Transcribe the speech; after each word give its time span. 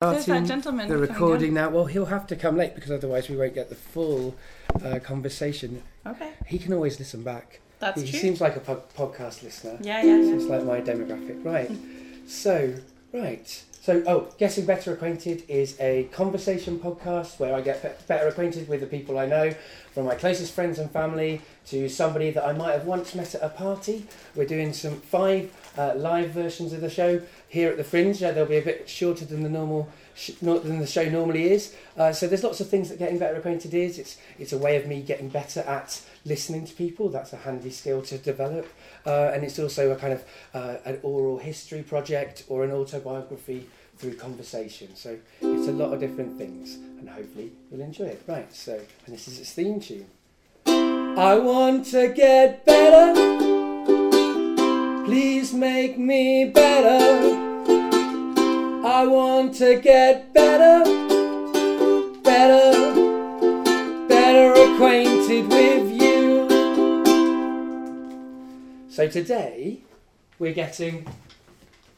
There's 0.00 0.24
that 0.24 0.46
gentleman 0.46 0.88
the 0.88 0.96
recording 0.96 1.52
now. 1.52 1.68
Well, 1.68 1.84
he'll 1.84 2.06
have 2.06 2.26
to 2.28 2.36
come 2.36 2.56
late 2.56 2.74
because 2.74 2.90
otherwise 2.90 3.28
we 3.28 3.36
won't 3.36 3.52
get 3.52 3.68
the 3.68 3.74
full 3.74 4.34
uh, 4.82 4.98
conversation. 5.00 5.82
Okay, 6.06 6.30
He 6.46 6.58
can 6.58 6.72
always 6.72 6.98
listen 6.98 7.22
back. 7.22 7.60
that's 7.80 8.00
he 8.00 8.10
true. 8.10 8.18
seems 8.18 8.40
like 8.40 8.56
a 8.56 8.60
po- 8.60 8.82
podcast 8.96 9.42
listener. 9.42 9.76
yeah, 9.82 10.02
yeah, 10.02 10.16
yeah. 10.16 10.22
Seems 10.22 10.46
like 10.46 10.64
my 10.64 10.80
demographic. 10.80 11.44
Right. 11.44 11.70
So, 12.26 12.76
right. 13.12 13.62
So, 13.82 14.02
oh, 14.06 14.28
Getting 14.38 14.64
Better 14.64 14.94
Acquainted 14.94 15.42
is 15.48 15.76
a 15.80 16.04
conversation 16.12 16.78
podcast 16.78 17.38
where 17.38 17.54
I 17.54 17.60
get 17.60 17.82
be- 17.82 17.88
better 18.06 18.26
acquainted 18.28 18.68
with 18.70 18.80
the 18.80 18.86
people 18.86 19.18
I 19.18 19.26
know, 19.26 19.54
from 19.92 20.06
my 20.06 20.14
closest 20.14 20.54
friends 20.54 20.78
and 20.78 20.90
family 20.90 21.42
to 21.66 21.90
somebody 21.90 22.30
that 22.30 22.44
I 22.44 22.52
might 22.52 22.72
have 22.72 22.86
once 22.86 23.14
met 23.14 23.34
at 23.34 23.42
a 23.42 23.48
party. 23.50 24.06
We're 24.34 24.46
doing 24.46 24.72
some 24.72 24.96
five 25.00 25.50
uh, 25.76 25.92
live 25.96 26.30
versions 26.30 26.72
of 26.72 26.80
the 26.80 26.90
show 26.90 27.20
here 27.50 27.68
at 27.68 27.76
the 27.76 27.84
Fringe. 27.84 28.22
Uh, 28.22 28.32
they'll 28.32 28.46
be 28.46 28.56
a 28.56 28.62
bit 28.62 28.88
shorter 28.88 29.26
than 29.26 29.42
the 29.42 29.50
normal. 29.50 29.88
Sh- 30.14 30.32
than 30.40 30.78
the 30.78 30.86
show 30.86 31.08
normally 31.08 31.50
is. 31.52 31.74
Uh, 31.96 32.12
so 32.12 32.26
there's 32.26 32.42
lots 32.44 32.60
of 32.60 32.68
things 32.68 32.88
that 32.88 32.98
getting 32.98 33.18
better 33.18 33.36
acquainted 33.36 33.74
is. 33.74 33.98
It's 33.98 34.18
it's 34.38 34.52
a 34.52 34.58
way 34.58 34.76
of 34.76 34.86
me 34.86 35.02
getting 35.02 35.28
better 35.28 35.60
at 35.60 36.02
listening 36.24 36.64
to 36.66 36.74
people. 36.74 37.08
That's 37.08 37.32
a 37.32 37.36
handy 37.36 37.70
skill 37.70 38.02
to 38.02 38.18
develop. 38.18 38.66
Uh, 39.06 39.30
and 39.32 39.44
it's 39.44 39.58
also 39.58 39.90
a 39.90 39.96
kind 39.96 40.12
of 40.12 40.24
uh, 40.54 40.76
an 40.84 40.98
oral 41.02 41.38
history 41.38 41.82
project 41.82 42.44
or 42.48 42.64
an 42.64 42.70
autobiography 42.70 43.68
through 43.96 44.14
conversation. 44.16 44.94
So 44.94 45.18
it's 45.40 45.68
a 45.68 45.72
lot 45.72 45.92
of 45.92 46.00
different 46.00 46.38
things, 46.38 46.74
and 46.74 47.08
hopefully 47.08 47.52
you'll 47.70 47.82
enjoy 47.82 48.06
it. 48.06 48.22
Right. 48.26 48.52
So, 48.52 48.74
and 49.06 49.14
this 49.14 49.28
is 49.28 49.38
its 49.38 49.52
theme 49.52 49.80
tune. 49.80 50.06
I 50.66 51.38
want 51.38 51.86
to 51.86 52.12
get 52.12 52.64
better. 52.64 53.49
Please 55.10 55.52
make 55.52 55.98
me 55.98 56.44
better. 56.44 57.02
I 58.86 59.04
want 59.08 59.56
to 59.56 59.80
get 59.80 60.32
better, 60.32 60.84
better, 62.22 62.94
better 64.06 64.52
acquainted 64.52 65.48
with 65.48 65.90
you. 66.00 66.48
So 68.88 69.08
today 69.08 69.80
we're 70.38 70.54
getting 70.54 71.08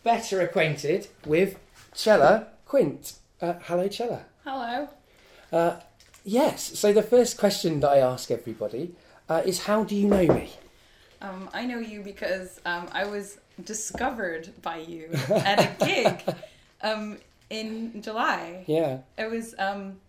better 0.03 0.41
acquainted 0.41 1.09
with 1.27 1.59
Chella 1.95 2.47
Quint. 2.65 3.13
Uh, 3.43 3.57
hello, 3.65 3.89
Chella. 3.89 4.25
Hello. 4.43 4.89
Uh, 5.53 5.81
yes. 6.25 6.79
So 6.79 6.95
the 6.95 7.03
first 7.03 7.37
question 7.37 7.81
that 7.81 7.91
I 7.91 7.99
ask 7.99 8.31
everybody 8.31 8.95
uh, 9.29 9.43
is, 9.45 9.65
"How 9.65 9.85
do 9.85 9.95
you 9.95 10.09
know 10.09 10.27
me?" 10.27 10.53
Um, 11.23 11.49
I 11.55 11.65
know 11.65 11.79
you 11.79 12.03
because 12.03 12.61
um, 12.67 12.89
I 12.93 13.05
was 13.05 13.39
discovered 13.65 14.51
by 14.61 14.79
you 14.79 15.09
at 15.31 15.61
a 15.61 15.85
gig 15.85 16.37
um, 16.83 17.19
in 17.49 18.03
July. 18.03 18.65
Yeah. 18.67 18.99
It 19.17 19.31
was 19.31 19.55
um, 19.59 20.01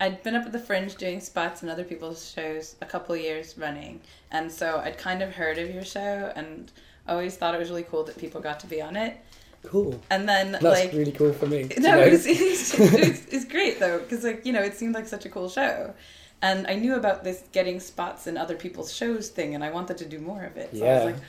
I'd 0.00 0.22
been 0.22 0.34
up 0.34 0.46
at 0.46 0.52
the 0.52 0.58
Fringe 0.58 0.94
doing 0.96 1.20
spots 1.20 1.62
and 1.62 1.70
other 1.70 1.84
people's 1.84 2.30
shows 2.30 2.76
a 2.80 2.86
couple 2.86 3.14
of 3.14 3.20
years 3.20 3.56
running, 3.58 4.00
and 4.30 4.50
so 4.52 4.78
I'd 4.84 4.98
kind 4.98 5.22
of 5.22 5.32
heard 5.32 5.58
of 5.58 5.74
your 5.74 5.84
show 5.84 6.32
and 6.36 6.70
always 7.08 7.36
thought 7.36 7.54
it 7.54 7.58
was 7.58 7.70
really 7.70 7.82
cool 7.82 8.04
that 8.04 8.16
people 8.18 8.40
got 8.40 8.60
to 8.60 8.66
be 8.66 8.80
on 8.80 8.96
it. 8.96 9.18
Cool. 9.64 10.00
And 10.10 10.28
then 10.28 10.52
That's 10.52 10.64
like 10.64 10.92
really 10.92 11.12
cool 11.12 11.32
for 11.32 11.46
me. 11.46 11.68
No, 11.78 11.92
know. 11.92 12.00
it 12.00 12.12
was, 12.12 12.26
it's, 12.26 12.78
it's, 12.78 13.26
it's 13.26 13.44
great 13.44 13.78
though 13.78 13.98
because 13.98 14.24
like 14.24 14.46
you 14.46 14.52
know 14.52 14.62
it 14.62 14.74
seemed 14.74 14.94
like 14.94 15.06
such 15.06 15.24
a 15.24 15.28
cool 15.28 15.48
show, 15.48 15.94
and 16.42 16.66
I 16.66 16.74
knew 16.74 16.94
about 16.96 17.24
this 17.24 17.44
getting 17.52 17.80
spots 17.80 18.26
in 18.26 18.36
other 18.36 18.56
people's 18.56 18.92
shows 18.92 19.28
thing, 19.28 19.54
and 19.54 19.62
I 19.62 19.70
wanted 19.70 19.98
to 19.98 20.06
do 20.06 20.18
more 20.18 20.44
of 20.44 20.56
it. 20.56 20.70
So 20.76 20.86
I 20.86 20.94
was 20.94 21.04
like, 21.14 21.22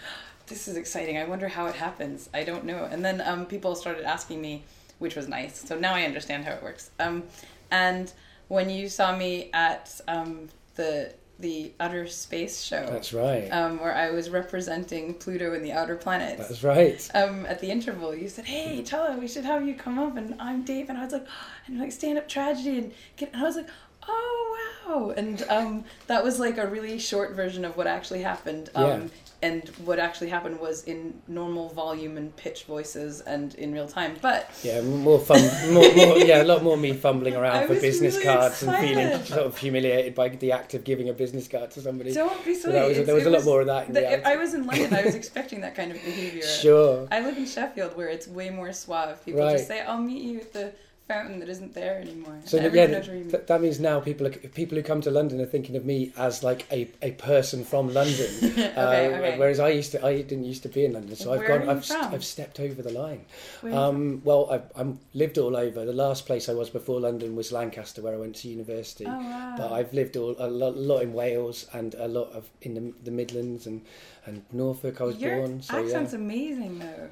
this 0.48 0.68
is 0.68 0.76
exciting. 0.78 1.18
I 1.18 1.26
wonder 1.26 1.48
how 1.48 1.66
it 1.68 1.76
happens. 1.76 2.30
I 2.34 2.44
don't 2.44 2.66
know. 2.66 2.88
And 2.92 3.04
then 3.04 3.22
um, 3.22 3.46
people 3.46 3.76
started 3.76 4.04
asking 4.06 4.42
me, 4.42 4.64
which 5.00 5.16
was 5.16 5.28
nice. 5.28 5.60
So 5.68 5.78
now 5.78 5.94
I 5.94 6.04
understand 6.04 6.46
how 6.46 6.52
it 6.54 6.64
works. 6.64 6.92
Um, 7.00 7.24
and 7.72 8.12
when 8.48 8.70
you 8.70 8.90
saw 8.90 9.16
me 9.16 9.50
at 9.54 10.00
um, 10.08 10.50
the 10.76 11.14
the 11.40 11.72
outer 11.80 12.06
space 12.06 12.62
show, 12.62 12.86
That's 12.86 13.14
right. 13.14 13.50
um, 13.50 13.80
where 13.80 13.96
I 13.96 14.12
was 14.12 14.30
representing 14.30 15.16
Pluto 15.16 15.56
and 15.56 15.66
the 15.66 15.72
outer 15.72 15.96
planets 15.96 16.48
That's 16.48 16.64
right. 16.64 17.10
um, 17.16 17.48
at 17.48 17.60
the 17.60 17.72
interval, 17.72 18.14
you 18.16 18.30
said, 18.30 18.46
"Hey, 18.46 18.84
Chella, 18.84 19.18
we 19.18 19.28
should 19.28 19.46
have 19.46 19.68
you 19.68 19.74
come 19.74 19.98
up." 19.98 20.18
And 20.18 20.36
I'm 20.40 20.64
Dave, 20.64 20.90
and 20.90 20.98
I 20.98 21.04
was 21.04 21.14
like, 21.14 21.26
and 21.68 21.80
like 21.80 21.92
stand 21.92 22.18
up 22.18 22.28
tragedy, 22.28 22.78
and 22.78 22.94
get. 23.18 23.34
And 23.34 23.42
I 23.42 23.46
was 23.46 23.56
like, 23.56 23.70
oh 24.12 24.58
wow, 24.88 25.10
and 25.12 25.44
um, 25.50 25.86
that 26.08 26.24
was 26.24 26.40
like 26.40 26.58
a 26.58 26.68
really 26.68 27.00
short 27.00 27.32
version 27.36 27.64
of 27.66 27.78
what 27.78 27.88
actually 27.88 28.22
happened. 28.22 28.70
Um, 28.76 28.86
Yeah. 28.86 29.08
And 29.44 29.68
what 29.88 29.98
actually 29.98 30.30
happened 30.30 30.60
was 30.60 30.84
in 30.84 31.20
normal 31.28 31.70
volume 31.70 32.16
and 32.16 32.30
pitch 32.36 32.66
voices 32.66 33.22
and 33.22 33.56
in 33.56 33.74
real 33.74 33.88
time. 33.88 34.14
But 34.22 34.48
Yeah, 34.62 34.82
more 34.82 35.18
fun. 35.18 35.42
More, 35.74 35.92
more, 35.96 36.18
yeah, 36.20 36.44
a 36.44 36.50
lot 36.54 36.62
more 36.62 36.78
me 36.78 36.94
fumbling 36.94 37.36
around 37.36 37.56
I 37.64 37.66
for 37.66 37.74
business 37.74 38.14
really 38.18 38.26
cards 38.28 38.62
and 38.62 38.72
feeling 38.78 39.24
sort 39.26 39.48
of 39.48 39.58
humiliated 39.58 40.14
by 40.14 40.30
the 40.30 40.52
act 40.52 40.76
of 40.76 40.84
giving 40.84 41.10
a 41.10 41.14
business 41.14 41.48
card 41.48 41.72
to 41.72 41.82
somebody. 41.82 42.14
don't 42.14 42.46
be 42.46 42.54
So 42.54 42.70
silly. 42.70 42.74
that 42.74 42.88
was, 42.90 43.06
there 43.08 43.16
was 43.16 43.26
a 43.26 43.32
lot 43.32 43.44
more 43.44 43.62
of 43.62 43.68
that 43.74 43.88
in 43.88 43.94
the-. 43.94 44.28
I 44.28 44.36
was 44.36 44.54
in 44.54 44.68
London. 44.68 44.94
I 44.94 45.02
was 45.06 45.16
expecting 45.22 45.62
that 45.62 45.74
kind 45.74 45.90
of 45.92 45.98
behavior. 46.06 46.44
Sure. 46.44 47.08
I 47.12 47.22
live 47.22 47.36
in 47.36 47.48
Sheffield, 47.48 47.98
where 47.98 48.10
it's 48.10 48.28
way 48.28 48.52
more 48.52 48.72
suave. 48.74 49.26
People 49.26 49.42
Right. 49.42 49.54
just 49.58 49.68
say, 49.68 49.80
"I'll 49.82 49.98
meet 49.98 50.22
you 50.22 50.38
at 50.42 50.54
the 50.54 50.72
fountain 51.12 51.40
that 51.40 51.50
isn't 51.50 51.74
there 51.74 52.00
anymore." 52.00 52.40
So 52.46 52.58
that- 52.58 52.74
yeah, 52.74 52.82
everyone 52.84 52.92
knows 52.92 53.08
where 53.08 53.18
you 53.18 53.24
meet. 53.26 53.32
th- 53.32 53.46
that 53.48 53.62
means 53.62 53.80
now 53.80 54.00
people 54.00 54.28
are, 54.28 54.32
people 54.32 54.76
who 54.78 54.84
come 54.84 55.02
to 55.02 55.12
London 55.12 55.40
are 55.42 55.46
thinking 55.46 55.76
of 55.76 55.86
me 55.86 56.12
as 56.18 56.44
like 56.44 56.66
a, 56.72 56.90
a 57.02 57.12
person 57.12 57.64
from 57.64 57.94
London. 57.94 58.30
Okay, 58.42 58.74
uh, 59.14 59.18
okay. 59.18 59.38
Whereas 59.40 59.60
I 59.60 59.70
used 59.70 59.92
to, 59.94 60.06
I 60.06 60.22
didn't 60.22 60.46
used 60.46 60.64
to 60.64 60.70
be 60.70 60.86
in 60.86 60.94
London, 60.94 61.16
so 61.16 61.34
I've 61.34 61.46
gone, 61.48 61.68
I've, 61.70 61.84
st- 61.86 62.14
I've 62.14 62.24
stepped 62.24 62.60
over 62.60 62.82
the 62.82 62.92
line. 62.92 63.26
Where- 63.62 63.74
Um, 63.74 64.22
well, 64.24 64.48
I've, 64.52 64.64
I'm 64.76 65.00
lived 65.14 65.38
all 65.38 65.56
over. 65.58 65.84
The 65.86 65.94
last 65.94 66.26
place 66.26 66.48
I 66.50 66.54
was 66.54 66.70
before 66.70 67.00
London 67.00 67.36
was 67.36 67.52
Lancaster, 67.52 68.02
where 68.02 68.14
I 68.14 68.18
went 68.18 68.36
to 68.38 68.48
university. 68.48 69.06
oh 69.08 69.10
wow. 69.18 69.56
But 69.58 69.72
I've 69.74 69.94
lived 69.94 70.16
all, 70.18 70.36
a 70.40 70.48
lot, 70.50 70.78
lot 70.78 71.02
in 71.04 71.14
Wales 71.14 71.66
and 71.74 71.94
a 71.96 72.08
lot 72.08 72.32
of 72.34 72.50
in 72.62 72.74
the, 72.76 72.94
the 73.04 73.12
Midlands 73.12 73.68
and, 73.68 73.82
and 74.26 74.44
Norfolk. 74.52 75.02
I 75.02 75.04
was 75.06 75.18
Your 75.18 75.38
born. 75.38 75.62
So 75.62 75.84
accent's 75.84 76.14
yeah. 76.14 76.20
amazing 76.20 76.80
though. 76.80 77.10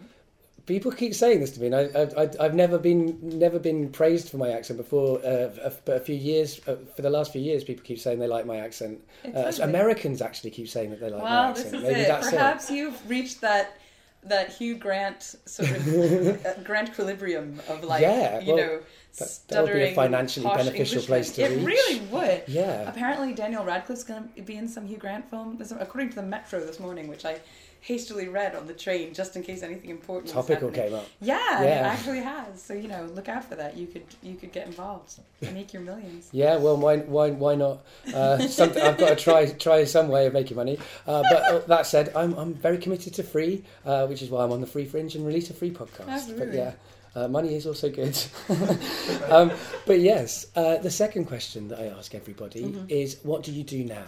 People 0.70 0.92
keep 0.92 1.16
saying 1.16 1.40
this 1.40 1.50
to 1.56 1.60
me, 1.60 1.66
and 1.66 1.76
I, 1.76 2.22
I, 2.22 2.30
I've 2.40 2.54
never 2.54 2.78
been 2.78 3.18
never 3.24 3.58
been 3.58 3.90
praised 3.90 4.30
for 4.30 4.38
my 4.38 4.52
accent 4.52 4.78
before. 4.78 5.18
Uh, 5.26 5.50
but 5.84 5.98
a 5.98 6.00
few 6.00 6.16
years, 6.16 6.62
uh, 6.68 6.76
for 6.96 7.02
the 7.02 7.10
last 7.10 7.32
few 7.34 7.42
years, 7.42 7.64
people 7.64 7.84
keep 7.84 7.98
saying 8.00 8.20
they 8.20 8.28
like 8.28 8.46
my 8.46 8.58
accent. 8.58 9.02
Uh, 9.26 9.32
lovely. 9.34 9.64
Americans 9.64 10.22
actually 10.22 10.52
keep 10.52 10.70
saying 10.70 10.92
that 10.92 11.00
they 11.00 11.10
like 11.10 11.24
my 11.24 11.30
Well, 11.30 11.54
this 11.56 11.66
accent. 11.66 11.84
is 11.84 11.90
Maybe 11.90 12.02
it. 12.02 12.08
that's 12.08 12.30
Perhaps 12.30 12.70
you've 12.70 13.10
reached 13.10 13.42
that 13.42 13.78
that 14.24 14.52
Hugh 14.54 14.76
Grant 14.76 15.24
sort 15.46 15.72
of 15.72 15.88
uh, 16.46 16.54
Grant 16.64 16.90
equilibrium 16.90 17.60
of 17.68 17.84
like 17.84 18.02
Yeah, 18.02 18.40
you 18.42 18.54
well, 18.54 18.58
know 18.68 18.80
that- 19.18 19.40
that 19.48 19.64
would 19.64 19.74
be 19.74 19.80
a 19.82 19.90
stuttering 19.90 19.96
financially 19.96 20.46
beneficial 20.46 21.02
Englishmen. 21.02 21.08
place 21.08 21.32
to 21.32 21.42
It 21.46 21.50
reach. 21.66 21.66
really 21.66 22.00
would. 22.12 22.44
Yeah. 22.48 22.88
Apparently, 22.88 23.34
Daniel 23.34 23.66
Radcliffe's 23.66 24.04
going 24.04 24.30
to 24.36 24.42
be 24.44 24.56
in 24.56 24.68
some 24.68 24.86
Hugh 24.86 24.98
Grant 24.98 25.28
film, 25.32 25.60
according 25.80 26.10
to 26.12 26.16
the 26.18 26.22
Metro 26.36 26.60
this 26.64 26.80
morning, 26.80 27.08
which 27.08 27.26
I 27.26 27.40
hastily 27.82 28.28
read 28.28 28.56
on 28.56 28.68
the 28.68 28.74
train 28.74 29.14
just 29.14 29.36
in 29.36 29.44
case 29.44 29.64
anything 29.64 29.90
important. 29.90 30.34
Topical 30.34 30.70
came 30.70 30.94
up. 30.94 31.08
Yeah, 31.22 31.62
it 31.64 31.68
actually 31.70 32.20
has. 32.20 32.62
So 32.62 32.74
you 32.74 32.88
know, 32.88 33.06
look 33.14 33.30
out 33.30 33.44
for 33.46 33.56
that. 33.56 33.78
You 33.78 33.88
could 33.88 34.04
you 34.22 34.36
could 34.36 34.52
get 34.52 34.68
involved, 34.68 35.20
and 35.42 35.54
make 35.54 35.74
your 35.74 35.82
millions. 35.82 36.30
Yeah, 36.34 36.58
well, 36.58 36.78
why, 36.78 36.98
why, 36.98 37.32
why 37.32 37.56
not? 37.56 37.80
Uh, 38.14 38.38
something 38.48 38.82
I've 38.82 38.98
got 38.98 39.10
to 39.10 39.16
try, 39.16 39.46
try 39.52 39.84
some 39.86 40.08
way 40.10 40.28
of 40.28 40.34
making 40.34 40.58
money. 40.58 40.78
Uh, 41.08 41.24
but 41.30 41.42
uh, 41.52 41.60
that 41.68 41.86
said, 41.86 42.12
I'm, 42.16 42.34
I'm 42.34 42.54
very 42.54 42.78
committed 42.78 43.14
to 43.16 43.24
free, 43.24 43.64
uh, 43.86 44.06
which 44.08 44.22
is 44.22 44.30
why 44.30 44.44
I'm 44.44 44.52
on 44.52 44.62
the 44.62 44.68
Free 44.68 44.86
Fringe 44.86 45.16
and 45.16 45.26
release 45.26 45.50
a 45.50 45.54
free 45.54 45.72
podcast. 45.72 46.08
Absolutely. 46.08 46.46
But 46.48 46.56
yeah, 46.56 46.72
uh, 47.16 47.28
money 47.28 47.56
is 47.56 47.66
also 47.66 47.90
good. 47.90 48.18
um, 49.30 49.52
but 49.86 50.00
yes, 50.00 50.48
uh, 50.56 50.78
the 50.78 50.92
second 50.92 51.26
question 51.26 51.68
that 51.70 51.80
I 51.80 51.86
ask 51.88 52.14
everybody 52.14 52.64
Mm-hmm. 52.64 52.86
is, 52.90 53.18
what 53.24 53.44
do 53.44 53.52
you 53.52 53.64
do 53.64 53.84
now? 53.84 54.06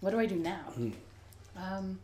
What 0.00 0.10
do 0.10 0.18
I 0.20 0.26
do 0.26 0.36
now? 0.36 0.60
Um, 1.56 1.98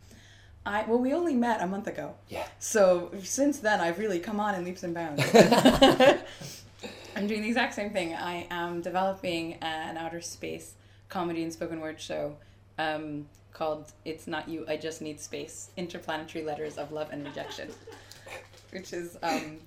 I 0.65 0.83
well, 0.85 0.99
we 0.99 1.13
only 1.13 1.35
met 1.35 1.61
a 1.61 1.67
month 1.67 1.87
ago. 1.87 2.13
Yeah. 2.29 2.45
So 2.59 3.11
since 3.23 3.59
then, 3.59 3.81
I've 3.81 3.99
really 3.99 4.19
come 4.19 4.39
on 4.39 4.55
in 4.55 4.63
leaps 4.63 4.83
and 4.83 4.93
bounds. 4.93 5.23
I'm 7.15 7.27
doing 7.27 7.41
the 7.41 7.47
exact 7.47 7.73
same 7.73 7.91
thing. 7.91 8.13
I 8.15 8.47
am 8.49 8.81
developing 8.81 9.55
an 9.55 9.97
outer 9.97 10.21
space 10.21 10.73
comedy 11.09 11.43
and 11.43 11.53
spoken 11.53 11.79
word 11.79 11.99
show 11.99 12.35
um, 12.77 13.27
called 13.51 13.91
"It's 14.05 14.25
Not 14.25 14.47
You, 14.47 14.65
I 14.67 14.77
Just 14.77 15.01
Need 15.01 15.19
Space: 15.19 15.69
Interplanetary 15.77 16.43
Letters 16.45 16.77
of 16.77 16.91
Love 16.91 17.09
and 17.11 17.25
Rejection," 17.25 17.69
which 18.71 18.93
is. 18.93 19.17
Um, 19.21 19.59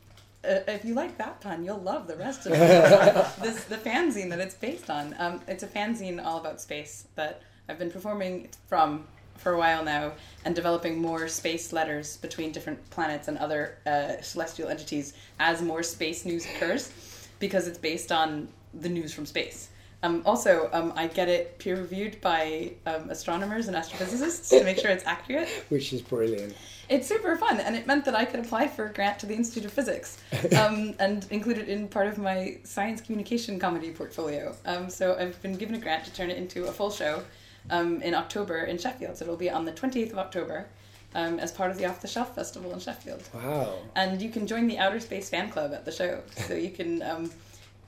uh, 0.45 0.61
if 0.69 0.85
you 0.85 0.95
like 0.95 1.19
that 1.19 1.41
pun, 1.41 1.65
you'll 1.65 1.79
love 1.79 2.07
the 2.07 2.15
rest 2.15 2.47
of 2.47 2.53
it. 2.53 2.59
this 3.43 3.65
the 3.65 3.77
fanzine 3.77 4.31
that 4.31 4.39
it's 4.39 4.55
based 4.55 4.91
on. 4.91 5.15
Um, 5.19 5.41
it's 5.49 5.65
a 5.65 5.67
fanzine 5.67 6.25
all 6.25 6.39
about 6.39 6.61
space 6.61 7.09
that 7.17 7.43
I've 7.69 7.79
been 7.79 7.91
performing 7.91 8.49
from 8.69 9.07
for 9.39 9.53
a 9.53 9.59
while 9.59 9.85
now 9.85 10.13
and 10.45 10.55
developing 10.55 11.01
more 11.01 11.29
space 11.29 11.73
letters 11.73 12.17
between 12.19 12.53
different 12.53 12.79
planets 12.91 13.29
and 13.29 13.39
other 13.39 13.79
uh, 13.87 14.21
celestial 14.23 14.69
entities 14.69 15.15
as 15.41 15.63
more 15.63 15.83
space 15.83 16.25
news 16.25 16.47
occurs 16.47 16.93
because 17.39 17.67
it's 17.69 17.79
based 17.79 18.13
on 18.13 18.49
the 18.75 18.89
news 18.89 19.13
from 19.13 19.27
space. 19.27 19.69
Um, 20.03 20.23
also, 20.25 20.69
um, 20.73 20.93
I 20.95 21.07
get 21.09 21.29
it 21.29 21.59
peer 21.59 21.77
reviewed 21.77 22.21
by 22.21 22.73
um, 22.87 23.11
astronomers 23.11 23.67
and 23.67 23.77
astrophysicists 23.77 24.51
to 24.51 24.63
make 24.63 24.79
sure 24.79 24.91
it's 24.91 25.07
accurate. 25.07 25.49
Which 25.69 25.93
is 25.93 26.03
brilliant. 26.03 26.55
It's 26.89 27.09
super 27.09 27.37
fun, 27.37 27.59
and 27.59 27.75
it 27.75 27.87
meant 27.87 28.05
that 28.05 28.15
I 28.15 28.25
could 28.25 28.39
apply 28.39 28.69
for 28.69 28.87
a 28.87 28.93
grant 28.93 29.19
to 29.21 29.27
the 29.27 29.35
Institute 29.35 29.65
of 29.65 29.73
Physics 29.73 30.19
um, 30.57 30.95
and 31.01 31.27
include 31.31 31.59
it 31.59 31.69
in 31.69 31.89
part 31.89 32.07
of 32.07 32.19
my 32.19 32.59
science 32.63 33.01
communication 33.01 33.59
comedy 33.59 33.91
portfolio. 33.91 34.55
Um, 34.67 34.89
so 34.91 35.17
I've 35.19 35.41
been 35.43 35.57
given 35.57 35.75
a 35.75 35.79
grant 35.79 36.05
to 36.05 36.13
turn 36.13 36.31
it 36.31 36.37
into 36.37 36.67
a 36.67 36.73
full 36.73 36.91
show 36.91 37.25
um, 37.71 38.03
in 38.03 38.15
October 38.15 38.65
in 38.65 38.79
Sheffield. 38.79 39.17
So 39.17 39.25
it'll 39.25 39.37
be 39.37 39.51
on 39.51 39.65
the 39.65 39.73
28th 39.73 40.13
of 40.13 40.19
October 40.19 40.67
um, 41.15 41.39
as 41.39 41.53
part 41.53 41.71
of 41.71 41.79
the 41.79 41.87
Off 41.87 42.01
the 42.01 42.09
Shelf 42.09 42.35
Festival 42.35 42.73
in 42.73 42.79
Sheffield. 42.79 43.23
Wow. 43.35 43.79
And 43.95 44.21
you 44.21 44.31
can 44.31 44.47
join 44.47 44.67
the 44.67 44.79
Outer 44.79 45.01
Space 45.01 45.29
fan 45.29 45.51
club 45.51 45.73
at 45.73 45.85
the 45.85 45.93
show. 45.93 46.23
So 46.47 46.55
you 46.55 46.71
can 46.71 47.03
um, 47.03 47.31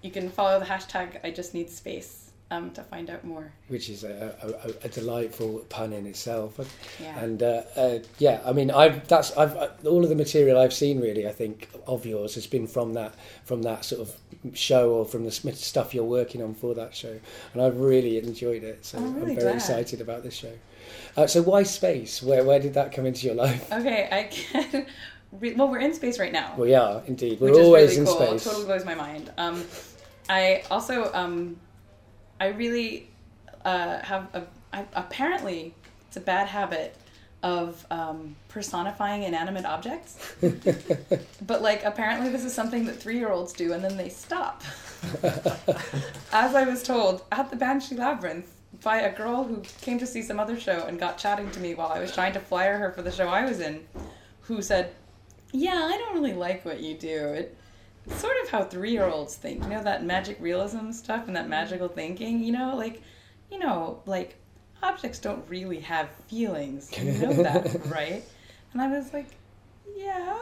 you 0.02 0.10
can 0.10 0.30
follow 0.30 0.58
the 0.58 0.66
hashtag 0.66 1.20
I 1.24 1.30
just 1.30 1.54
need 1.54 1.70
space 1.70 2.28
um, 2.50 2.70
to 2.72 2.82
find 2.82 3.10
out 3.10 3.24
more. 3.24 3.52
Which 3.68 3.90
is 3.90 4.04
a, 4.04 4.34
a, 4.82 4.86
a 4.86 4.88
delightful 4.88 5.58
pun 5.68 5.92
in 5.92 6.06
itself. 6.06 6.58
Yeah. 7.00 7.18
And 7.18 7.42
uh, 7.42 7.62
uh, 7.76 7.98
yeah, 8.18 8.40
I 8.44 8.52
mean, 8.52 8.70
I've 8.70 9.06
that's 9.08 9.36
I've 9.36 9.56
uh, 9.56 9.68
all 9.84 10.02
of 10.02 10.08
the 10.08 10.16
material 10.16 10.58
I've 10.58 10.72
seen 10.72 11.00
really. 11.00 11.26
I 11.28 11.32
think 11.32 11.68
of 11.86 12.06
yours 12.06 12.34
has 12.34 12.46
been 12.46 12.66
from 12.66 12.94
that 12.94 13.14
from 13.44 13.62
that 13.62 13.84
sort 13.84 14.00
of 14.00 14.16
show 14.54 14.90
or 14.90 15.04
from 15.04 15.24
the 15.24 15.30
stuff 15.30 15.94
you're 15.94 16.04
working 16.04 16.42
on 16.42 16.54
for 16.54 16.74
that 16.74 16.94
show, 16.94 17.18
and 17.52 17.62
I've 17.62 17.78
really 17.78 18.18
enjoyed 18.18 18.62
it. 18.62 18.84
So 18.84 18.98
I'm 18.98 19.14
really 19.14 19.34
very 19.34 19.46
glad. 19.46 19.54
excited 19.56 20.00
about 20.00 20.22
this 20.22 20.34
show. 20.34 20.52
Uh, 21.16 21.26
so 21.26 21.42
why 21.42 21.62
space? 21.62 22.22
Where 22.22 22.44
where 22.44 22.60
did 22.60 22.74
that 22.74 22.92
come 22.92 23.06
into 23.06 23.26
your 23.26 23.34
life? 23.34 23.70
Okay, 23.72 24.08
I 24.10 24.22
can. 24.24 24.86
Re- 25.32 25.54
well, 25.54 25.68
we're 25.68 25.80
in 25.80 25.92
space 25.92 26.18
right 26.18 26.32
now. 26.32 26.54
We 26.56 26.74
are 26.74 27.02
indeed. 27.06 27.40
We're 27.40 27.52
always 27.52 27.92
is 27.92 27.98
in 27.98 28.04
cool. 28.06 28.16
space. 28.16 28.44
Totally 28.44 28.64
blows 28.64 28.84
my 28.86 28.94
mind. 28.94 29.30
Um, 29.36 29.62
I 30.28 30.62
also 30.70 31.12
um, 31.12 31.56
I 32.40 32.48
really 32.48 33.10
uh, 33.64 33.98
have 34.00 34.28
a 34.34 34.44
I, 34.72 34.86
apparently 34.94 35.74
it's 36.06 36.16
a 36.16 36.20
bad 36.20 36.48
habit 36.48 36.96
of 37.42 37.86
um, 37.90 38.34
personifying 38.48 39.22
inanimate 39.22 39.64
objects. 39.64 40.34
but 41.46 41.62
like 41.62 41.84
apparently 41.84 42.30
this 42.30 42.44
is 42.44 42.52
something 42.52 42.84
that 42.86 42.96
three 42.96 43.16
year 43.16 43.30
olds 43.30 43.52
do 43.52 43.72
and 43.72 43.82
then 43.82 43.96
they 43.96 44.08
stop. 44.08 44.62
As 46.32 46.54
I 46.54 46.64
was 46.64 46.82
told 46.82 47.22
at 47.30 47.50
the 47.50 47.56
Banshee 47.56 47.96
Labyrinth 47.96 48.52
by 48.82 49.00
a 49.00 49.14
girl 49.14 49.44
who 49.44 49.62
came 49.80 49.98
to 49.98 50.06
see 50.06 50.22
some 50.22 50.38
other 50.40 50.58
show 50.58 50.84
and 50.86 50.98
got 50.98 51.18
chatting 51.18 51.50
to 51.52 51.60
me 51.60 51.74
while 51.74 51.88
I 51.88 52.00
was 52.00 52.12
trying 52.12 52.32
to 52.34 52.40
flyer 52.40 52.76
her 52.78 52.92
for 52.92 53.02
the 53.02 53.10
show 53.10 53.28
I 53.28 53.44
was 53.44 53.60
in, 53.60 53.86
who 54.40 54.60
said, 54.62 54.92
Yeah, 55.52 55.88
I 55.92 55.96
don't 55.96 56.14
really 56.14 56.34
like 56.34 56.64
what 56.64 56.80
you 56.80 56.94
do. 56.94 57.28
It, 57.28 57.56
it's 58.06 58.20
sort 58.20 58.36
of 58.42 58.50
how 58.50 58.64
three 58.64 58.92
year 58.92 59.04
olds 59.04 59.36
think. 59.36 59.62
You 59.62 59.70
know, 59.70 59.82
that 59.82 60.04
magic 60.04 60.38
realism 60.40 60.90
stuff 60.92 61.26
and 61.26 61.36
that 61.36 61.48
magical 61.48 61.88
thinking, 61.88 62.42
you 62.42 62.52
know, 62.52 62.74
like, 62.76 63.02
you 63.50 63.58
know, 63.58 64.02
like 64.06 64.36
objects 64.82 65.18
don't 65.18 65.44
really 65.48 65.80
have 65.80 66.08
feelings. 66.28 66.90
You 66.96 67.12
know 67.12 67.32
that, 67.42 67.86
right? 67.90 68.22
And 68.72 68.82
I 68.82 68.88
was 68.88 69.12
like, 69.12 69.26
yeah, 69.96 70.38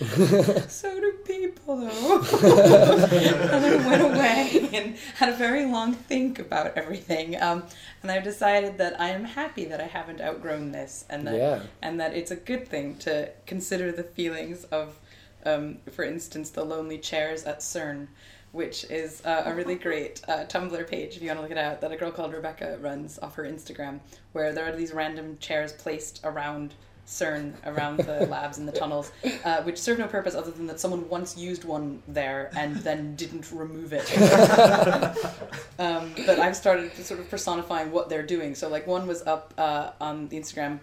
so 0.68 0.98
do 1.00 1.12
people 1.26 1.76
though. 1.76 2.20
and 3.52 3.66
I 3.66 3.86
went 3.86 4.02
away 4.02 4.68
and 4.72 4.96
had 5.16 5.28
a 5.28 5.36
very 5.36 5.66
long 5.66 5.92
think 5.94 6.38
about 6.38 6.76
everything. 6.78 7.40
Um, 7.42 7.64
and 8.02 8.10
I've 8.10 8.24
decided 8.24 8.78
that 8.78 8.98
I 9.00 9.08
am 9.10 9.24
happy 9.24 9.64
that 9.66 9.80
I 9.80 9.84
haven't 9.86 10.20
outgrown 10.20 10.72
this 10.72 11.04
and 11.10 11.26
that 11.26 11.34
Yeah. 11.34 11.60
and 11.82 12.00
that 12.00 12.14
it's 12.14 12.30
a 12.30 12.36
good 12.36 12.66
thing 12.68 12.96
to 12.98 13.30
consider 13.46 13.92
the 13.92 14.04
feelings 14.04 14.64
of, 14.64 14.98
um, 15.44 15.78
for 15.92 16.04
instance, 16.04 16.50
the 16.50 16.64
lonely 16.64 16.98
chairs 16.98 17.42
at 17.44 17.58
CERN, 17.60 18.06
which 18.54 18.84
is 18.84 19.20
uh, 19.24 19.42
a 19.46 19.54
really 19.54 19.74
great 19.74 20.22
uh, 20.28 20.44
Tumblr 20.44 20.88
page 20.88 21.16
if 21.16 21.22
you 21.22 21.28
want 21.28 21.38
to 21.38 21.42
look 21.42 21.50
it 21.50 21.58
out 21.58 21.80
that 21.80 21.90
a 21.90 21.96
girl 21.96 22.12
called 22.12 22.32
Rebecca 22.32 22.78
runs 22.80 23.18
off 23.18 23.34
her 23.34 23.42
Instagram, 23.42 23.98
where 24.32 24.52
there 24.52 24.64
are 24.64 24.76
these 24.76 24.92
random 24.92 25.36
chairs 25.40 25.72
placed 25.72 26.20
around 26.22 26.72
CERN, 27.06 27.52
around 27.66 27.98
the 27.98 28.26
labs 28.30 28.58
and 28.58 28.68
the 28.68 28.72
tunnels, 28.72 29.10
uh, 29.44 29.62
which 29.62 29.76
serve 29.76 29.98
no 29.98 30.06
purpose 30.06 30.36
other 30.36 30.52
than 30.52 30.68
that 30.68 30.78
someone 30.78 31.08
once 31.08 31.36
used 31.36 31.64
one 31.64 32.00
there 32.06 32.50
and 32.56 32.76
then 32.76 33.16
didn't 33.16 33.50
remove 33.50 33.92
it. 33.92 34.08
um, 35.78 36.12
but 36.24 36.38
I've 36.38 36.56
started 36.56 36.94
sort 36.94 37.20
of 37.20 37.28
personifying 37.28 37.90
what 37.90 38.08
they're 38.08 38.22
doing. 38.22 38.54
So, 38.54 38.68
like, 38.68 38.86
one 38.86 39.06
was 39.06 39.22
up 39.22 39.52
uh, 39.58 39.90
on 40.00 40.28
the 40.28 40.38
Instagram 40.38 40.78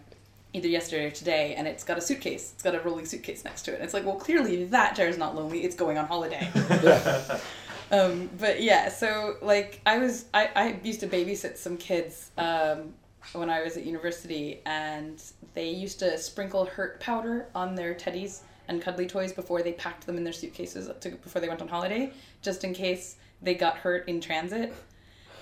either 0.53 0.68
yesterday 0.68 1.06
or 1.06 1.12
today, 1.12 1.56
and 1.56 1.68
it's 1.68 1.83
got 1.83 1.98
a 1.98 2.01
suitcase. 2.01 2.51
It's 2.53 2.63
got 2.63 2.75
a 2.75 2.80
rolling 2.81 3.06
suitcase 3.06 3.44
next 3.45 3.63
to 3.63 3.71
it. 3.71 3.75
And 3.75 3.83
it's 3.83 3.94
like, 3.94 4.06
well, 4.06 4.15
clearly 4.15 4.65
that 4.65 4.95
chair 4.95 5.07
is 5.07 5.18
not 5.18 5.36
lonely. 5.36 5.63
It's 5.63 5.75
going 5.75 5.98
on 5.98 6.06
holiday. 6.06 6.50
um, 7.92 8.30
but 8.38 8.62
yeah, 8.62 8.89
so 8.89 9.38
like 9.42 9.81
I 9.86 9.98
was, 9.98 10.25
I, 10.33 10.50
I 10.56 10.80
used 10.83 11.00
to 11.01 11.07
babysit 11.07 11.57
some 11.57 11.77
kids 11.77 12.31
um, 12.38 12.94
when 13.33 13.50
I 13.50 13.62
was 13.63 13.77
at 13.77 13.86
university, 13.86 14.62
and 14.65 15.21
they 15.53 15.69
used 15.69 16.00
to 16.00 16.18
sprinkle 16.18 16.65
hurt 16.65 17.00
powder 17.00 17.48
on 17.56 17.75
their 17.75 17.94
teddies 17.94 18.42
and 18.68 18.81
cuddly 18.81 19.07
toys 19.07 19.33
before 19.33 19.62
they 19.62 19.74
packed 19.74 20.06
them 20.06 20.18
in 20.18 20.24
their 20.24 20.33
suitcases 20.33 20.89
to, 21.01 21.09
before 21.09 21.42
they 21.42 21.48
went 21.48 21.62
on 21.62 21.68
holiday, 21.68 22.12
just 22.42 22.63
in 22.63 22.74
case 22.74 23.18
they 23.42 23.53
got 23.53 23.77
hurt 23.77 24.07
in 24.07 24.21
transit. 24.21 24.74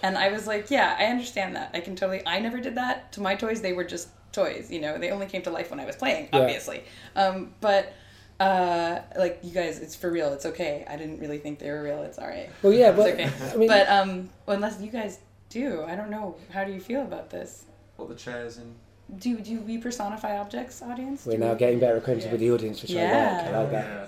And 0.02 0.18
I 0.18 0.32
was 0.32 0.48
like, 0.48 0.72
yeah, 0.72 0.96
I 0.98 1.06
understand 1.06 1.56
that. 1.56 1.72
I 1.74 1.82
can 1.82 1.96
totally. 1.96 2.22
I 2.26 2.40
never 2.40 2.60
did 2.60 2.76
that 2.76 3.12
to 3.14 3.22
my 3.22 3.36
toys. 3.36 3.62
They 3.62 3.74
were 3.74 3.84
just 3.84 4.10
toys. 4.32 4.70
You 4.72 4.82
know, 4.82 4.98
they 4.98 5.12
only 5.12 5.26
came 5.28 5.42
to 5.44 5.50
life 5.52 5.70
when 5.72 5.80
I 5.80 5.86
was 5.86 5.96
playing, 5.96 6.30
Yeah. 6.34 6.40
obviously. 6.40 6.84
Um, 7.16 7.54
but 7.62 7.94
uh, 8.40 9.00
like 9.18 9.40
you 9.44 9.52
guys, 9.52 9.80
it's 9.80 9.96
for 9.96 10.10
real. 10.12 10.32
It's 10.34 10.46
okay. 10.46 10.86
I 10.90 10.96
didn't 10.96 11.20
really 11.20 11.40
think 11.40 11.60
they 11.60 11.70
were 11.72 11.84
real. 11.84 12.04
It's 12.04 12.18
all 12.18 12.28
right. 12.28 12.50
Well, 12.62 12.74
yeah, 12.74 12.90
It's 12.90 12.98
but 12.98 13.14
okay. 13.14 13.30
I 13.54 13.58
mean, 13.58 13.68
But 13.68 13.90
um, 13.90 14.30
unless 14.48 14.80
you 14.82 14.90
guys 14.92 15.20
do, 15.50 15.84
I 15.84 15.96
don't 15.96 16.10
know. 16.10 16.36
How 16.52 16.64
do 16.64 16.72
you 16.72 16.80
feel 16.80 17.02
about 17.02 17.30
this? 17.30 17.66
What 17.98 18.10
the 18.10 18.16
chairs 18.16 18.58
and. 18.58 18.76
Do 19.18 19.40
do 19.40 19.60
we 19.62 19.80
personify 19.80 20.38
objects, 20.38 20.84
audience? 20.84 21.26
we're 21.26 21.32
Do 21.34 21.40
now 21.40 21.54
we- 21.54 21.58
getting 21.60 21.80
better 21.80 21.98
acquainted 21.98 22.32
with 22.32 22.40
the 22.42 22.52
audience, 22.52 22.82
which 22.84 22.96
I 22.96 23.02
like. 23.04 23.12
I 23.48 23.60
like 23.60 23.72
that. 23.72 23.86
Yeah. 23.88 24.06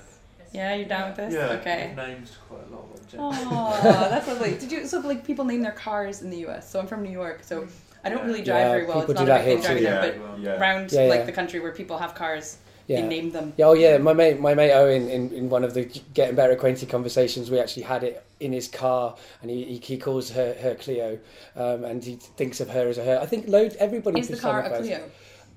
Yeah, 0.53 0.75
you're 0.75 0.87
down 0.87 1.07
with 1.09 1.17
this. 1.17 1.33
Yeah. 1.33 1.47
Okay. 1.59 1.83
I've 1.89 1.95
named 1.97 2.29
quite 2.47 2.59
a 2.69 2.75
lot 2.75 2.83
of 2.83 2.91
objects. 2.91 3.15
Oh, 3.17 3.79
that's 4.09 4.27
lovely. 4.27 4.57
Did 4.57 4.71
you? 4.71 4.85
So 4.85 4.99
like 4.99 5.25
people 5.25 5.43
name 5.45 5.61
their 5.63 5.71
cars 5.71 6.21
in 6.21 6.29
the 6.29 6.37
U.S. 6.39 6.69
So 6.69 6.79
I'm 6.79 6.87
from 6.87 7.01
New 7.03 7.09
York, 7.09 7.41
so 7.43 7.67
I 8.03 8.09
don't 8.09 8.25
really 8.25 8.41
drive 8.41 8.61
Yeah, 8.65 8.71
very 8.71 8.85
well. 8.85 8.99
people 9.01 9.11
It's 9.11 9.21
do 9.21 9.25
not 9.27 9.41
a 9.41 9.43
that 9.43 9.45
big 9.45 9.47
here 9.47 9.55
thing 9.57 9.77
too. 9.77 9.83
driving 9.83 9.83
Yeah, 9.83 10.11
them, 10.11 10.21
well, 10.21 10.31
but 10.33 10.41
yeah. 10.41 10.59
around 10.59 10.91
Yeah, 10.91 11.01
like 11.03 11.25
the 11.25 11.31
country 11.31 11.59
where 11.59 11.71
people 11.71 11.97
have 11.99 12.15
cars, 12.15 12.57
they 12.87 12.95
Yeah. 12.95 13.07
name 13.07 13.31
them. 13.31 13.53
Yeah, 13.57 13.67
oh 13.67 13.73
yeah, 13.73 13.97
my 13.99 14.13
mate, 14.13 14.39
my 14.39 14.53
mate 14.55 14.73
Owen, 14.73 15.09
in, 15.09 15.31
in 15.31 15.49
one 15.49 15.63
of 15.63 15.73
the 15.73 15.85
getting 16.13 16.35
better 16.35 16.53
acquainted 16.53 16.89
conversations, 16.89 17.51
we 17.51 17.59
actually 17.59 17.83
had 17.83 18.03
it 18.03 18.23
in 18.39 18.53
his 18.53 18.67
car, 18.67 19.15
and 19.41 19.51
he, 19.51 19.63
he, 19.65 19.77
he 19.77 19.97
calls 19.97 20.31
her 20.31 20.55
her 20.61 20.73
Clio, 20.75 21.19
um, 21.55 21.83
and 21.85 22.03
he 22.03 22.15
thinks 22.15 22.59
of 22.59 22.69
her 22.69 22.87
as 22.89 22.97
a 22.97 23.03
her. 23.03 23.19
I 23.21 23.25
think 23.27 23.47
load 23.47 23.75
everybody. 23.79 24.19
Is 24.19 24.29
the 24.29 24.37
car 24.37 24.61
a 24.61 24.63
personifies- 24.69 24.87
Clio? 24.87 25.11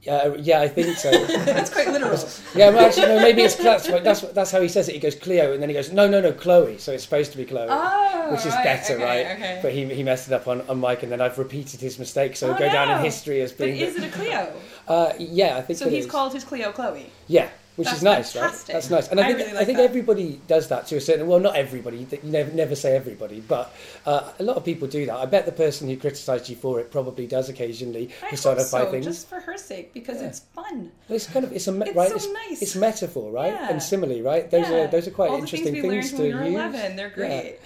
Uh, 0.06 0.34
yeah, 0.38 0.60
I 0.60 0.68
think 0.68 0.96
so. 0.98 1.10
that's 1.26 1.70
quite 1.70 1.88
literal. 1.88 2.18
yeah, 2.54 2.70
well, 2.70 2.86
actually, 2.86 3.06
no, 3.06 3.20
maybe 3.20 3.42
it's 3.42 3.56
that's 3.56 3.86
that's 3.88 4.20
that's 4.20 4.50
how 4.50 4.60
he 4.60 4.68
says 4.68 4.88
it. 4.88 4.92
He 4.94 4.98
goes 4.98 5.14
Clio, 5.14 5.52
and 5.52 5.62
then 5.62 5.68
he 5.70 5.74
goes 5.74 5.92
no, 5.92 6.06
no, 6.08 6.20
no, 6.20 6.32
Chloe. 6.32 6.76
So 6.78 6.92
it's 6.92 7.04
supposed 7.04 7.32
to 7.32 7.38
be 7.38 7.44
Chloe. 7.46 7.66
Oh, 7.70 8.28
Which 8.30 8.40
is 8.46 8.52
right, 8.54 8.64
better, 8.64 8.94
okay, 8.94 9.04
right? 9.04 9.36
Okay. 9.36 9.58
But 9.62 9.72
he, 9.72 9.86
he 9.94 10.02
messed 10.02 10.28
it 10.28 10.34
up 10.34 10.46
on, 10.46 10.60
on 10.68 10.78
Mike, 10.78 11.02
and 11.02 11.10
then 11.12 11.20
I've 11.20 11.38
repeated 11.38 11.80
his 11.80 11.98
mistake, 11.98 12.36
so 12.36 12.50
Oh, 12.54 12.58
go 12.58 12.70
down 12.70 12.90
in 12.98 13.02
history 13.04 13.40
as 13.40 13.52
but 13.52 13.64
being. 13.66 13.76
is 13.78 13.96
it 13.96 14.04
a 14.04 14.08
Clio? 14.10 14.52
uh, 14.88 15.12
yeah, 15.18 15.56
I 15.56 15.62
think 15.62 15.78
So 15.78 15.88
he's 15.88 16.04
is. 16.04 16.10
called 16.10 16.32
his 16.34 16.44
Clio 16.44 16.70
Chloe. 16.72 17.10
Yeah, 17.26 17.48
which 17.76 17.86
That's 17.86 17.98
is 17.98 18.02
nice, 18.04 18.32
fantastic. 18.32 18.68
right? 18.68 18.72
That's 18.74 18.90
nice, 18.90 19.08
and 19.08 19.20
I 19.20 19.24
I 19.24 19.26
think 19.32 19.38
really 19.38 19.58
I 19.58 19.64
think 19.64 19.78
that. 19.78 19.84
everybody 19.84 20.40
does 20.46 20.68
that 20.68 20.86
to 20.88 20.96
a 20.96 21.00
certain. 21.00 21.26
Well, 21.26 21.40
not 21.40 21.56
everybody. 21.56 22.06
You 22.10 22.18
never 22.22 22.52
never 22.52 22.74
say 22.74 22.94
everybody, 22.94 23.40
but 23.40 23.74
uh, 24.06 24.32
a 24.38 24.42
lot 24.42 24.56
of 24.56 24.64
people 24.64 24.86
do 24.88 25.06
that. 25.06 25.16
I 25.16 25.26
bet 25.26 25.44
the 25.46 25.52
person 25.52 25.88
who 25.88 25.96
criticised 25.96 26.48
you 26.48 26.56
for 26.56 26.78
it 26.80 26.90
probably 26.90 27.26
does 27.26 27.48
occasionally 27.48 28.10
I 28.22 28.26
hope 28.26 28.30
personify 28.30 28.84
so, 28.84 28.90
things. 28.90 29.04
just 29.06 29.28
for 29.28 29.40
her 29.40 29.56
sake, 29.56 29.92
because 29.92 30.20
Yeah. 30.20 30.28
it's 30.28 30.40
fun. 30.40 30.92
It's 31.08 31.26
kind 31.26 31.44
of 31.44 31.52
it's 31.52 31.66
a 31.66 31.72
me- 31.72 31.86
It's 31.86 31.96
right. 31.96 32.08
so 32.10 32.16
it's, 32.16 32.28
nice. 32.28 32.62
it's 32.62 32.76
metaphor, 32.76 33.30
right? 33.32 33.52
Yeah. 33.52 33.70
And 33.70 33.82
simile, 33.82 34.22
right? 34.22 34.50
Those 34.50 34.68
Yeah. 34.68 34.84
are 34.84 34.86
those 34.88 35.08
are 35.08 35.10
quite 35.12 35.30
All 35.30 35.38
interesting 35.38 35.72
things 35.74 36.10
things 36.10 36.12
to 36.12 36.26
use. 36.26 36.34
11, 36.54 36.96
they're 36.96 37.10
great. 37.10 37.58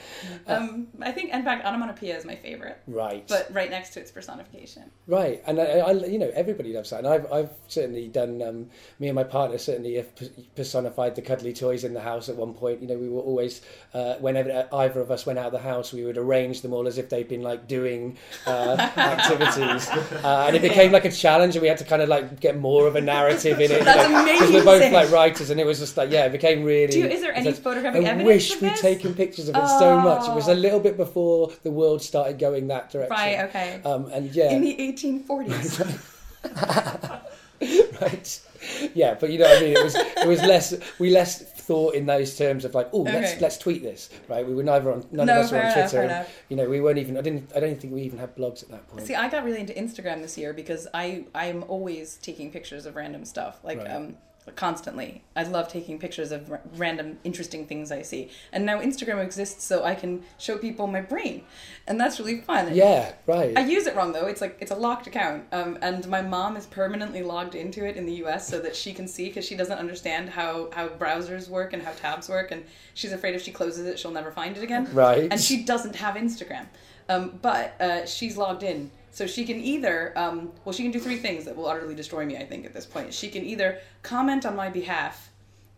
Um, 0.47 0.89
I 1.03 1.13
think, 1.13 1.33
in 1.33 1.43
fact, 1.45 1.65
onomatopoeia 1.67 2.17
is 2.17 2.25
my 2.25 2.35
favorite, 2.35 2.79
Right. 2.87 3.27
but 3.29 3.53
right 3.53 3.71
next 3.71 3.91
to 3.95 4.01
its 4.01 4.11
personification. 4.11 4.85
Right, 5.07 5.43
and 5.47 5.61
I, 5.61 5.65
I, 5.65 5.93
you 5.93 6.19
know, 6.19 6.31
everybody 6.35 6.73
loves 6.73 6.91
that, 6.91 6.99
and 7.01 7.09
I've, 7.09 7.31
I've 7.33 7.51
certainly 7.69 8.09
done. 8.09 8.41
Um, 8.43 8.71
me 8.99 9.09
and 9.09 9.15
my 9.15 9.25
partner 9.25 9.59
certainly 9.59 9.98
have 9.99 10.55
personified 10.57 11.15
the 11.15 11.23
cuddly 11.23 11.53
toys 11.53 11.85
in 11.85 11.95
the 11.95 12.01
house 12.01 12.29
at 12.29 12.37
one 12.37 12.55
point. 12.55 12.81
You 12.83 12.89
know, 12.89 12.97
we 12.97 13.09
were 13.09 13.21
always, 13.21 13.61
uh, 13.95 14.15
whenever 14.15 14.67
either 14.73 15.01
of 15.01 15.11
us 15.11 15.27
went 15.27 15.39
out 15.39 15.47
of 15.47 15.53
the 15.53 15.59
house, 15.59 15.93
we 15.93 16.05
would 16.05 16.19
arrange 16.19 16.63
them 16.63 16.73
all 16.73 16.89
as 16.89 16.99
if 16.99 17.09
they'd 17.11 17.29
been 17.29 17.43
like 17.43 17.69
doing 17.69 18.17
uh, 18.47 18.77
activities, 18.97 19.89
uh, 20.25 20.45
and 20.47 20.57
it 20.57 20.63
became 20.63 20.91
like 20.93 21.05
a 21.05 21.11
challenge, 21.13 21.55
and 21.55 21.63
we 21.63 21.69
had 21.69 21.79
to 21.79 21.85
kind 21.85 22.03
of 22.03 22.09
like 22.09 22.41
get 22.41 22.59
more 22.59 22.87
of 22.87 22.97
a 22.97 23.01
narrative 23.01 23.61
in 23.61 23.71
it. 23.71 23.85
That's 23.85 24.09
Because 24.41 24.53
we're 24.53 24.65
both 24.65 24.93
like 24.93 25.11
writers, 25.11 25.51
and 25.51 25.61
it 25.61 25.67
was 25.67 25.79
just 25.79 25.97
like, 25.97 26.11
yeah, 26.11 26.25
it 26.27 26.33
became 26.33 26.65
really. 26.65 26.87
Do 26.93 26.99
you, 27.01 27.07
is 27.07 27.21
there 27.21 27.35
any 27.35 27.47
like, 27.47 27.57
photographic 27.57 28.05
I 28.05 28.23
wish 28.23 28.61
we'd 28.61 28.77
taken 28.77 29.15
pictures 29.15 29.49
of 29.49 29.57
it 29.57 29.67
so 29.79 30.01
much. 30.01 30.29
It 30.29 30.35
was 30.35 30.49
a 30.49 30.53
Oh. 30.53 30.55
little 30.55 30.81
bit 30.81 30.97
before 30.97 31.53
the 31.63 31.71
world 31.71 32.03
started 32.03 32.39
going 32.39 32.69
that 32.69 32.91
direction. 32.91 33.17
Right, 33.17 33.41
okay. 33.49 33.81
Um, 33.85 34.07
and 34.13 34.35
yeah, 34.35 34.51
In 34.51 34.63
the 34.63 34.75
1840s. 34.77 35.99
right? 38.01 38.41
Yeah, 38.95 39.15
but 39.15 39.31
you 39.31 39.39
know 39.39 39.45
what 39.47 39.59
I 39.59 39.61
mean. 39.61 39.77
It 39.77 39.85
was 39.85 39.95
it 39.95 40.27
was 40.29 40.41
less 40.43 40.75
we 40.99 41.11
less 41.11 41.43
thought 41.43 41.95
in 41.95 42.07
those 42.07 42.37
terms 42.37 42.65
of 42.65 42.75
like, 42.75 42.89
oh, 42.93 43.03
let's 43.03 43.41
let's 43.41 43.59
tweet 43.59 43.83
this, 43.83 44.09
right? 44.29 44.47
We 44.47 44.55
were 44.55 44.63
neither 44.63 44.91
on 44.93 45.07
none 45.13 45.27
no, 45.27 45.41
of 45.41 45.45
us 45.47 45.53
were 45.53 45.63
on 45.63 45.73
Twitter. 45.73 46.03
enough. 46.03 46.31
You 46.49 46.57
know, 46.57 46.69
we 46.69 46.81
weren't 46.81 46.99
even. 46.99 47.17
I 47.17 47.21
didn't. 47.21 47.53
I 47.55 47.61
don't 47.61 47.81
think 47.81 47.93
we 47.93 48.03
even 48.03 48.19
had 48.19 48.35
blogs 48.37 48.63
at 48.63 48.71
that 48.71 48.89
point. 48.89 49.07
See, 49.07 49.15
I 49.15 49.29
got 49.29 49.45
really 49.45 49.61
into 49.61 49.75
Instagram 49.75 50.23
this 50.23 50.39
year 50.39 50.53
because 50.53 50.87
I 50.95 51.27
I'm 51.35 51.63
always 51.65 52.17
taking 52.23 52.51
pictures 52.51 52.87
of 52.87 52.97
random 52.97 53.25
stuff, 53.25 53.61
like 53.63 53.79
Right. 53.79 53.91
um 53.91 54.17
constantly. 54.57 55.23
I 55.37 55.45
love 55.45 55.69
taking 55.69 55.99
pictures 55.99 56.33
of 56.33 56.51
r- 56.51 56.61
random 56.77 57.19
interesting 57.25 57.67
things 57.67 57.91
I 57.93 58.03
see, 58.03 58.31
and 58.53 58.65
now 58.67 58.81
Instagram 58.81 59.23
exists 59.23 59.65
so 59.65 59.85
I 59.85 59.95
can 59.95 60.23
show 60.39 60.59
people 60.59 60.87
my 60.87 61.01
brain, 61.01 61.45
and 61.87 62.01
that's 62.01 62.19
really 62.19 62.41
fun. 62.41 62.75
yeah, 62.75 63.13
right. 63.27 63.57
I 63.57 63.65
use 63.67 63.87
it 63.87 63.95
wrong 63.97 64.13
though. 64.13 64.27
It's 64.27 64.41
like 64.41 64.57
it's 64.61 64.71
a 64.71 64.77
locked 64.77 65.07
account, 65.07 65.45
um, 65.53 65.79
and 65.83 66.07
my 66.09 66.23
mom 66.23 66.57
is 66.57 66.67
permanently 66.67 67.23
logged 67.23 67.55
into 67.55 67.87
it 67.87 67.97
in 67.97 68.07
the 68.07 68.15
U.S. 68.15 68.49
so 68.49 68.59
that 68.61 68.75
she 68.75 68.93
can 68.93 69.07
see 69.09 69.29
because 69.29 69.45
she 69.45 69.57
doesn't 69.57 69.79
understand 69.79 70.31
how 70.31 70.71
how 70.73 70.89
browsers 70.89 71.49
work 71.49 71.73
and 71.73 71.83
how 71.83 71.93
tabs 71.93 72.29
work, 72.29 72.51
and 72.51 72.65
she's 72.95 73.13
afraid 73.13 73.35
if 73.35 73.43
she 73.43 73.53
closes 73.53 73.87
it, 73.87 73.99
she'll 73.99 74.11
never 74.11 74.31
find 74.33 74.57
it 74.57 74.63
again. 74.63 74.89
right. 74.93 75.29
And 75.31 75.41
she 75.41 75.63
doesn't 75.65 75.97
have 75.97 76.15
Instagram, 76.17 76.67
um, 77.09 77.39
but 77.43 77.81
uh, 77.81 78.07
she's 78.07 78.37
logged 78.37 78.63
in, 78.63 78.91
so 79.11 79.27
she 79.27 79.45
can 79.45 79.57
either 79.61 80.13
um, 80.17 80.53
well, 80.65 80.73
she 80.73 80.83
can 80.83 80.93
do 80.93 81.01
three 81.01 81.19
things 81.19 81.45
that 81.45 81.57
will 81.57 81.67
utterly 81.67 81.95
destroy 81.95 82.25
me. 82.25 82.37
I 82.37 82.45
think 82.45 82.67
at 82.67 82.75
this 82.75 82.87
point, 82.87 83.13
she 83.13 83.29
can 83.29 83.45
either 83.45 83.79
comment 84.03 84.47
on 84.47 84.57
my 84.57 84.69
behalf 84.69 85.31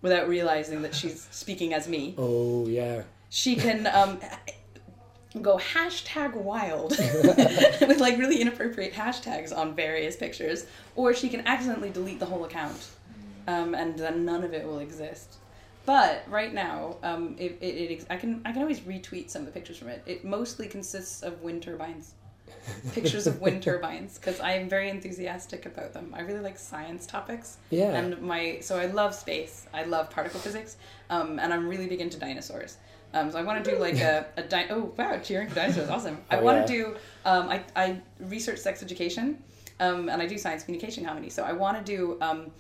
without 0.02 0.28
realizing 0.28 0.82
that 0.82 0.94
she's 0.94 1.28
speaking 1.30 1.75
as 1.75 1.88
me. 1.88 2.14
Oh 2.18 2.66
yeah. 2.66 3.02
She 3.28 3.54
can 3.54 3.87
um, 3.87 4.18
go 5.40 5.58
hashtag 5.58 6.34
wild 6.34 6.90
with 6.99 8.00
like 8.00 8.18
really 8.18 8.40
inappropriate 8.40 8.92
hashtags 8.92 9.56
on 9.56 9.75
various 9.75 10.16
pictures, 10.16 10.66
or 10.96 11.14
she 11.14 11.28
can 11.28 11.46
accidentally 11.46 11.90
delete 11.90 12.18
the 12.18 12.26
whole 12.26 12.44
account, 12.44 12.88
um, 13.46 13.75
and 13.75 13.99
then 13.99 14.25
none 14.25 14.42
of 14.42 14.52
it 14.52 14.66
will 14.66 14.80
exist. 14.80 15.37
But 15.87 16.25
right 16.28 16.52
now, 16.52 16.96
um, 17.02 17.37
it, 17.38 17.58
it, 17.60 17.64
it 17.64 18.06
I 18.10 18.16
can 18.16 18.42
I 18.44 18.52
can 18.52 18.62
always 18.62 18.80
retweet 18.80 19.30
some 19.30 19.42
of 19.42 19.46
the 19.46 19.52
pictures 19.52 19.78
from 19.78 19.88
it. 19.88 20.02
It 20.06 20.25
mostly 20.25 20.66
consists 20.66 21.22
of 21.22 21.40
wind 21.42 21.62
turbines, 21.62 22.14
pictures 22.92 23.26
of 23.26 23.40
wind 23.45 23.62
turbines, 23.62 24.19
because 24.19 24.40
I 24.40 24.52
am 24.52 24.69
very 24.69 24.88
enthusiastic 24.90 25.66
about 25.66 25.92
them. 25.92 26.14
I 26.16 26.21
really 26.23 26.40
like 26.40 26.59
science 26.59 27.07
topics. 27.07 27.59
Yeah. 27.71 27.92
And 27.95 28.21
my 28.23 28.59
so 28.61 28.78
I 28.78 28.87
love 28.87 29.14
space. 29.14 29.66
I 29.73 29.85
love 29.85 30.11
particle 30.11 30.40
physics, 30.40 30.76
um, 31.11 31.38
and 31.38 31.52
I'm 31.52 31.69
really 31.69 31.87
big 31.87 32.00
into 32.00 32.19
dinosaurs. 32.19 32.76
Um, 33.12 33.30
so 33.33 33.38
I 33.38 33.42
want 33.42 33.64
to 33.64 33.71
do 33.71 33.76
like 33.78 33.97
a, 34.00 34.26
a 34.37 34.42
di- 34.42 34.69
oh 34.71 34.92
wow 34.97 35.19
cheering 35.19 35.49
for 35.49 35.57
dinosaurs 35.57 35.88
awesome. 35.97 36.19
I 36.30 36.38
Oh, 36.38 36.42
want 36.45 36.59
yeah. 36.59 36.66
to 36.66 36.73
do 36.73 36.97
um, 37.25 37.49
I 37.49 37.62
I 37.75 38.00
research 38.21 38.59
sex 38.59 38.83
education, 38.83 39.42
um, 39.80 40.09
and 40.09 40.23
I 40.23 40.26
do 40.26 40.38
science 40.38 40.62
communication 40.62 41.04
comedy. 41.04 41.28
So 41.30 41.42
I 41.42 41.52
want 41.52 41.76
to 41.78 41.83
do 41.97 42.19
um, 42.21 42.50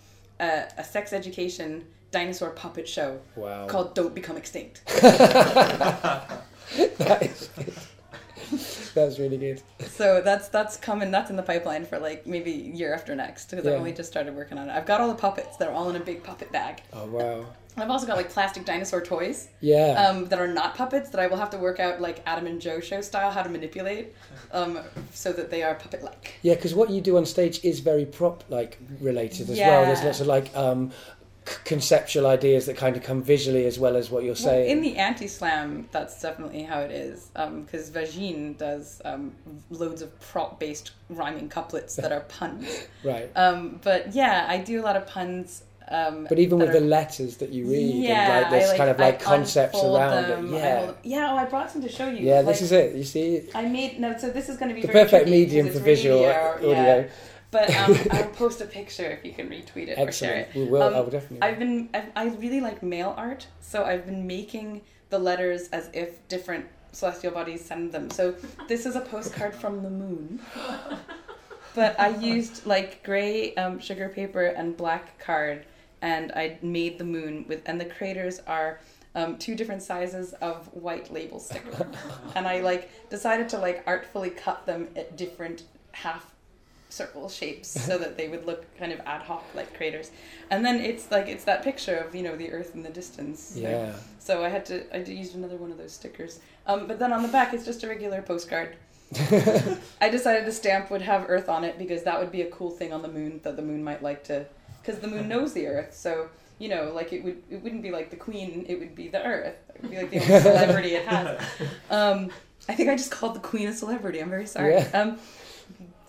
a, 0.40 0.64
a 0.78 0.84
sex 0.84 1.12
education 1.12 1.84
dinosaur 2.10 2.50
puppet 2.50 2.88
show 2.88 3.20
wow. 3.36 3.68
called 3.68 3.94
Don't 3.94 4.12
Become 4.14 4.36
Extinct. 4.36 4.82
that 6.98 7.18
is 7.22 7.48
That's 8.94 9.18
really 9.18 9.36
good. 9.38 9.62
So 9.88 10.20
that's 10.20 10.48
that's 10.48 10.76
coming. 10.76 11.10
That's 11.10 11.30
in 11.30 11.36
the 11.36 11.42
pipeline 11.42 11.84
for 11.84 11.98
like 11.98 12.26
maybe 12.26 12.50
year 12.50 12.92
after 12.94 13.14
next 13.14 13.50
because 13.50 13.64
Yeah. 13.64 13.72
I've 13.72 13.78
only 13.78 13.92
just 13.92 14.10
started 14.10 14.34
working 14.34 14.58
on 14.58 14.68
it. 14.68 14.72
I've 14.72 14.86
got 14.86 15.00
all 15.00 15.08
the 15.08 15.14
puppets. 15.14 15.56
They're 15.56 15.72
all 15.72 15.88
in 15.90 15.96
a 15.96 16.00
big 16.00 16.22
puppet 16.22 16.50
bag. 16.52 16.82
Oh 16.92 17.06
wow. 17.06 17.46
I've 17.76 17.88
also 17.88 18.06
got 18.06 18.16
like 18.16 18.28
plastic 18.30 18.64
dinosaur 18.64 19.00
toys. 19.00 19.48
Yeah. 19.60 20.08
um, 20.08 20.26
that 20.26 20.40
are 20.40 20.48
not 20.48 20.74
puppets 20.74 21.10
that 21.10 21.20
I 21.20 21.28
will 21.28 21.36
have 21.36 21.50
to 21.50 21.58
work 21.58 21.78
out 21.78 22.00
like 22.00 22.20
Adam 22.26 22.46
and 22.46 22.60
Joe 22.60 22.80
show 22.80 23.00
style 23.00 23.30
how 23.30 23.42
to 23.42 23.48
manipulate, 23.48 24.14
um, 24.52 24.80
so 25.12 25.32
that 25.32 25.50
they 25.50 25.62
are 25.62 25.74
puppet 25.76 26.02
like. 26.02 26.34
Yeah, 26.42 26.54
because 26.56 26.74
what 26.74 26.90
you 26.90 27.00
do 27.00 27.16
on 27.16 27.24
stage 27.24 27.64
is 27.64 27.80
very 27.80 28.04
prop 28.04 28.42
like 28.48 28.78
related 29.00 29.48
as 29.50 29.58
well. 29.58 29.84
There's 29.86 30.02
lots 30.02 30.20
of 30.20 30.26
like 30.26 30.54
um, 30.56 30.90
conceptual 31.64 32.26
ideas 32.26 32.66
that 32.66 32.76
kind 32.76 32.96
of 32.96 33.02
come 33.02 33.22
visually 33.22 33.66
as 33.66 33.78
well 33.78 33.96
as 33.96 34.10
what 34.10 34.22
you're 34.24 34.34
Well, 34.34 34.42
saying. 34.42 34.70
in 34.70 34.82
the 34.82 34.96
anti 34.98 35.26
slam, 35.26 35.88
that's 35.90 36.20
definitely 36.20 36.62
how 36.62 36.80
it 36.80 36.90
is. 36.90 37.30
Because 37.34 37.90
Vagine 37.90 38.56
does 38.58 39.00
um, 39.04 39.32
loads 39.70 40.02
of 40.02 40.18
prop 40.20 40.60
based 40.60 40.92
rhyming 41.08 41.48
couplets 41.48 41.96
that 41.96 42.12
are 42.12 42.20
puns. 42.20 42.86
right. 43.04 43.30
Um, 43.36 43.80
but 43.82 44.14
yeah, 44.14 44.46
I 44.48 44.58
do 44.58 44.80
a 44.80 44.84
lot 44.84 44.96
of 44.96 45.06
puns. 45.06 45.62
Um, 45.92 46.26
But 46.28 46.38
even 46.38 46.58
with 46.60 46.70
the 46.72 46.80
letters 46.80 47.38
that 47.38 47.50
you 47.50 47.66
read 47.66 47.96
yeah, 48.04 48.22
and 48.22 48.42
like 48.42 48.50
this 48.60 48.70
I, 48.70 48.76
kind 48.76 48.90
of 48.90 49.00
I 49.00 49.06
like 49.06 49.20
concepts 49.20 49.82
around 49.82 50.28
them, 50.28 50.54
it. 50.54 50.58
Yeah. 50.58 50.92
yeah. 51.02 51.32
Oh, 51.32 51.36
I 51.36 51.46
brought 51.46 51.68
some 51.68 51.82
to 51.82 51.88
show 51.88 52.08
you. 52.08 52.18
Yeah, 52.28 52.42
this 52.42 52.62
is 52.62 52.70
it. 52.70 52.94
You 52.94 53.02
see, 53.02 53.48
I 53.56 53.64
made 53.66 53.98
no. 53.98 54.16
So 54.16 54.30
this 54.30 54.48
is 54.48 54.56
going 54.56 54.68
to 54.68 54.74
be 54.76 54.82
the 54.82 54.86
very 54.86 55.04
perfect 55.06 55.28
medium 55.28 55.68
for 55.68 55.80
visual 55.80 56.18
radio, 56.24 56.54
audio. 56.58 56.70
yeah. 56.70 57.08
But 57.50 57.74
um, 57.76 57.96
I'll 58.10 58.28
post 58.28 58.60
a 58.60 58.66
picture 58.66 59.10
if 59.10 59.24
you 59.24 59.32
can 59.32 59.48
retweet 59.48 59.88
it 59.88 59.98
or 59.98 60.12
share 60.12 60.36
it. 60.36 60.50
We 60.54 60.64
will. 60.64 60.82
Um, 60.82 60.94
I 60.94 61.00
will 61.00 61.10
definitely. 61.10 61.42
I've 61.42 61.58
been 61.58 61.88
I've, 61.94 62.10
I 62.16 62.26
really 62.36 62.60
like 62.60 62.82
mail 62.82 63.14
art, 63.16 63.46
so 63.60 63.84
I've 63.84 64.06
been 64.06 64.26
making 64.26 64.82
the 65.10 65.18
letters 65.18 65.68
as 65.68 65.90
if 65.92 66.26
different 66.28 66.66
celestial 66.92 67.32
bodies 67.32 67.64
send 67.64 67.92
them. 67.92 68.10
So 68.10 68.34
this 68.68 68.86
is 68.86 68.96
a 68.96 69.00
postcard 69.00 69.54
from 69.54 69.82
the 69.82 69.90
moon. 69.90 70.40
But 71.74 71.98
I 72.00 72.08
used 72.08 72.66
like 72.66 73.02
gray 73.04 73.54
um, 73.54 73.78
sugar 73.78 74.08
paper 74.08 74.46
and 74.46 74.76
black 74.76 75.18
card, 75.18 75.66
and 76.02 76.32
I 76.32 76.58
made 76.62 76.98
the 76.98 77.04
moon 77.04 77.44
with, 77.48 77.62
and 77.66 77.80
the 77.80 77.84
craters 77.84 78.40
are 78.46 78.80
um, 79.14 79.38
two 79.38 79.54
different 79.54 79.82
sizes 79.82 80.32
of 80.34 80.66
white 80.74 81.12
label 81.12 81.38
sticker, 81.38 81.88
and 82.34 82.46
I 82.46 82.60
like 82.60 82.90
decided 83.08 83.48
to 83.50 83.58
like 83.58 83.82
artfully 83.86 84.30
cut 84.30 84.66
them 84.66 84.88
at 84.96 85.16
different 85.16 85.62
half 85.92 86.34
circle 86.92 87.28
shapes 87.28 87.68
so 87.86 87.98
that 87.98 88.16
they 88.16 88.28
would 88.28 88.46
look 88.46 88.64
kind 88.78 88.92
of 88.92 89.00
ad 89.00 89.22
hoc 89.22 89.44
like 89.54 89.74
craters, 89.76 90.10
and 90.50 90.64
then 90.64 90.80
it's 90.80 91.10
like 91.10 91.28
it's 91.28 91.44
that 91.44 91.62
picture 91.62 91.96
of 91.96 92.14
you 92.14 92.22
know 92.22 92.36
the 92.36 92.50
Earth 92.52 92.74
in 92.74 92.82
the 92.82 92.90
distance. 92.90 93.54
Yeah. 93.56 93.94
So 94.18 94.44
I 94.44 94.48
had 94.48 94.66
to 94.66 94.94
I 94.94 95.00
used 95.00 95.34
another 95.34 95.56
one 95.56 95.70
of 95.70 95.78
those 95.78 95.92
stickers. 95.92 96.40
Um, 96.66 96.86
but 96.86 96.98
then 96.98 97.12
on 97.12 97.22
the 97.22 97.28
back 97.28 97.54
it's 97.54 97.64
just 97.64 97.82
a 97.84 97.88
regular 97.88 98.22
postcard. 98.22 98.76
I 100.00 100.08
decided 100.08 100.46
the 100.46 100.52
stamp 100.52 100.90
would 100.90 101.02
have 101.02 101.26
Earth 101.28 101.48
on 101.48 101.64
it 101.64 101.78
because 101.78 102.04
that 102.04 102.20
would 102.20 102.30
be 102.30 102.42
a 102.42 102.50
cool 102.50 102.70
thing 102.70 102.92
on 102.92 103.02
the 103.02 103.08
moon 103.08 103.40
that 103.42 103.56
the 103.56 103.62
moon 103.62 103.82
might 103.82 104.04
like 104.04 104.22
to, 104.24 104.46
because 104.80 105.00
the 105.00 105.08
moon 105.08 105.28
knows 105.34 105.52
the 105.52 105.66
Earth. 105.66 105.94
So 105.94 106.28
you 106.58 106.68
know, 106.68 106.92
like 106.94 107.12
it 107.12 107.24
would 107.24 107.42
it 107.50 107.62
wouldn't 107.62 107.82
be 107.82 107.90
like 107.90 108.10
the 108.10 108.16
Queen. 108.16 108.64
It 108.68 108.78
would 108.78 108.94
be 108.94 109.08
the 109.08 109.24
Earth. 109.24 109.56
It 109.74 109.82
would 109.82 109.90
be 109.90 109.96
like 109.96 110.10
the 110.10 110.20
only 110.20 110.40
celebrity 110.40 110.94
it 110.94 111.06
has. 111.06 111.40
Um, 111.90 112.30
I 112.68 112.74
think 112.74 112.88
I 112.88 112.94
just 112.94 113.10
called 113.10 113.34
the 113.34 113.40
Queen 113.40 113.66
a 113.66 113.72
celebrity. 113.72 114.20
I'm 114.20 114.30
very 114.30 114.46
sorry. 114.46 114.74
Yeah. 114.74 114.90
Um, 114.92 115.18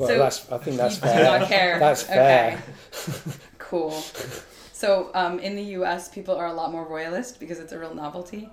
Well, 0.02 0.10
so 0.10 0.18
that's. 0.18 0.52
I 0.52 0.58
think 0.58 0.78
that's 0.78 0.96
you 0.98 1.02
do 1.02 1.08
fair. 1.08 1.40
not 1.40 1.48
care. 1.48 1.80
That's 1.80 2.04
fair. 2.04 2.64
Okay. 2.94 3.32
cool. 3.58 3.92
So 4.74 5.12
um, 5.14 5.40
in 5.40 5.56
the 5.56 5.64
U.S., 5.80 6.10
people 6.10 6.36
are 6.36 6.48
a 6.48 6.54
lot 6.54 6.72
more 6.72 6.86
royalist 6.86 7.40
because 7.40 7.60
it's 7.60 7.72
a 7.72 7.80
real 7.80 7.94
novelty. 7.94 8.50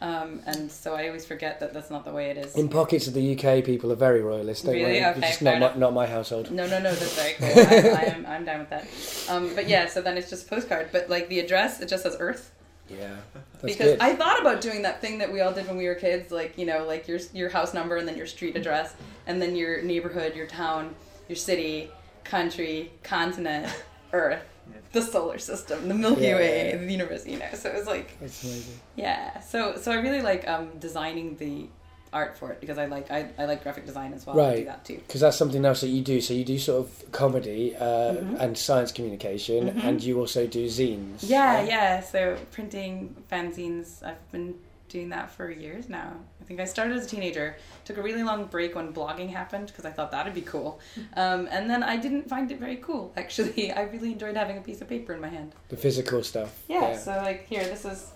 Um, 0.00 0.42
and 0.46 0.70
so 0.70 0.94
I 0.94 1.06
always 1.06 1.24
forget 1.24 1.60
that 1.60 1.72
that's 1.72 1.90
not 1.90 2.04
the 2.04 2.12
way 2.12 2.30
it 2.30 2.36
is. 2.36 2.54
In 2.56 2.68
pockets 2.68 3.06
of 3.06 3.14
the 3.14 3.32
UK, 3.34 3.64
people 3.64 3.90
are 3.90 3.96
very 3.96 4.20
royalist. 4.22 4.64
Don't 4.64 4.74
Really? 4.74 5.00
worry. 5.00 5.04
Okay, 5.04 5.18
It's 5.20 5.28
just 5.28 5.40
fair 5.40 5.58
not 5.58 5.74
my, 5.74 5.80
not 5.80 5.94
my 5.94 6.06
household. 6.06 6.50
No, 6.50 6.66
no, 6.66 6.78
no, 6.78 6.94
that's 6.94 7.14
very 7.14 7.32
cool. 7.38 7.94
I, 7.96 8.00
I 8.00 8.02
am, 8.14 8.26
I'm 8.26 8.44
down 8.44 8.58
with 8.60 8.70
that. 8.70 8.86
Um, 9.30 9.54
but 9.54 9.68
yeah, 9.68 9.86
so 9.86 10.02
then 10.02 10.18
it's 10.18 10.28
just 10.28 10.46
a 10.46 10.48
postcard. 10.50 10.90
But 10.92 11.08
like 11.08 11.28
the 11.28 11.40
address, 11.40 11.80
it 11.80 11.88
just 11.88 12.02
says 12.02 12.16
Earth. 12.18 12.50
Yeah, 12.88 13.16
because 13.62 13.92
good. 13.92 14.00
I 14.00 14.14
thought 14.14 14.40
about 14.40 14.60
doing 14.60 14.82
that 14.82 15.00
thing 15.00 15.18
that 15.18 15.32
we 15.32 15.40
all 15.40 15.52
did 15.52 15.66
when 15.66 15.76
we 15.76 15.86
were 15.86 15.94
kids, 15.94 16.30
like 16.30 16.58
you 16.58 16.66
know, 16.66 16.84
like 16.84 17.08
your 17.08 17.18
your 17.32 17.48
house 17.48 17.72
number 17.74 17.96
and 17.96 18.06
then 18.06 18.16
your 18.16 18.26
street 18.26 18.56
address 18.56 18.94
and 19.26 19.40
then 19.40 19.56
your 19.56 19.82
neighborhood, 19.82 20.34
your 20.36 20.46
town, 20.46 20.94
your 21.28 21.36
city, 21.36 21.90
country, 22.24 22.92
continent, 23.02 23.72
Earth, 24.12 24.42
Yeah. 24.70 24.76
the 24.92 25.02
solar 25.02 25.38
system, 25.38 25.88
the 25.88 25.94
Milky 25.94 26.22
Yeah, 26.22 26.36
Way, 26.36 26.68
yeah. 26.70 26.76
the 26.76 26.92
universe. 26.92 27.26
You 27.26 27.38
know, 27.38 27.48
so 27.54 27.70
it 27.70 27.74
was 27.76 27.86
like 27.86 28.18
That's 28.20 28.42
amazing. 28.44 28.80
yeah. 28.96 29.40
So 29.40 29.76
so 29.76 29.90
I 29.92 29.96
really 29.96 30.22
like 30.22 30.46
um, 30.48 30.70
designing 30.78 31.36
the 31.36 31.68
art 32.14 32.38
for 32.38 32.50
it 32.52 32.60
because 32.60 32.78
I 32.78 32.86
like 32.86 33.10
I, 33.10 33.28
I 33.36 33.44
like 33.44 33.62
graphic 33.62 33.84
design 33.86 34.12
as 34.14 34.24
well. 34.26 34.38
I 34.40 34.50
do 34.50 34.56
Right. 34.58 34.66
that 34.66 34.84
too. 34.84 34.96
Because 35.06 35.20
that's 35.20 35.36
something 35.36 35.64
else 35.64 35.80
that 35.82 35.88
you 35.88 36.02
do. 36.02 36.20
So 36.20 36.32
you 36.32 36.44
do 36.44 36.58
sort 36.58 36.86
of 36.86 37.12
comedy 37.12 37.74
uh, 37.76 38.14
Mhm. 38.14 38.40
and 38.40 38.56
science 38.56 38.92
communication, 38.92 39.70
Mhm. 39.70 39.84
and 39.84 40.02
you 40.02 40.18
also 40.20 40.46
do 40.46 40.66
zines. 40.66 41.18
Yeah, 41.22 41.56
right? 41.56 41.68
yeah. 41.68 42.00
So 42.00 42.36
printing 42.52 43.14
fanzines, 43.30 44.02
I've 44.02 44.30
been 44.32 44.54
doing 44.88 45.08
that 45.10 45.30
for 45.30 45.50
years 45.50 45.88
now. 45.88 46.12
I 46.40 46.44
think 46.44 46.60
I 46.60 46.66
started 46.66 46.96
as 46.96 47.06
a 47.06 47.08
teenager. 47.08 47.56
Took 47.84 47.96
a 47.96 48.02
really 48.02 48.22
long 48.22 48.44
break 48.44 48.74
when 48.76 48.92
blogging 48.92 49.30
happened 49.30 49.66
because 49.68 49.84
I 49.84 49.90
thought 49.90 50.10
that'd 50.12 50.34
be 50.34 50.42
cool. 50.54 50.78
Um, 51.16 51.48
and 51.50 51.68
then 51.70 51.82
I 51.82 51.96
didn't 51.96 52.28
find 52.28 52.50
it 52.52 52.58
very 52.60 52.76
cool. 52.76 53.12
Actually, 53.16 53.72
I 53.80 53.82
really 53.94 54.12
enjoyed 54.12 54.36
having 54.36 54.56
a 54.58 54.60
piece 54.60 54.80
of 54.82 54.88
paper 54.88 55.12
in 55.14 55.20
my 55.20 55.28
hand. 55.28 55.52
The 55.68 55.76
physical 55.76 56.22
stuff. 56.22 56.50
Yeah. 56.68 56.96
So 56.96 57.10
like 57.28 57.40
here, 57.48 57.64
this 57.64 57.84
is. 57.84 58.10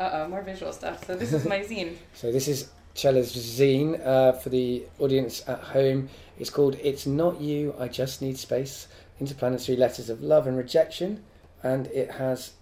Uh 0.00 0.10
oh, 0.14 0.28
more 0.28 0.42
visual 0.42 0.72
stuff. 0.72 1.06
So 1.06 1.14
this 1.14 1.32
is 1.32 1.44
my 1.44 1.60
zine. 1.70 1.94
So 2.14 2.32
this 2.32 2.48
is 2.48 2.68
Chella's 2.94 3.34
zine 3.34 4.04
uh, 4.06 4.32
for 4.32 4.50
the 4.50 4.84
audience 4.98 5.42
at 5.48 5.58
home. 5.60 6.08
It's 6.38 6.50
called 6.50 6.76
"It's 6.82 7.06
Not 7.06 7.40
You, 7.40 7.74
I 7.78 7.88
Just 7.88 8.22
Need 8.22 8.38
Space: 8.38 8.86
Interplanetary 9.20 9.76
Letters 9.76 10.08
of 10.08 10.22
Love 10.22 10.46
and 10.46 10.56
Rejection," 10.56 11.22
and 11.62 11.88
it 11.88 12.12
has, 12.12 12.52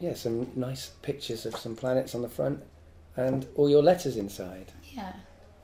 yeah, 0.00 0.14
some 0.14 0.50
nice 0.54 0.90
pictures 1.02 1.46
of 1.46 1.56
some 1.56 1.76
planets 1.76 2.14
on 2.14 2.22
the 2.22 2.28
front, 2.28 2.62
and 3.16 3.46
all 3.54 3.68
your 3.68 3.82
letters 3.82 4.16
inside. 4.16 4.72
Yeah. 4.92 5.12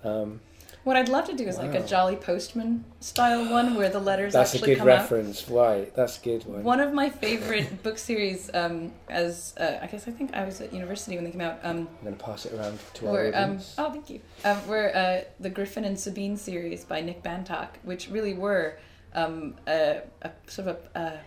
Um, 0.04 0.40
What 0.85 0.97
I'd 0.97 1.09
love 1.09 1.26
to 1.26 1.37
do 1.37 1.47
is 1.47 1.59
like 1.59 1.75
a 1.75 1.87
Jolly 1.87 2.16
Postman 2.16 2.85
style 2.99 3.49
one 3.49 3.76
where 3.76 3.88
the 3.88 4.00
letters 4.00 4.32
That's 4.32 4.54
a 4.54 4.59
good 4.59 4.78
come 4.78 4.88
out. 4.88 4.99
reference. 5.02 5.49
Right, 5.49 5.94
that's 5.94 6.18
a 6.18 6.23
good 6.25 6.44
one. 6.44 6.64
One 6.64 6.80
of 6.80 6.92
my 6.92 7.09
favorite 7.09 7.82
book 7.85 7.99
series, 7.99 8.50
um, 8.52 8.92
as 9.09 9.54
uh, 9.61 9.78
I 9.80 9.87
guess 9.87 10.09
I 10.09 10.11
think 10.11 10.35
I 10.35 10.44
was 10.44 10.61
at 10.61 10.73
university 10.73 11.14
when 11.14 11.25
they 11.25 11.30
came 11.30 11.40
out, 11.40 11.61
um, 11.62 11.87
I'm 12.00 12.04
going 12.04 12.16
to 12.16 12.25
pass 12.25 12.47
it 12.47 12.52
around 12.54 12.80
to 12.94 13.06
our 13.06 13.12
were 13.12 13.32
um, 13.35 13.61
oh 13.78 13.90
thank 13.92 14.11
you, 14.11 14.21
um, 14.44 14.66
were 14.66 14.90
uh, 14.97 15.21
the 15.38 15.50
Griffin 15.50 15.85
and 15.85 15.99
Sabine 15.99 16.37
series 16.37 16.85
by 16.85 17.00
Nick 17.00 17.23
Bantock, 17.23 17.68
which 17.85 18.09
really 18.09 18.35
were 18.35 18.76
um, 19.14 19.54
a, 19.68 20.00
a 20.23 20.30
sort 20.49 20.66
of 20.66 20.76
a, 20.97 20.99
a 20.99 21.21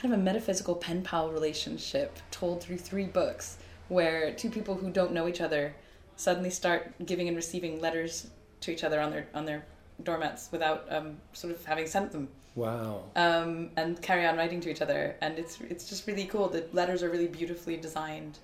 kind 0.00 0.14
of 0.14 0.20
a 0.20 0.22
metaphysical 0.22 0.74
pen 0.74 1.02
pal 1.02 1.30
relationship 1.30 2.16
told 2.30 2.62
through 2.62 2.78
three 2.78 3.04
books, 3.06 3.58
where 3.88 4.32
two 4.32 4.48
people 4.48 4.74
who 4.74 4.90
don't 4.90 5.12
know 5.12 5.28
each 5.28 5.42
other 5.42 5.74
suddenly 6.16 6.50
start 6.50 6.94
giving 7.04 7.28
and 7.28 7.36
receiving 7.36 7.80
letters 7.80 8.28
to 8.60 8.70
each 8.70 8.84
other 8.84 9.00
on 9.00 9.10
their 9.10 9.26
on 9.34 9.44
their 9.44 9.64
doormats 10.02 10.50
without 10.50 10.86
um, 10.90 11.16
sort 11.32 11.52
of 11.54 11.64
having 11.64 11.86
sent 11.86 12.12
them 12.12 12.28
Wow. 12.56 13.02
um, 13.16 13.70
and 13.76 14.00
carry 14.00 14.26
on 14.26 14.36
writing 14.36 14.60
to 14.60 14.70
each 14.70 14.82
other. 14.82 15.16
And 15.20 15.38
it's 15.38 15.60
it's 15.60 15.88
just 15.88 16.06
really 16.06 16.26
cool. 16.26 16.48
The 16.48 16.66
letters 16.72 17.02
are 17.02 17.10
really 17.10 17.26
beautifully 17.28 17.76
designed, 17.76 18.38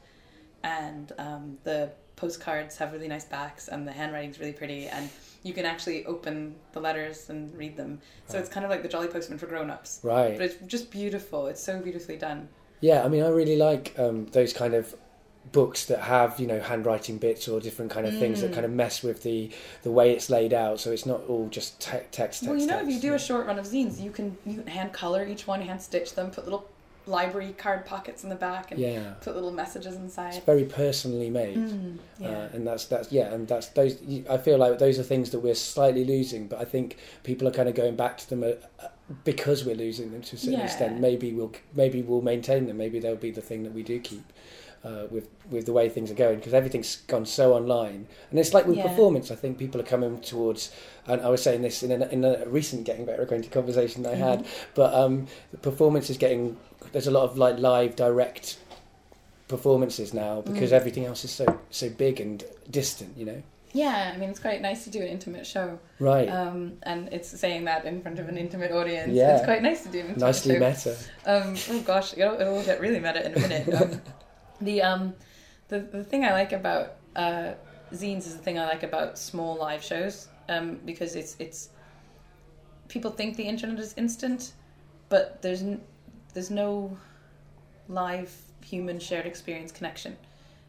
and 0.63 1.13
um, 1.19 1.59
the 1.65 1.91
postcards 2.17 2.77
have 2.77 2.93
really 2.93 3.09
nice 3.09 3.25
backs, 3.25 3.69
and 3.69 3.87
the 3.87 3.93
handwriting's 3.93 4.39
really 4.39 4.53
pretty. 4.53 4.89
And 4.89 5.09
you 5.43 5.53
can 5.53 5.65
actually 5.65 6.05
open 6.07 6.55
the 6.73 6.81
letters 6.81 7.31
and 7.31 7.57
read 7.57 7.77
them. 7.77 8.01
So 8.27 8.39
it's 8.39 8.49
kind 8.51 8.65
of 8.65 8.71
like 8.71 8.83
the 8.83 8.89
Jolly 8.89 9.09
Postman 9.09 9.39
for 9.39 9.47
grown-ups. 9.47 10.01
Right. 10.03 10.37
But 10.37 10.43
it's 10.43 10.57
just 10.67 10.91
beautiful. 10.91 11.47
It's 11.47 11.63
so 11.63 11.81
beautifully 11.81 12.17
done. 12.17 12.49
Yeah, 12.81 13.05
I 13.05 13.09
mean, 13.09 13.23
I 13.23 13.29
really 13.29 13.57
like 13.57 13.95
um, 13.99 14.27
those 14.27 14.53
kind 14.53 14.75
of 14.75 14.95
books 15.53 15.87
that 15.87 16.01
have 16.01 16.39
you 16.39 16.47
know 16.47 16.61
handwriting 16.61 17.19
bits 17.19 17.49
or 17.49 17.61
different 17.61 17.91
kind 17.91 18.07
of 18.07 18.17
things 18.19 18.41
that 18.41 18.51
Mm. 18.51 18.55
kind 18.55 18.67
of 18.67 18.73
mess 18.73 19.03
with 19.03 19.23
the 19.23 19.51
the 19.83 19.91
way 19.91 20.13
it's 20.13 20.31
laid 20.31 20.53
out, 20.55 20.81
so 20.81 20.91
it's 20.93 21.07
not 21.07 21.23
all 21.29 21.49
just 21.49 21.81
te- 21.81 21.91
text, 21.91 22.13
text. 22.13 22.43
well, 22.47 22.57
you 22.57 22.67
know, 22.67 22.75
text. 22.79 22.89
if 22.89 22.95
you 22.95 23.01
do 23.01 23.15
a 23.15 23.19
short 23.19 23.47
run 23.47 23.59
of 23.59 23.67
zines, 23.67 24.01
you 24.01 24.11
can 24.11 24.37
you 24.47 24.55
can 24.59 24.67
hand 24.67 24.93
color 24.93 25.27
each 25.27 25.47
one, 25.47 25.61
hand 25.61 25.81
stitch 25.83 26.15
them, 26.15 26.31
put 26.31 26.45
little 26.45 26.67
library 27.07 27.55
card 27.59 27.85
pockets 27.87 28.23
in 28.23 28.29
the 28.31 28.37
back, 28.37 28.71
and 28.71 28.79
yeah, 28.79 29.15
put 29.23 29.35
little 29.35 29.51
messages 29.51 29.97
inside. 29.97 30.35
it's 30.35 30.45
very 30.45 30.65
personally 30.65 31.31
made. 31.31 31.57
Mm, 31.57 31.97
yeah. 32.21 32.29
Uh, 32.29 32.49
and 32.53 32.67
that's 32.67 32.85
that's 32.85 33.11
yeah, 33.11 33.33
and 33.33 33.49
that's 33.49 33.69
those. 33.69 33.97
I 34.29 34.37
feel 34.39 34.59
like 34.59 34.79
those 34.79 34.99
are 34.99 35.03
things 35.03 35.31
that 35.31 35.41
we're 35.41 35.55
slightly 35.55 36.05
losing, 36.05 36.47
but 36.47 36.61
I 36.61 36.65
think 36.65 36.97
people 37.25 37.49
are 37.49 37.53
kind 37.53 37.69
of 37.69 37.75
going 37.75 37.97
back 37.97 38.19
to 38.19 38.31
them 38.31 38.45
uh, 38.45 38.49
uh, 38.85 38.89
because 39.25 39.65
we're 39.65 39.75
losing 39.75 40.13
them 40.13 40.23
to 40.23 40.37
a 40.37 40.39
certain 40.39 40.59
Yeah. 40.61 40.65
extent. 40.67 41.01
Maybe 41.01 41.33
we'll 41.33 41.53
maybe 41.75 42.03
we'll 42.03 42.23
maintain 42.23 42.67
them. 42.67 42.77
Maybe 42.77 43.01
they'll 43.01 43.17
be 43.17 43.33
the 43.33 43.41
thing 43.43 43.65
that 43.65 43.73
we 43.75 43.83
do 43.83 43.99
keep. 43.99 44.23
Uh, 44.83 45.07
with 45.11 45.29
with 45.51 45.67
the 45.67 45.73
way 45.75 45.91
things 45.91 46.11
are 46.11 46.15
going, 46.15 46.37
because 46.37 46.55
everything's 46.55 46.97
gone 47.07 47.27
so 47.27 47.53
online, 47.53 48.07
and 48.31 48.39
it's 48.41 48.55
like 48.55 48.67
with 48.67 48.79
Yeah. 48.79 48.89
performance. 48.89 49.31
I 49.31 49.35
think 49.35 49.59
people 49.59 49.79
are 49.79 49.85
coming 49.85 50.21
towards, 50.23 50.71
and 51.07 51.21
I 51.21 51.29
was 51.29 51.43
saying 51.43 51.61
this 51.61 51.83
in 51.83 52.01
a, 52.01 52.07
in 52.07 52.25
a 52.25 52.47
recent 52.47 52.85
getting 52.85 53.05
better 53.05 53.21
acquainted 53.21 53.53
conversation 53.53 54.07
I 54.07 54.15
had, 54.15 54.47
but 54.75 54.95
um, 54.95 55.27
the 55.53 55.59
performance 55.59 56.09
is 56.09 56.17
getting. 56.17 56.57
There's 56.93 57.07
a 57.07 57.11
lot 57.11 57.25
of 57.25 57.37
like 57.37 57.59
live 57.59 57.95
direct 57.95 58.57
performances 59.49 60.15
now 60.15 60.41
because 60.43 60.71
Mm. 60.71 60.75
everything 60.81 61.05
else 61.05 61.25
is 61.25 61.31
so 61.31 61.45
so 61.71 61.91
big 61.91 62.21
and 62.21 62.43
distant. 62.71 63.17
You 63.19 63.27
know. 63.27 63.43
Yeah, 63.73 64.13
I 64.15 64.17
mean, 64.19 64.31
it's 64.31 64.41
quite 64.41 64.61
nice 64.63 64.83
to 64.85 64.91
do 64.91 65.01
an 65.01 65.07
intimate 65.09 65.47
show. 65.47 65.79
Right. 66.01 66.27
Um, 66.29 66.73
and 66.83 67.09
it's 67.13 67.29
saying 67.39 67.67
that 67.67 67.85
in 67.85 68.01
front 68.03 68.19
of 68.19 68.29
an 68.29 68.37
intimate 68.37 68.73
audience. 68.73 69.13
Yeah. 69.13 69.37
It's 69.37 69.45
quite 69.45 69.63
nice 69.63 69.83
to 69.85 69.89
do 69.91 70.01
an 70.01 70.07
intimate 70.07 70.27
Nicely 70.27 70.55
show. 70.59 70.69
meta. 70.69 70.97
Um, 71.27 71.55
oh 71.71 71.81
gosh, 71.83 72.15
it'll, 72.17 72.41
it'll 72.41 72.65
get 72.65 72.81
really 72.81 72.99
meta 72.99 73.25
in 73.27 73.35
a 73.35 73.39
minute. 73.39 73.69
Um, 73.83 74.01
the 74.61 74.83
um, 74.83 75.15
the 75.69 75.81
the 75.81 76.05
thing 76.05 76.25
I 76.25 76.33
like 76.33 76.53
about 76.53 76.97
uh, 77.17 77.53
zines 77.93 78.27
is 78.27 78.37
the 78.37 78.43
thing 78.43 78.59
I 78.59 78.67
like 78.67 78.83
about 78.83 79.19
small 79.19 79.57
live 79.57 79.83
shows. 79.83 80.29
Um, 80.49 80.81
because 80.85 81.15
it's 81.17 81.37
it's 81.39 81.69
people 82.89 83.11
think 83.11 83.37
the 83.37 83.45
internet 83.45 83.79
is 83.79 83.95
instant, 83.97 84.53
but 85.09 85.41
there's 85.43 85.63
n- 85.63 85.81
there's 86.35 86.51
no 86.51 86.97
live 87.89 88.35
human 88.65 88.99
shared 88.99 89.27
experience 89.27 89.73
connection, 89.73 90.17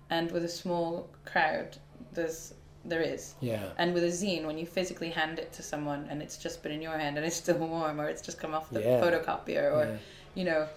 and 0.09 0.31
with 0.31 0.45
a 0.45 0.49
small 0.49 1.09
crowd, 1.25 1.77
there's 2.13 2.53
there 2.85 3.01
is. 3.01 3.35
Yeah. 3.41 3.69
And 3.77 3.93
with 3.93 4.03
a 4.03 4.07
zine, 4.07 4.45
when 4.45 4.57
you 4.57 4.65
physically 4.65 5.09
hand 5.11 5.37
it 5.37 5.53
to 5.53 5.61
someone 5.63 6.07
and 6.09 6.19
it's 6.19 6.37
just 6.37 6.63
been 6.63 6.71
in 6.71 6.81
your 6.81 6.97
hand 6.97 7.15
and 7.17 7.23
it's 7.25 7.35
still 7.35 7.57
warm, 7.57 7.99
or 8.01 8.07
it's 8.07 8.21
just 8.23 8.39
come 8.39 8.53
off 8.55 8.69
the 8.71 8.81
Yeah. 8.81 8.99
photocopier, 9.01 9.71
or 9.71 9.85
yeah. 9.85 9.97
you 10.35 10.43
know, 10.45 10.67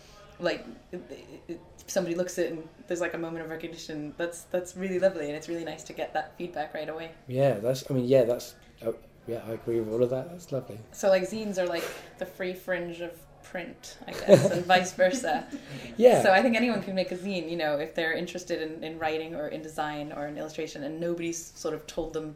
like 0.40 0.64
somebody 1.86 2.14
looks 2.16 2.38
at 2.38 2.46
it 2.46 2.52
and 2.52 2.68
there's 2.86 3.00
like 3.00 3.14
a 3.14 3.18
moment 3.18 3.44
of 3.44 3.50
recognition. 3.50 4.14
That's 4.16 4.42
that's 4.44 4.76
really 4.76 4.98
lovely, 4.98 5.26
and 5.26 5.36
it's 5.36 5.48
really 5.48 5.64
nice 5.64 5.84
to 5.84 5.92
get 5.92 6.12
that 6.14 6.36
feedback 6.36 6.74
right 6.74 6.88
away. 6.88 7.10
Yeah, 7.28 7.54
that's. 7.54 7.84
I 7.90 7.94
mean, 7.94 8.06
yeah, 8.06 8.24
that's. 8.24 8.54
Oh, 8.84 8.94
yeah, 9.26 9.40
I 9.46 9.52
agree 9.52 9.80
with 9.80 9.92
all 9.92 10.02
of 10.02 10.10
that. 10.10 10.30
That's 10.30 10.52
lovely. 10.52 10.78
So 10.92 11.08
like 11.08 11.22
zines 11.22 11.58
are 11.58 11.66
like 11.66 11.84
the 12.18 12.26
free 12.26 12.52
fringe 12.52 13.00
of 13.00 13.12
print, 13.42 13.98
I 14.06 14.12
guess, 14.12 14.50
and 14.50 14.64
vice 14.66 14.92
versa. 14.92 15.46
Yeah. 15.96 16.22
So 16.22 16.32
I 16.32 16.42
think 16.42 16.56
anyone 16.56 16.82
can 16.82 16.94
make 16.94 17.12
a 17.12 17.16
zine, 17.16 17.48
you 17.50 17.56
know, 17.56 17.78
if 17.78 17.94
they're 17.94 18.12
interested 18.12 18.60
in, 18.60 18.82
in 18.84 18.98
writing 18.98 19.34
or 19.34 19.48
in 19.48 19.62
design 19.62 20.12
or 20.12 20.26
in 20.26 20.36
illustration, 20.36 20.84
and 20.84 21.00
nobody's 21.00 21.52
sort 21.54 21.74
of 21.74 21.86
told 21.86 22.12
them 22.12 22.34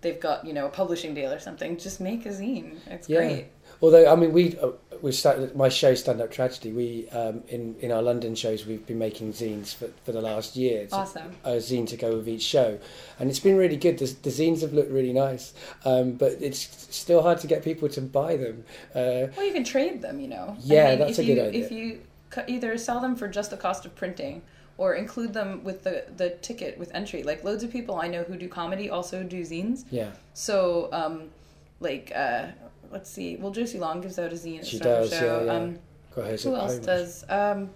they've 0.00 0.20
got 0.20 0.44
you 0.44 0.52
know 0.52 0.66
a 0.66 0.70
publishing 0.70 1.14
deal 1.14 1.32
or 1.32 1.38
something. 1.38 1.76
Just 1.78 2.00
make 2.00 2.26
a 2.26 2.30
zine. 2.30 2.78
It's 2.88 3.08
Yeah. 3.08 3.18
great. 3.18 3.46
Although 3.80 4.10
I 4.10 4.16
mean, 4.16 4.32
we 4.32 4.56
uh, 4.58 4.70
uh, 5.04 5.06
we 5.06 5.12
started 5.12 5.54
my 5.54 5.68
show 5.68 5.94
Stand 5.94 6.20
Up 6.20 6.30
Tragedy. 6.30 6.72
We 6.72 7.08
um, 7.10 7.42
in 7.48 7.76
in 7.80 7.92
our 7.92 8.02
London 8.02 8.34
shows 8.34 8.66
we've 8.66 8.86
been 8.86 8.98
making 8.98 9.32
zines 9.32 9.74
for, 9.74 9.88
for 10.04 10.12
the 10.12 10.20
last 10.20 10.56
year. 10.56 10.82
It's 10.82 10.92
Awesome. 10.92 11.34
a 11.44 11.52
zine 11.56 11.86
to 11.88 11.96
go 11.96 12.16
with 12.16 12.28
each 12.28 12.42
show, 12.42 12.78
and 13.18 13.30
it's 13.30 13.40
been 13.40 13.56
really 13.56 13.76
good. 13.76 13.98
The, 13.98 14.06
the 14.22 14.30
zines 14.30 14.62
have 14.62 14.72
looked 14.72 14.90
really 14.90 15.12
nice, 15.12 15.52
um, 15.84 16.12
but 16.12 16.32
it's 16.40 16.60
still 16.94 17.22
hard 17.22 17.38
to 17.40 17.46
get 17.46 17.62
people 17.62 17.88
to 17.90 18.00
buy 18.00 18.36
them. 18.36 18.64
Uh, 18.94 19.28
Well, 19.36 19.46
you 19.46 19.52
can 19.52 19.64
trade 19.64 20.02
them, 20.02 20.20
you 20.20 20.28
know. 20.28 20.56
Yeah, 20.60 20.96
that's 20.96 21.18
if 21.18 21.24
a 21.24 21.26
good 21.26 21.36
you, 21.36 21.42
idea. 21.44 21.64
If 21.64 21.70
you 21.72 22.00
either 22.48 22.76
sell 22.78 23.00
them 23.00 23.14
for 23.16 23.28
just 23.28 23.50
the 23.50 23.56
cost 23.56 23.84
of 23.84 23.94
printing 23.94 24.42
or 24.76 24.94
include 24.94 25.32
them 25.32 25.62
with 25.62 25.84
the, 25.84 26.04
the 26.16 26.30
ticket 26.30 26.76
with 26.78 26.92
entry. 26.94 27.22
Like 27.22 27.44
loads 27.44 27.62
of 27.62 27.70
people 27.70 28.00
I 28.00 28.08
know 28.08 28.24
who 28.24 28.36
do 28.36 28.48
comedy 28.48 28.90
also 28.90 29.22
do 29.22 29.42
zines. 29.42 29.84
yeah, 29.90 30.10
So, 30.32 30.88
um, 30.92 31.30
like, 31.78 32.10
uh, 32.14 32.46
let's 32.90 33.10
see. 33.10 33.36
Well, 33.36 33.50
Josie 33.50 33.78
Long 33.78 34.00
gives 34.00 34.18
out 34.18 34.32
a 34.32 34.36
zine 34.36 34.58
at 34.60 34.66
She 34.66 34.78
does, 34.78 35.10
Show. 35.10 35.40
yeah, 35.40 35.44
yeah. 35.44 35.52
Um, 35.52 35.78
hers 36.14 36.44
who 36.44 36.54
else 36.54 36.76
does? 36.78 37.24
Um, 37.28 37.70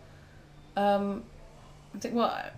um, 0.77 1.25
I 1.95 1.99
think. 1.99 2.15
Well, 2.15 2.27
I, 2.27 2.51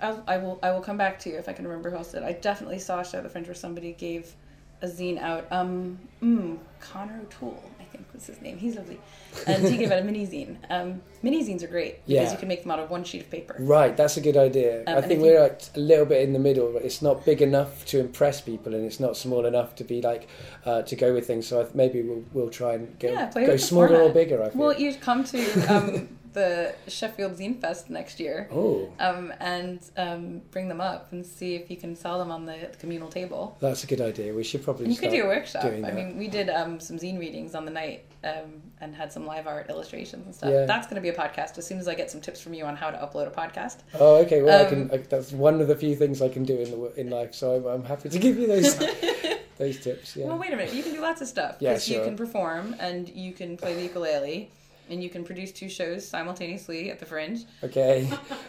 I'll, 0.00 0.24
I 0.26 0.38
will. 0.38 0.58
I 0.62 0.70
will 0.70 0.80
come 0.80 0.96
back 0.96 1.18
to 1.20 1.30
you 1.30 1.36
if 1.36 1.48
I 1.48 1.52
can 1.52 1.66
remember 1.66 1.90
who 1.90 1.96
else 1.96 2.12
did. 2.12 2.22
I 2.22 2.32
definitely 2.32 2.78
saw 2.78 3.00
a 3.00 3.04
show 3.04 3.18
at 3.18 3.24
the 3.24 3.30
Fringe 3.30 3.46
where 3.46 3.54
somebody 3.54 3.92
gave 3.92 4.34
a 4.82 4.86
zine 4.86 5.18
out. 5.18 5.46
Um, 5.50 5.98
mm, 6.22 6.58
Connor 6.80 7.20
O'Toole, 7.22 7.62
think 7.96 8.12
was 8.12 8.26
his 8.26 8.40
name. 8.40 8.58
He's 8.58 8.76
lovely, 8.76 8.98
and 9.46 9.66
he 9.66 9.76
gave 9.76 9.90
out 9.90 9.98
a 9.98 10.04
mini 10.04 10.26
zine. 10.26 10.56
Um, 10.70 11.02
mini 11.22 11.42
zines 11.44 11.62
are 11.62 11.66
great 11.68 12.04
because 12.06 12.26
Yeah. 12.26 12.32
you 12.32 12.38
can 12.38 12.48
make 12.48 12.62
them 12.62 12.70
out 12.70 12.78
of 12.78 12.90
one 12.90 13.04
sheet 13.04 13.22
of 13.22 13.30
paper. 13.30 13.56
Right, 13.58 13.96
that's 13.96 14.16
a 14.16 14.20
good 14.20 14.36
idea. 14.36 14.82
Um, 14.86 14.98
I 14.98 15.00
think 15.00 15.20
we're 15.22 15.40
like 15.40 15.60
a 15.74 15.80
little 15.80 16.06
bit 16.06 16.22
in 16.22 16.32
the 16.32 16.38
middle. 16.38 16.76
It's 16.76 17.02
not 17.02 17.24
big 17.24 17.42
enough 17.42 17.84
to 17.86 17.98
impress 18.00 18.40
people, 18.40 18.74
and 18.74 18.84
it's 18.84 19.00
not 19.00 19.16
small 19.16 19.46
enough 19.46 19.74
to 19.76 19.84
be 19.84 20.00
like 20.02 20.28
uh, 20.64 20.82
to 20.82 20.96
go 20.96 21.12
with 21.14 21.26
things. 21.26 21.46
So 21.46 21.60
I 21.60 21.62
th- 21.64 21.74
maybe 21.74 22.02
we'll 22.02 22.24
we'll 22.32 22.50
try 22.50 22.74
and 22.74 22.98
go, 22.98 23.08
Yeah, 23.12 23.30
go 23.34 23.56
smaller 23.56 24.00
or 24.02 24.10
bigger. 24.10 24.42
I 24.42 24.50
feel. 24.50 24.60
Well, 24.60 24.78
you'd 24.78 25.00
come 25.00 25.24
to 25.24 25.74
um, 25.74 26.08
the 26.36 26.74
Sheffield 26.86 27.32
Zine 27.38 27.58
Fest 27.60 27.88
next 27.90 28.20
year. 28.20 28.48
oh, 28.52 28.92
Um, 29.00 29.32
and 29.40 29.80
um, 29.96 30.42
bring 30.52 30.68
them 30.68 30.80
up 30.80 31.10
and 31.12 31.24
see 31.26 31.54
if 31.56 31.70
you 31.70 31.76
can 31.78 31.96
sell 31.96 32.18
them 32.18 32.30
on 32.30 32.44
the 32.46 32.70
communal 32.78 33.08
table. 33.08 33.56
that's 33.60 33.82
a 33.82 33.86
good 33.86 34.00
idea. 34.00 34.32
We 34.34 34.44
should 34.44 34.62
probably. 34.62 34.88
You 34.92 34.96
could 34.98 35.10
do 35.10 35.24
a 35.24 35.26
workshop. 35.26 35.64
I 35.64 35.80
that. 35.80 35.94
mean, 35.94 36.16
we 36.18 36.28
did 36.28 36.48
um, 36.50 36.78
some 36.78 36.98
zine 36.98 37.18
readings 37.18 37.54
on 37.54 37.64
the 37.64 37.70
night 37.70 38.04
um, 38.22 38.62
and 38.82 38.94
had 38.94 39.10
some 39.12 39.24
live 39.26 39.46
art 39.46 39.70
illustrations 39.70 40.26
and 40.26 40.34
stuff. 40.34 40.50
Yeah. 40.50 40.66
That's 40.66 40.86
going 40.86 40.96
to 40.96 41.00
be 41.00 41.08
a 41.08 41.14
podcast 41.14 41.56
as 41.58 41.66
soon 41.66 41.78
as 41.78 41.88
I 41.88 41.94
get 41.94 42.10
some 42.10 42.20
tips 42.20 42.40
from 42.40 42.52
you 42.54 42.64
on 42.66 42.76
how 42.76 42.90
to 42.90 42.98
upload 42.98 43.26
a 43.26 43.30
podcast. 43.30 43.78
Oh, 43.98 44.16
okay. 44.24 44.42
Well, 44.42 44.60
I 44.60 44.64
Um, 44.68 44.88
can. 44.88 44.90
I, 44.92 44.96
that's 44.98 45.32
one 45.32 45.60
of 45.62 45.68
the 45.68 45.74
few 45.76 45.96
things 45.96 46.20
I 46.22 46.28
can 46.28 46.44
do 46.44 46.56
in 46.58 46.70
the 46.70 47.00
in 47.00 47.10
life. 47.10 47.34
So 47.34 47.56
I'm, 47.56 47.64
I'm 47.66 47.84
happy 47.84 48.08
to 48.10 48.18
give 48.18 48.38
you 48.38 48.46
those 48.46 48.76
those 49.56 49.80
tips. 49.80 50.14
Yeah. 50.16 50.26
Well, 50.26 50.38
wait 50.38 50.52
a 50.52 50.56
minute. 50.56 50.74
You 50.74 50.82
can 50.82 50.92
do 50.92 51.00
lots 51.00 51.22
of 51.22 51.28
stuff. 51.28 51.56
Yeah, 51.60 51.72
'cause 51.72 51.88
You 51.88 51.96
sure. 51.96 52.04
can 52.04 52.16
perform 52.16 52.76
and 52.78 53.08
you 53.08 53.32
can 53.32 53.56
play 53.56 53.74
the 53.74 53.82
ukulele 53.84 54.50
and 54.88 55.02
you 55.02 55.10
can 55.10 55.24
produce 55.24 55.52
two 55.52 55.68
shows 55.68 56.06
simultaneously 56.06 56.90
at 56.90 56.98
the 56.98 57.06
Fringe. 57.06 57.44
Okay. 57.62 58.08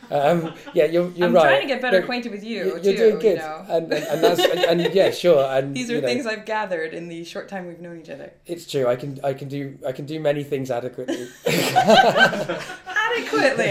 Um, 0.10 0.54
yeah, 0.74 0.86
you're 0.86 1.10
you're 1.12 1.28
I'm 1.28 1.34
right. 1.34 1.42
trying 1.42 1.62
to 1.62 1.68
get 1.68 1.82
better 1.82 2.00
acquainted 2.00 2.32
with 2.32 2.44
you, 2.44 2.66
You're, 2.66 2.80
too. 2.80 2.96
doing 2.96 3.20
good, 3.20 3.38
You 3.38 3.44
know? 3.44 3.66
and, 3.68 3.92
and 3.92 4.04
and 4.06 4.24
that's 4.24 4.40
and, 4.40 4.82
and 4.82 4.94
yeah, 4.94 5.12
sure. 5.12 5.46
And 5.46 5.76
These 5.76 5.90
are 5.90 5.96
you 5.96 6.02
know, 6.02 6.08
things 6.08 6.26
I've 6.26 6.46
gathered 6.46 6.94
in 6.94 7.08
the 7.10 7.24
short 7.24 7.50
time 7.50 7.68
we've 7.68 7.80
known 7.82 8.00
each 8.00 8.10
other. 8.10 8.32
It's 8.46 8.70
true. 8.70 8.88
I 8.88 8.96
can 8.96 9.20
I 9.24 9.34
can 9.34 9.48
do 9.50 9.78
I 9.86 9.92
can 9.92 10.06
do 10.06 10.20
many 10.20 10.44
things 10.44 10.72
adequately. 10.72 11.28
Adequately. 13.18 13.66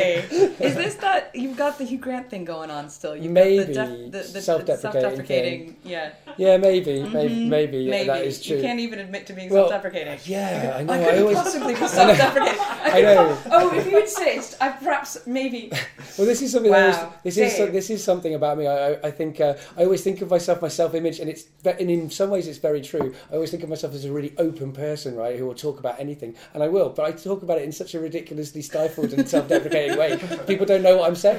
Is 0.66 0.74
this 0.74 0.94
that 0.96 1.30
you've 1.34 1.56
got 1.56 1.78
the 1.78 1.84
Hugh 1.84 1.98
Grant 1.98 2.28
thing 2.30 2.44
going 2.44 2.70
on 2.70 2.88
still? 2.88 3.16
You've 3.16 3.32
Maybe. 3.32 3.72
got 3.74 3.88
the, 3.88 4.08
def, 4.08 4.26
the, 4.26 4.32
the 4.32 4.40
Self-deprecating 4.42 5.02
self-deprecating. 5.02 5.76
Yeah, 5.84 6.10
Yeah, 6.36 6.56
maybe, 6.56 7.02
maybe, 7.02 7.34
Mhm. 7.34 7.48
maybe, 7.48 7.78
yeah, 7.78 8.04
that 8.04 8.24
is 8.24 8.42
true. 8.42 8.56
You 8.56 8.62
can't 8.62 8.80
even 8.80 8.98
admit 8.98 9.26
to 9.26 9.32
being 9.32 9.50
Well, 9.50 9.68
self-deprecating. 9.68 10.18
Yeah, 10.24 10.76
I 10.78 10.82
know. 10.82 10.92
I 10.92 10.96
I, 10.96 11.04
couldn't 11.04 11.20
always. 11.22 11.36
possibly 11.38 11.74
be 11.74 11.86
self-deprecating. 11.86 12.60
I, 12.60 12.90
I 12.98 13.00
know. 13.02 13.38
oh, 13.52 13.74
if 13.78 13.86
you 13.90 13.98
insist, 14.00 14.56
I 14.60 14.70
perhaps 14.70 15.26
maybe. 15.26 15.70
Well, 16.18 16.26
this 16.26 16.40
is 16.40 16.52
something. 16.52 16.72
I 16.72 16.88
Wow. 16.88 16.96
always, 16.96 17.34
this 17.34 17.36
is 17.36 17.58
Dave. 17.58 17.72
this 17.74 17.90
is 17.90 18.02
something 18.02 18.34
about 18.34 18.56
me. 18.56 18.66
I, 18.66 18.92
I, 18.92 18.98
I 19.04 19.10
think 19.10 19.38
uh, 19.38 19.54
I 19.76 19.84
always 19.84 20.02
think 20.02 20.22
of 20.22 20.30
myself, 20.30 20.62
my 20.62 20.68
self-image, 20.68 21.20
and 21.20 21.28
it's 21.28 21.44
and 21.64 21.90
in 21.90 22.08
some 22.08 22.30
ways 22.30 22.48
it's 22.48 22.56
very 22.58 22.80
true. 22.80 23.14
I 23.30 23.34
always 23.34 23.50
think 23.50 23.62
of 23.62 23.68
myself 23.68 23.92
as 23.94 24.06
a 24.06 24.12
really 24.12 24.32
open 24.38 24.72
person, 24.72 25.14
right, 25.14 25.38
who 25.38 25.44
will 25.44 25.54
talk 25.54 25.78
about 25.78 26.00
anything, 26.00 26.34
and 26.54 26.62
I 26.62 26.68
will. 26.68 26.88
But 26.88 27.04
I 27.04 27.12
talk 27.12 27.42
about 27.42 27.58
it 27.58 27.64
in 27.64 27.72
such 27.72 27.94
a 27.94 28.00
ridiculously 28.00 28.62
stifled 28.62 29.12
and 29.12 29.28
self-deprecating 29.36 29.96
way. 29.98 30.16
People 30.46 30.66
don't 30.66 30.82
know 30.82 30.96
what 30.96 31.08
I'm 31.08 31.16
saying, 31.16 31.38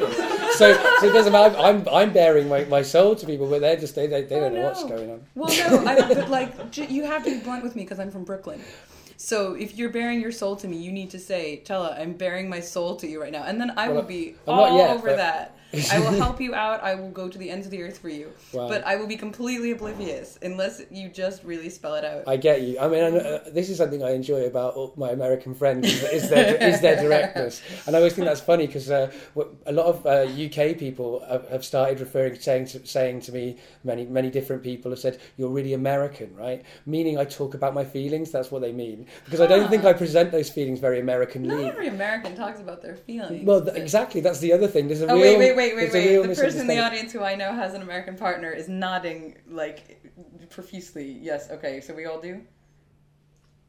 so, 0.52 0.74
so 1.00 1.06
it 1.08 1.14
doesn't 1.14 1.32
matter. 1.34 1.58
I'm 1.58 1.88
I'm 1.90 2.12
bearing 2.14 2.48
my, 2.50 2.66
my 2.66 2.82
soul 2.82 3.16
to 3.16 3.26
people, 3.26 3.50
but 3.50 3.62
they're 3.62 3.78
just 3.78 3.96
they 3.96 4.08
they, 4.08 4.24
they 4.24 4.36
Oh, 4.36 4.40
don't 4.40 4.54
know 4.54 4.62
oh, 4.62 4.68
what's 4.68 4.84
going 4.84 5.10
on. 5.12 5.22
Well, 5.36 5.50
no, 5.58 5.86
I, 5.86 6.08
but 6.08 6.30
like 6.30 6.54
you 6.78 7.04
have 7.06 7.24
to 7.24 7.32
be 7.32 7.40
blunt 7.44 7.64
with 7.64 7.76
me 7.76 7.84
because 7.84 8.00
I'm 8.00 8.12
from 8.12 8.24
Brooklyn. 8.24 8.62
So 9.18 9.54
if 9.54 9.76
you're 9.76 9.90
bearing 9.90 10.22
your 10.22 10.32
soul 10.32 10.56
to 10.58 10.68
me, 10.68 10.78
you 10.78 10.92
need 10.92 11.10
to 11.12 11.20
say, 11.20 11.62
"Chella, 11.66 11.96
I'm 12.00 12.14
bearing 12.14 12.50
my 12.50 12.60
soul 12.60 12.96
to 12.98 13.08
you 13.08 13.22
right 13.22 13.32
now," 13.32 13.44
and 13.44 13.60
then 13.60 13.72
I 13.72 13.88
Well, 13.88 13.98
will 13.98 14.04
be 14.04 14.36
I'm 14.48 14.54
all 14.60 14.78
yet, 14.78 14.92
over 14.96 15.16
that. 15.16 15.57
I 15.92 16.00
will 16.00 16.12
help 16.26 16.40
you 16.40 16.56
out. 16.56 16.82
I 16.82 16.96
will 16.96 17.10
go 17.12 17.28
to 17.30 17.38
the 17.38 17.50
ends 17.50 17.66
of 17.68 17.72
the 17.72 17.82
earth 17.84 17.98
for 18.00 18.10
you. 18.10 18.32
Wow. 18.54 18.68
But 18.68 18.86
I 18.86 18.96
will 18.96 19.08
be 19.08 19.18
completely 19.18 19.72
oblivious 19.72 20.40
unless 20.42 20.82
you 20.90 21.10
just 21.10 21.44
really 21.44 21.70
spell 21.70 21.96
it 21.96 22.06
out. 22.06 22.24
I 22.28 22.38
get 22.38 22.62
you. 22.62 22.80
I 22.80 22.88
mean, 22.88 23.04
I 23.04 23.10
know, 23.10 23.18
uh, 23.18 23.50
this 23.50 23.70
is 23.70 23.78
something 23.78 24.04
I 24.04 24.12
enjoy 24.12 24.46
about 24.46 24.76
all 24.76 24.94
my 24.98 25.10
American 25.10 25.54
friends 25.54 25.88
is, 25.88 26.04
is 26.04 26.30
their 26.30 26.56
is 26.56 26.82
their 26.82 26.96
directness, 26.96 27.62
and 27.86 27.96
I 27.96 28.00
always 28.00 28.14
think 28.14 28.28
that's 28.28 28.42
funny 28.42 28.68
because 28.68 28.90
uh, 28.90 29.12
a 29.66 29.72
lot 29.72 29.86
of 29.88 30.06
uh, 30.06 30.26
UK 30.46 30.78
people 30.78 31.26
have, 31.30 31.48
have 31.50 31.66
started 31.66 32.00
referring, 32.00 32.40
saying 32.40 32.66
to, 32.68 32.86
saying 32.86 33.22
to 33.22 33.32
me, 33.32 33.58
many 33.84 34.06
many 34.06 34.30
different 34.30 34.64
people 34.64 34.92
have 34.92 35.00
said, 35.00 35.20
"You're 35.38 35.50
really 35.50 35.74
American, 35.74 36.36
right?" 36.36 36.64
Meaning 36.86 37.18
I 37.18 37.26
talk 37.26 37.54
about 37.56 37.74
my 37.74 37.84
feelings. 37.84 38.32
That's 38.32 38.52
what 38.52 38.62
they 38.62 38.72
mean 38.72 39.06
because 39.26 39.42
I 39.42 39.48
don't 39.48 39.70
think 39.70 39.84
I 39.86 39.94
present 39.94 40.32
those 40.32 40.50
feelings 40.50 40.80
very 40.80 41.00
Americanly. 41.00 41.64
Not 41.64 41.74
every 41.74 41.88
American 41.90 42.36
talks 42.36 42.60
about 42.60 42.82
their 42.82 42.96
feelings. 42.96 43.46
Well, 43.46 43.62
th- 43.64 43.76
exactly. 43.76 44.22
That's 44.22 44.40
the 44.40 44.54
other 44.54 44.68
thing. 44.68 44.88
There's 44.88 45.02
a 45.02 45.08
Oh 45.08 45.16
real. 45.16 45.24
wait, 45.24 45.38
wait, 45.38 45.56
wait, 45.58 45.76
wait, 45.76 45.92
there's 45.92 46.06
a 46.06 46.10
real 46.10 46.22
wait! 46.22 46.36
The 46.36 46.42
person 46.42 46.62
in 46.62 46.68
the 46.68 46.80
audience 46.80 47.12
who 47.12 47.24
I 47.24 47.36
know 47.36 47.52
has 47.54 47.74
an 47.74 47.82
American 47.82 48.16
partner 48.16 48.52
is 48.52 48.70
nodding 48.70 49.38
like 49.50 50.00
profusely. 50.50 51.18
Yes, 51.22 51.50
okay, 51.52 51.82
so 51.82 51.94
we 51.94 52.06
all 52.06 52.22
do. 52.22 52.42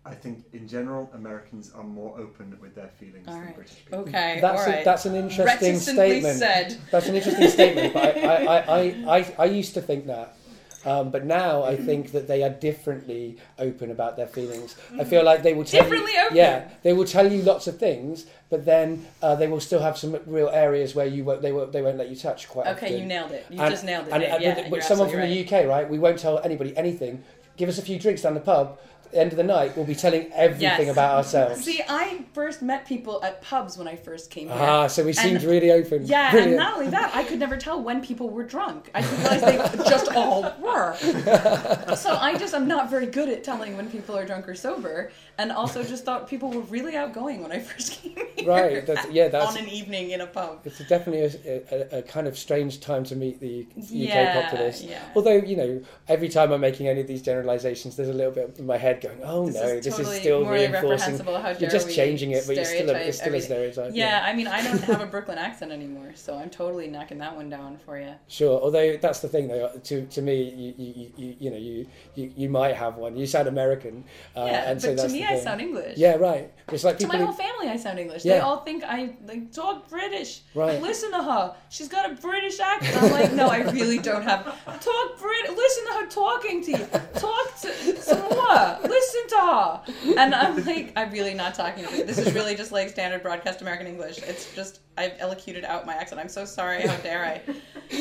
I 0.04 0.14
think 0.14 0.44
in 0.52 0.66
general, 0.66 1.10
Americans 1.12 1.70
are 1.74 1.82
more 1.84 2.18
open 2.18 2.56
with 2.62 2.74
their 2.74 2.88
feelings 2.88 3.28
All 3.28 3.34
than 3.34 3.44
right. 3.44 3.54
British 3.54 3.76
people. 3.84 3.98
Okay, 4.00 4.38
That's 4.40 4.60
all 4.60 4.66
a, 4.66 4.76
right. 4.76 4.84
that's 4.84 5.04
an 5.04 5.14
interesting 5.14 5.78
statement. 5.78 6.38
said. 6.38 6.78
That's 6.90 7.08
an 7.08 7.16
interesting 7.16 7.48
statement, 7.48 7.92
but 7.92 8.16
I, 8.16 8.20
I, 8.20 8.44
I, 8.44 8.78
I, 8.78 9.18
I, 9.18 9.34
I 9.40 9.44
used 9.44 9.74
to 9.74 9.82
think 9.82 10.06
that. 10.06 10.36
Um, 10.84 11.10
but 11.10 11.24
now 11.24 11.64
I 11.64 11.76
think 11.88 12.12
that 12.12 12.28
they 12.28 12.42
are 12.42 12.50
differently 12.50 13.36
open 13.58 13.90
about 13.90 14.16
their 14.16 14.26
feelings. 14.26 14.76
I 14.98 15.04
feel 15.04 15.24
like 15.24 15.42
they 15.42 15.52
will 15.54 15.64
tell 15.64 15.82
Differently 15.82 16.12
you, 16.12 16.20
open? 16.24 16.36
Yeah, 16.36 16.68
they 16.82 16.92
will 16.92 17.04
tell 17.04 17.30
you 17.30 17.42
lots 17.42 17.66
of 17.66 17.78
things, 17.78 18.26
but 18.50 18.64
then 18.64 19.06
uh, 19.22 19.34
they 19.34 19.48
will 19.48 19.60
still 19.60 19.80
have 19.80 19.98
some 19.98 20.16
real 20.26 20.48
areas 20.48 20.94
where 20.94 21.06
you 21.06 21.24
won't, 21.24 21.42
they 21.42 21.52
won't 21.52 21.72
they 21.72 21.82
won't 21.82 21.96
let 21.98 22.08
you 22.08 22.16
touch 22.16 22.48
quite 22.48 22.66
Okay, 22.68 22.86
often. 22.86 22.98
you 23.00 23.06
nailed 23.06 23.32
it. 23.32 23.46
You 23.50 23.60
And- 23.60 23.70
just 23.72 23.84
nailed 23.84 24.06
it. 24.08 24.12
And, 24.12 24.22
and- 24.22 24.42
yeah, 24.42 24.54
but, 24.54 24.70
but 24.70 24.82
someone 24.84 25.08
from 25.10 25.20
absolutely 25.20 25.44
the 25.44 25.56
UK, 25.62 25.68
right? 25.68 25.88
We 25.88 25.98
won't 25.98 26.18
tell 26.18 26.38
anybody 26.40 26.76
anything. 26.76 27.22
Give 27.56 27.68
us 27.68 27.78
a 27.78 27.82
few 27.82 27.98
drinks 27.98 28.22
down 28.22 28.34
the 28.34 28.40
pub. 28.40 28.78
At 29.08 29.12
the 29.12 29.20
end 29.20 29.32
of 29.32 29.38
the 29.38 29.42
night, 29.44 29.74
we'll 29.74 29.86
be 29.86 29.94
telling 29.94 30.30
everything 30.34 30.60
Yes. 30.86 30.88
about 30.90 31.14
ourselves. 31.16 31.64
See, 31.64 31.80
I 31.88 32.24
first 32.34 32.60
met 32.60 32.86
people 32.86 33.24
at 33.24 33.40
pubs 33.40 33.78
when 33.78 33.88
I 33.88 33.96
first 33.96 34.30
came 34.30 34.48
here. 34.48 34.56
ah, 34.60 34.86
so 34.86 35.02
we 35.02 35.14
seemed 35.14 35.36
And- 35.36 35.44
really 35.44 35.70
open. 35.70 36.04
Yeah, 36.04 36.30
Brilliant. 36.30 36.52
and 36.52 36.60
not 36.60 36.74
only 36.74 36.90
that, 36.90 37.12
I 37.14 37.24
could 37.24 37.38
never 37.38 37.56
tell 37.56 37.80
when 37.82 38.02
people 38.02 38.28
were 38.28 38.44
drunk. 38.44 38.90
I 38.94 39.00
didn't 39.00 39.18
realize 39.20 39.72
they 39.72 39.84
just 39.88 40.12
all 40.14 40.42
were. 40.60 40.94
So 41.96 42.14
I 42.16 42.36
just 42.38 42.54
I'm 42.54 42.68
not 42.68 42.90
very 42.90 43.06
good 43.06 43.28
at 43.30 43.42
telling 43.42 43.76
when 43.76 43.90
people 43.90 44.16
are 44.16 44.24
drunk 44.26 44.46
or 44.48 44.54
sober, 44.54 45.10
and 45.38 45.50
also 45.50 45.82
just 45.82 46.04
thought 46.04 46.28
people 46.28 46.50
were 46.50 46.60
really 46.62 46.94
outgoing 46.96 47.42
when 47.42 47.50
I 47.50 47.60
first 47.60 47.92
came 48.02 48.14
here. 48.36 48.46
Right, 48.46 48.86
that's- 48.86 49.06
yeah, 49.10 49.28
that's- 49.28 49.50
on 49.56 49.58
an 49.58 49.68
evening 49.68 50.10
in 50.10 50.20
a 50.20 50.26
pub. 50.26 50.60
It's 50.66 50.78
definitely 50.86 51.22
a, 51.50 51.62
a, 51.94 51.98
a 51.98 52.02
kind 52.02 52.26
of 52.26 52.36
strange 52.36 52.80
time 52.80 53.04
to 53.04 53.16
meet 53.16 53.40
the 53.40 53.66
UK 53.78 53.86
Yeah, 53.90 54.42
populace. 54.50 54.82
yeah. 54.82 55.00
Although, 55.16 55.36
you 55.36 55.56
know, 55.56 55.82
every 56.08 56.28
time 56.28 56.52
I'm 56.52 56.60
making 56.60 56.88
any 56.88 57.00
of 57.00 57.06
these 57.06 57.22
generalisations, 57.22 57.96
there's 57.96 58.08
a 58.08 58.12
little 58.12 58.32
bit 58.32 58.56
in 58.58 58.66
my 58.66 58.76
head 58.76 58.97
going, 59.00 59.20
oh 59.22 59.46
This 59.46 59.54
no, 59.54 59.62
is 59.62 59.84
this 59.84 59.96
totally 59.96 60.16
is 60.16 60.20
still 60.22 60.46
reinforcing. 60.46 61.16
You're 61.60 61.70
just 61.70 61.90
changing 61.94 62.32
it, 62.32 62.44
but 62.46 62.56
you're 62.56 62.64
still 62.64 62.90
a, 62.90 62.94
it's 62.94 63.18
still 63.18 63.34
a 63.34 63.40
stereotype. 63.40 63.90
Yeah, 63.94 64.24
I 64.26 64.34
mean, 64.34 64.46
I 64.46 64.62
don't 64.62 64.80
have 64.82 65.00
a 65.00 65.06
Brooklyn 65.14 65.38
accent 65.38 65.72
anymore, 65.72 66.12
so 66.14 66.36
I'm 66.36 66.50
totally 66.50 66.88
knocking 66.88 67.18
that 67.18 67.34
one 67.34 67.48
down 67.48 67.78
for 67.84 67.98
you. 67.98 68.14
Sure. 68.28 68.60
Although 68.60 68.96
that's 68.96 69.20
the 69.20 69.28
thing, 69.28 69.48
though. 69.48 69.70
To 69.84 70.06
to 70.06 70.22
me, 70.22 70.42
you 70.42 70.74
you, 70.78 71.12
you, 71.16 71.36
you 71.40 71.50
know 71.50 71.56
you, 71.56 71.86
you 72.14 72.32
you 72.36 72.48
might 72.48 72.74
have 72.76 72.96
one. 72.96 73.16
You 73.16 73.26
sound 73.26 73.48
American. 73.48 74.04
Uh, 74.36 74.44
yeah, 74.46 74.70
and 74.70 74.80
so 74.80 74.94
but 74.94 75.02
to 75.06 75.08
me, 75.08 75.24
I 75.24 75.38
sound 75.38 75.60
English. 75.60 75.96
Yeah, 75.98 76.14
right. 76.16 76.52
It's 76.72 76.84
like 76.84 76.98
To 76.98 77.06
my 77.06 77.16
who- 77.18 77.26
whole 77.26 77.34
family, 77.34 77.68
I 77.68 77.76
sound 77.76 77.98
English. 77.98 78.24
Yeah. 78.24 78.34
They 78.34 78.40
all 78.40 78.58
think 78.58 78.84
I 78.84 79.14
like 79.26 79.52
talk 79.52 79.88
British. 79.88 80.40
Right. 80.54 80.80
Listen 80.82 81.10
to 81.12 81.22
her. 81.22 81.54
She's 81.70 81.88
got 81.88 82.10
a 82.10 82.14
British 82.14 82.58
accent. 82.60 83.02
I'm 83.02 83.10
like, 83.12 83.32
no, 83.32 83.48
I 83.48 83.60
really 83.70 83.98
don't 83.98 84.22
have. 84.22 84.44
Talk 84.80 85.18
Brit. 85.18 85.50
Listen 85.56 85.86
to 85.86 85.92
her 85.94 86.06
talking 86.06 86.62
to 86.64 86.70
you. 86.72 86.86
Talk 87.14 87.60
to 87.62 87.96
some 88.00 88.20
more. 88.20 88.78
Listen 88.88 89.28
to 89.28 89.36
her. 89.36 89.82
And 90.18 90.34
I'm 90.34 90.64
like, 90.64 90.92
I'm 90.96 91.10
really 91.10 91.34
not 91.34 91.54
talking 91.54 91.84
to 91.86 91.96
you. 91.96 92.04
This 92.04 92.18
is 92.18 92.32
really 92.34 92.54
just 92.54 92.72
like 92.72 92.88
standard 92.88 93.22
broadcast 93.22 93.60
American 93.62 93.86
English. 93.86 94.18
It's 94.18 94.54
just 94.54 94.80
I've 94.96 95.14
elocuted 95.18 95.64
out 95.64 95.86
my 95.86 95.94
accent. 95.94 96.20
I'm 96.20 96.28
so 96.28 96.44
sorry. 96.44 96.82
How 96.86 96.96
dare 96.98 97.24
I? 97.24 97.40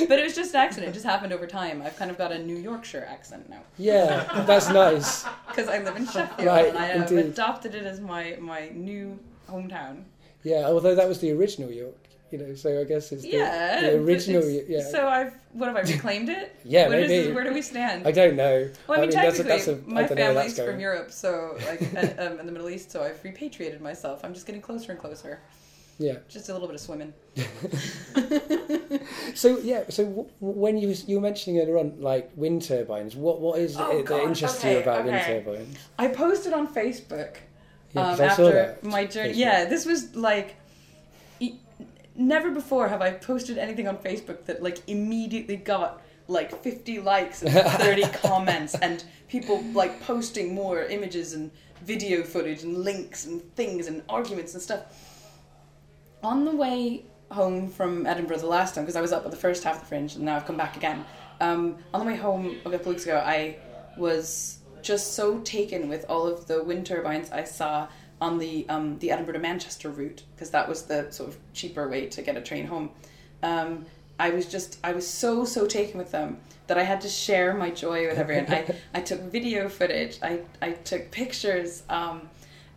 But 0.08 0.20
it 0.20 0.24
was 0.24 0.36
just 0.36 0.54
an 0.54 0.62
accident. 0.62 0.90
It 0.90 0.94
just 0.94 1.06
happened 1.06 1.32
over 1.34 1.48
time. 1.48 1.82
I've 1.82 1.96
kind 1.98 2.12
of 2.12 2.18
got 2.18 2.32
a 2.32 2.40
New 2.40 2.58
Yorkshire 2.58 3.06
accent 3.10 3.50
now 3.50 3.62
yeah, 3.78 4.44
that's 4.46 4.70
nice. 4.70 5.24
because 5.48 5.68
I 5.70 5.80
live 5.80 5.96
in 5.96 6.06
Sheffield 6.08 6.48
Right, 6.48 6.68
and 6.70 6.78
I 6.78 6.86
have 6.88 7.12
indeed. 7.12 7.28
adopted 7.28 7.76
it 7.76 7.84
as 7.86 8.00
my 8.00 8.36
my 8.40 8.70
new 8.74 9.18
hometown. 9.50 10.04
Yeah, 10.44 10.66
although 10.66 10.96
that 10.96 11.08
was 11.08 11.20
the 11.20 11.32
original 11.32 11.72
York, 11.72 11.96
you 12.32 12.38
know. 12.40 12.54
So 12.56 12.80
I 12.82 12.84
guess 12.84 13.12
it's 13.12 13.24
the, 13.24 13.30
Yeah, 13.30 13.82
the 13.82 13.96
original. 14.00 14.44
it's- 14.44 14.70
Yeah. 14.70 14.90
So 14.92 15.08
I've 15.08 15.34
what 15.54 15.68
have 15.68 15.78
I 15.78 15.82
reclaimed 15.82 16.30
it? 16.30 16.56
Yeah, 16.64 16.88
What 16.88 17.00
is 17.00 17.10
maybe. 17.10 17.24
this- 17.28 17.36
where 17.36 17.44
do 17.44 17.54
we 17.54 17.62
stand? 17.62 18.08
I 18.08 18.12
don't 18.12 18.36
know. 18.36 18.70
well, 18.88 18.98
I 19.00 19.02
mean, 19.02 19.10
that's 19.12 19.40
a- 19.40 19.44
technically, 19.44 19.44
that's 19.50 19.68
a- 19.68 19.72
I 19.72 19.94
my 19.94 20.04
don't 20.04 20.18
know 20.18 20.26
where 20.26 20.34
that's 20.34 20.54
family's 20.54 20.56
from 20.58 20.66
going. 20.66 20.80
Europe, 20.82 21.12
so 21.12 21.58
like 21.68 21.82
uh, 22.20 22.24
um, 22.26 22.40
in 22.40 22.46
the 22.46 22.52
Middle 22.52 22.70
East. 22.70 22.92
So 22.92 23.02
I've 23.04 23.24
repatriated 23.24 23.82
myself. 23.82 24.22
I'm 24.24 24.34
just 24.34 24.46
getting 24.46 24.62
closer 24.62 24.92
and 24.92 25.00
closer. 25.02 25.40
Yeah. 26.00 26.18
Just 26.30 26.50
a 26.50 26.54
little 26.54 26.68
bit 26.68 26.76
of 26.76 26.82
swimming. 26.82 27.12
So 29.36 29.58
yeah. 29.60 29.84
So 29.90 30.06
w- 30.06 30.30
when 30.40 30.78
you 30.78 30.96
you 31.06 31.16
were 31.18 31.22
mentioning 31.22 31.62
earlier 31.62 31.78
on 31.78 32.00
like 32.02 32.32
wind 32.36 32.62
turbines, 32.64 33.16
what 33.16 33.40
what 33.42 33.60
is 33.60 33.76
Oh, 33.78 33.98
it 34.00 34.06
God, 34.06 34.20
that 34.22 34.28
interests 34.28 34.64
you 34.64 34.70
okay, 34.72 34.82
about 34.82 35.06
wind 35.06 35.22
turbines? 35.26 35.78
I 36.00 36.08
posted 36.08 36.54
on 36.54 36.68
Facebook 36.74 37.38
Yeah, 37.94 38.12
um, 38.14 38.22
after 38.22 38.78
my 38.82 39.06
journey. 39.06 39.34
Facebook. 39.34 39.38
Yeah, 39.38 39.66
this 39.66 39.86
was 39.86 40.16
like. 40.16 40.56
Never 42.18 42.50
before 42.50 42.88
have 42.90 43.02
I 43.02 43.12
posted 43.12 43.60
anything 43.60 43.88
on 43.88 43.98
Facebook 43.98 44.46
that 44.46 44.64
like 44.64 44.80
immediately 44.88 45.56
got 45.56 46.02
like 46.28 46.64
50 46.64 47.00
likes 47.00 47.44
and 47.44 47.54
30 47.80 48.02
comments 48.08 48.74
and 48.74 49.04
people 49.28 49.62
like 49.74 50.02
posting 50.02 50.56
more 50.56 50.84
images 50.84 51.34
and 51.34 51.52
video 51.84 52.24
footage 52.24 52.64
and 52.64 52.80
links 52.80 53.26
and 53.26 53.42
things 53.56 53.86
and 53.86 54.02
arguments 54.10 54.56
and 54.56 54.64
stuff. 54.64 54.82
On 56.24 56.44
the 56.44 56.56
way 56.56 57.06
home 57.30 57.70
from 57.70 58.08
Edinburgh 58.08 58.40
the 58.40 58.48
last 58.48 58.74
time, 58.74 58.84
because 58.84 58.96
I 58.96 59.02
was 59.02 59.12
up 59.12 59.24
at 59.24 59.30
the 59.30 59.38
first 59.38 59.64
half 59.64 59.76
of 59.76 59.82
the 59.82 59.88
Fringe 59.88 60.16
and 60.16 60.26
now 60.26 60.38
I've 60.38 60.46
come 60.46 60.58
back 60.58 60.76
again. 60.76 61.06
Um, 61.40 61.78
on 61.94 62.00
the 62.00 62.08
way 62.08 62.18
home 62.18 62.58
a 62.66 62.72
couple 62.72 62.92
weeks 62.92 63.04
ago, 63.04 63.22
I 63.24 63.58
was 63.96 64.60
just 64.82 65.14
so 65.14 65.40
taken 65.40 65.88
with 65.88 66.06
all 66.10 66.26
of 66.26 66.48
the 66.48 66.64
wind 66.64 66.88
turbines 66.88 67.30
I 67.32 67.44
saw 67.44 67.88
on 68.20 68.38
the 68.38 68.68
um, 68.70 68.98
the 69.00 69.12
Edinburgh 69.12 69.34
to 69.34 69.40
Manchester 69.40 69.90
route 69.90 70.24
because 70.36 70.50
that 70.52 70.68
was 70.68 70.84
the 70.84 71.12
sort 71.12 71.30
of 71.30 71.38
cheaper 71.54 71.88
way 71.88 72.08
to 72.08 72.22
get 72.22 72.36
a 72.38 72.42
train 72.42 72.66
home. 72.66 72.90
Um, 73.44 73.86
I 74.20 74.32
was 74.32 74.48
just 74.48 74.80
I 74.84 74.94
was 74.94 75.08
so 75.08 75.46
so 75.46 75.68
taken 75.68 75.98
with 75.98 76.12
them 76.12 76.40
that 76.68 76.78
I 76.78 76.84
had 76.84 77.02
to 77.02 77.10
share 77.10 77.54
my 77.54 77.70
joy 77.70 78.08
with 78.08 78.18
everyone. 78.18 78.52
I, 78.52 78.76
I 78.96 79.02
took 79.02 79.22
video 79.22 79.70
footage. 79.70 80.20
I, 80.22 80.42
I 80.62 80.72
took 80.72 81.12
pictures. 81.12 81.84
Um, 81.90 82.30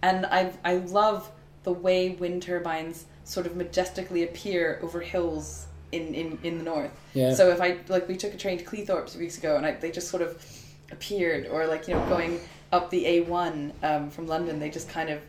and 0.02 0.26
I 0.26 0.52
I 0.64 0.76
love 0.76 1.30
the 1.62 1.72
way 1.72 2.10
wind 2.10 2.42
turbines 2.42 3.06
sort 3.24 3.46
of 3.46 3.56
majestically 3.56 4.22
appear 4.24 4.80
over 4.82 5.00
hills 5.00 5.66
in, 5.92 6.14
in, 6.14 6.38
in 6.42 6.58
the 6.58 6.64
north. 6.64 6.90
Yeah. 7.14 7.34
So 7.34 7.50
if 7.50 7.60
I 7.60 7.78
like 7.88 8.08
we 8.08 8.16
took 8.16 8.34
a 8.34 8.36
train 8.36 8.58
to 8.58 8.64
Cleethorpes 8.64 9.16
weeks 9.16 9.38
ago 9.38 9.56
and 9.56 9.66
I, 9.66 9.72
they 9.72 9.90
just 9.90 10.08
sort 10.08 10.22
of 10.22 10.44
appeared 10.90 11.46
or 11.46 11.66
like 11.66 11.86
you 11.86 11.94
know 11.94 12.08
going 12.08 12.40
up 12.72 12.90
the 12.90 13.04
A1 13.04 13.72
um, 13.82 14.10
from 14.10 14.26
London 14.26 14.58
they 14.58 14.70
just 14.70 14.88
kind 14.88 15.10
of 15.10 15.20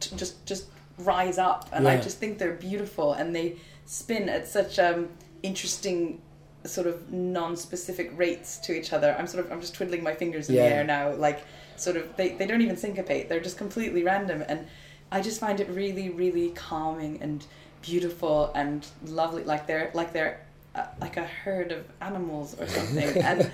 t- 0.00 0.16
just 0.16 0.44
just 0.46 0.66
rise 0.98 1.38
up 1.38 1.68
and 1.72 1.86
I 1.86 2.00
just 2.00 2.18
think 2.18 2.38
they're 2.38 2.54
beautiful 2.54 3.12
and 3.12 3.34
they 3.36 3.56
spin 3.86 4.28
at 4.28 4.48
such 4.48 4.78
um, 4.78 5.08
interesting 5.42 6.20
sort 6.64 6.86
of 6.88 7.12
non-specific 7.12 8.10
rates 8.16 8.58
to 8.58 8.72
each 8.76 8.92
other. 8.92 9.14
I'm 9.18 9.26
sort 9.26 9.44
of 9.46 9.52
I'm 9.52 9.60
just 9.60 9.74
twiddling 9.74 10.02
my 10.02 10.14
fingers 10.14 10.48
in 10.48 10.56
Yeah. 10.56 10.68
the 10.68 10.74
air 10.74 10.84
now 10.84 11.12
like 11.14 11.44
sort 11.76 11.96
of 11.96 12.16
they, 12.16 12.30
they 12.30 12.46
don't 12.46 12.60
even 12.62 12.76
syncopate 12.76 13.28
they're 13.28 13.38
just 13.40 13.56
completely 13.58 14.02
random 14.02 14.42
and 14.48 14.66
I 15.12 15.22
just 15.22 15.40
find 15.40 15.58
it 15.60 15.68
really, 15.70 16.10
really 16.10 16.50
calming 16.50 17.22
and 17.22 17.44
beautiful 17.80 18.50
and 18.54 18.86
lovely. 19.06 19.42
Like 19.44 19.66
they're 19.66 19.90
like 19.94 20.12
they're 20.12 20.44
uh, 20.74 20.84
like 21.00 21.16
a 21.16 21.24
herd 21.24 21.72
of 21.72 21.86
animals 22.02 22.54
or 22.60 22.66
something, 22.78 23.22
and 23.22 23.50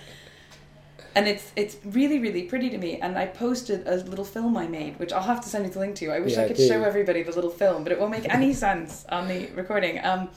and 1.14 1.28
it's 1.28 1.52
it's 1.56 1.76
really, 1.84 2.18
really 2.18 2.42
pretty 2.42 2.70
to 2.70 2.78
me. 2.78 2.98
And 3.00 3.16
I 3.16 3.26
posted 3.26 3.86
a 3.86 3.96
little 3.96 4.24
film 4.24 4.56
I 4.56 4.66
made, 4.66 4.98
which 4.98 5.12
I'll 5.12 5.22
have 5.22 5.40
to 5.42 5.48
send 5.48 5.64
you 5.66 5.70
the 5.70 5.78
link 5.78 5.96
to. 5.96 6.10
I 6.10 6.20
wish 6.20 6.32
Yeah, 6.32 6.42
I 6.42 6.48
could 6.48 6.56
show 6.58 6.82
everybody 6.82 7.22
the 7.22 7.32
little 7.32 7.50
film, 7.50 7.82
but 7.84 7.92
it 7.92 7.98
won't 8.00 8.10
make 8.10 8.28
any 8.32 8.52
sense 8.66 9.04
on 9.08 9.28
the 9.28 9.46
recording. 9.54 10.04
Um, 10.04 10.28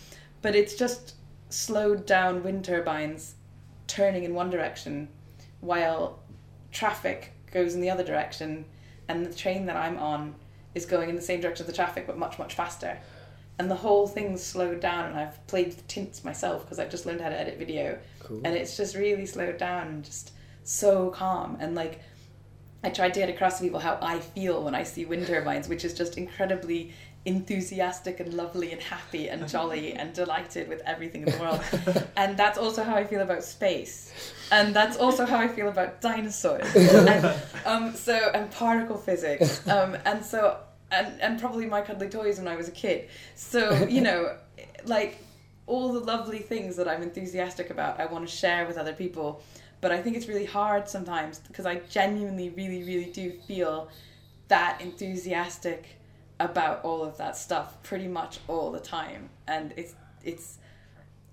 but 0.42 0.56
it's 0.56 0.76
just 0.76 1.16
slowed 1.50 2.06
down 2.06 2.44
wind 2.44 2.66
turbines 2.66 3.36
turning 3.88 4.24
in 4.24 4.34
one 4.34 4.50
direction 4.50 5.08
while 5.62 6.20
traffic 6.72 7.32
goes 7.52 7.74
in 7.74 7.82
the 7.82 7.90
other 7.90 8.04
direction 8.04 8.66
and 9.08 9.26
the 9.26 9.34
train 9.34 9.66
that 9.66 9.78
I'm 9.78 9.98
on 9.98 10.36
is 10.76 10.86
going 10.86 11.10
in 11.10 11.16
the 11.16 11.22
same 11.22 11.40
direction 11.40 11.64
as 11.64 11.68
the 11.68 11.76
traffic 11.76 12.06
but 12.06 12.18
much 12.18 12.38
much 12.38 12.54
faster 12.54 13.00
and 13.58 13.72
the 13.72 13.76
whole 13.76 14.06
thing's 14.08 14.44
slowed 14.44 14.82
down 14.82 15.06
and 15.06 15.18
I've 15.18 15.48
played 15.48 15.72
the 15.72 15.82
tints 15.84 16.24
myself 16.26 16.64
because 16.66 16.80
I've 16.80 16.92
just 16.92 17.06
learned 17.06 17.22
how 17.22 17.30
to 17.30 17.40
edit 17.40 17.58
video 17.58 17.98
Cool. 18.20 18.42
and 18.44 18.56
it's 18.56 18.76
just 18.78 18.96
really 18.96 19.26
slowed 19.26 19.58
down 19.58 19.88
and 19.88 20.04
just 20.04 20.34
so 20.68 21.10
calm. 21.12 21.58
And 21.60 21.76
like 21.76 22.02
I 22.84 22.90
tried 22.90 23.14
to 23.16 23.22
get 23.22 23.30
across 23.30 23.58
to 23.58 23.64
people 23.64 23.80
how 23.80 23.98
I 24.02 24.20
feel 24.20 24.64
when 24.64 24.76
I 24.76 24.84
see 24.84 25.06
wind 25.06 25.26
turbines 25.26 25.68
which 25.68 25.84
is 25.84 25.94
just 25.94 26.18
incredibly 26.18 26.94
enthusiastic 27.26 28.20
and 28.20 28.34
lovely 28.34 28.72
and 28.72 28.82
happy 28.82 29.30
and 29.30 29.48
jolly 29.54 29.94
and 29.94 30.14
delighted 30.14 30.68
with 30.68 30.82
everything 30.86 31.24
in 31.24 31.32
the 31.32 31.38
world. 31.40 31.62
And 32.18 32.38
that's 32.38 32.58
also 32.58 32.84
how 32.84 32.96
I 32.96 33.06
feel 33.06 33.22
about 33.22 33.44
space. 33.44 34.12
And 34.52 34.76
that's 34.76 34.98
also 34.98 35.26
how 35.26 35.38
I 35.38 35.48
feel 35.48 35.70
about 35.70 36.02
dinosaurs. 36.02 36.68
And, 36.76 37.42
um, 37.66 37.96
so 37.96 38.32
and 38.34 38.52
particle 38.52 38.98
physics. 38.98 39.66
Um, 39.68 39.98
and 40.06 40.24
so 40.24 40.60
and, 40.92 41.20
and 41.22 41.40
probably 41.40 41.66
my 41.66 41.82
cuddly 41.82 42.10
toys 42.10 42.40
when 42.40 42.48
I 42.48 42.56
was 42.58 42.68
a 42.68 42.72
kid. 42.72 43.08
So 43.36 43.86
you 43.86 44.02
know 44.02 44.36
like 44.86 45.24
all 45.66 45.94
the 45.94 46.00
lovely 46.00 46.40
things 46.40 46.76
that 46.76 46.88
I'm 46.88 47.04
enthusiastic 47.04 47.70
about 47.70 48.00
I 48.00 48.06
want 48.06 48.28
to 48.28 48.34
share 48.34 48.66
with 48.66 48.78
other 48.78 48.94
people 48.94 49.42
but 49.82 49.92
I 49.92 50.02
think 50.02 50.18
it's 50.18 50.28
really 50.28 50.46
hard 50.46 50.90
sometimes 50.90 51.40
because 51.40 51.66
I 51.66 51.76
genuinely 51.90 52.50
really 52.50 52.84
really 52.84 53.12
do 53.12 53.32
feel 53.48 53.90
that 54.48 54.82
enthusiastic 54.82 55.98
about 56.40 56.84
all 56.84 57.04
of 57.04 57.18
that 57.18 57.36
stuff 57.36 57.82
pretty 57.84 58.08
much 58.08 58.40
all 58.48 58.72
the 58.72 58.80
time. 58.80 59.30
And 59.48 59.74
it's 59.76 59.96
it's 60.24 60.58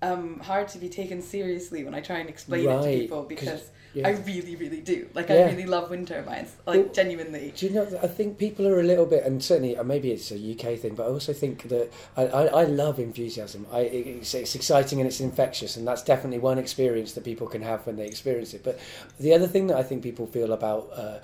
um, 0.01 0.39
hard 0.39 0.67
to 0.69 0.77
be 0.77 0.89
taken 0.89 1.21
seriously 1.21 1.83
when 1.83 1.93
I 1.93 2.01
try 2.01 2.19
and 2.19 2.29
explain 2.29 2.67
it 2.69 2.81
to 2.81 2.87
people 2.87 3.23
because 3.23 3.71
yeah. 3.95 4.07
I 4.09 4.11
really 4.11 4.55
really 4.55 4.81
do 4.81 5.07
like 5.13 5.29
Yeah. 5.29 5.35
I 5.35 5.51
really 5.51 5.65
love 5.65 5.89
wind 5.89 6.07
turbines 6.07 6.55
like 6.67 6.79
Well, 6.81 6.93
genuinely 6.93 7.53
Do 7.55 7.65
you 7.65 7.73
know? 7.73 7.87
I 8.03 8.07
think 8.07 8.37
people 8.37 8.67
are 8.67 8.79
a 8.79 8.83
little 8.83 9.05
bit, 9.05 9.23
and 9.23 9.41
certainly 9.43 9.77
uh, 9.77 9.83
maybe 9.83 10.11
it's 10.11 10.31
a 10.31 10.35
UK 10.35 10.77
thing, 10.77 10.95
but 10.95 11.03
I 11.03 11.07
also 11.07 11.33
think 11.33 11.69
that 11.69 11.91
I, 12.17 12.23
I, 12.27 12.45
I 12.45 12.63
love 12.65 12.99
enthusiasm. 12.99 13.65
I, 13.71 13.81
it's, 13.81 14.33
it's 14.33 14.55
exciting 14.55 14.99
and 14.99 15.07
it's 15.07 15.21
infectious, 15.21 15.77
and 15.77 15.87
that's 15.87 16.03
definitely 16.03 16.39
one 16.39 16.57
experience 16.57 17.13
that 17.13 17.23
people 17.23 17.47
can 17.47 17.61
have 17.61 17.85
when 17.87 17.95
they 17.95 18.05
experience 18.05 18.53
it. 18.53 18.63
But 18.63 18.79
the 19.19 19.33
other 19.33 19.47
thing 19.47 19.67
that 19.67 19.77
I 19.77 19.83
think 19.83 20.03
people 20.03 20.27
feel 20.27 20.51
about 20.51 20.89
uh, 20.93 21.19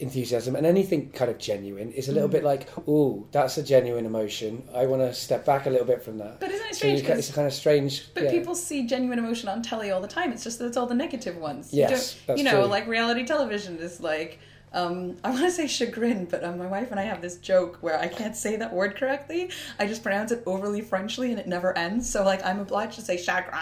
enthusiasm 0.00 0.56
and 0.56 0.66
anything 0.66 1.10
kind 1.10 1.30
of 1.30 1.38
genuine 1.38 1.92
is 1.92 2.08
a 2.08 2.12
little 2.12 2.28
Mm. 2.28 2.32
bit 2.32 2.44
like, 2.44 2.68
oh, 2.88 3.26
that's 3.32 3.58
a 3.58 3.62
genuine 3.62 4.06
emotion. 4.06 4.62
I 4.74 4.86
want 4.86 5.02
to 5.02 5.12
step 5.14 5.44
back 5.44 5.66
a 5.66 5.70
little 5.70 5.86
bit 5.86 6.02
from 6.02 6.18
that. 6.18 6.40
but 6.40 6.50
isn't 6.50 6.66
it 6.70 6.74
So 6.76 6.86
you 6.88 6.96
strange 6.98 7.06
ca- 7.06 7.18
it's 7.18 7.30
kind 7.32 7.46
of 7.46 7.52
strange. 7.52 8.12
But 8.14 8.24
yeah. 8.24 8.30
people 8.30 8.54
see 8.54 8.86
genuine 8.86 9.18
emotion 9.18 9.48
on 9.48 9.62
telly 9.62 9.90
all 9.90 10.00
the 10.00 10.08
time. 10.08 10.32
It's 10.32 10.44
just 10.44 10.58
that 10.58 10.66
it's 10.66 10.76
all 10.76 10.86
the 10.86 10.94
negative 10.94 11.36
ones. 11.36 11.72
You 11.72 11.80
Yes, 11.80 12.14
don't- 12.14 12.26
that's 12.28 12.38
you 12.38 12.44
know, 12.44 12.62
true. 12.62 12.70
like 12.70 12.86
reality 12.86 13.24
television 13.24 13.78
is 13.78 14.00
like. 14.00 14.38
Um, 14.72 15.16
I 15.24 15.30
want 15.30 15.42
to 15.42 15.50
say 15.50 15.66
chagrin, 15.66 16.26
but 16.26 16.44
um, 16.44 16.56
my 16.58 16.66
wife 16.66 16.92
and 16.92 17.00
I 17.00 17.02
have 17.02 17.20
this 17.20 17.36
joke 17.38 17.78
where 17.80 17.98
I 17.98 18.06
can't 18.06 18.36
say 18.36 18.54
that 18.56 18.72
word 18.72 18.94
correctly. 18.96 19.50
I 19.80 19.86
just 19.88 20.02
pronounce 20.02 20.30
it 20.30 20.44
overly 20.46 20.80
Frenchly 20.80 21.30
and 21.32 21.40
it 21.40 21.48
never 21.48 21.76
ends. 21.76 22.08
So 22.08 22.22
like 22.24 22.44
I'm 22.46 22.60
obliged 22.60 22.94
to 22.94 23.00
say 23.02 23.16
chagrin 23.16 23.52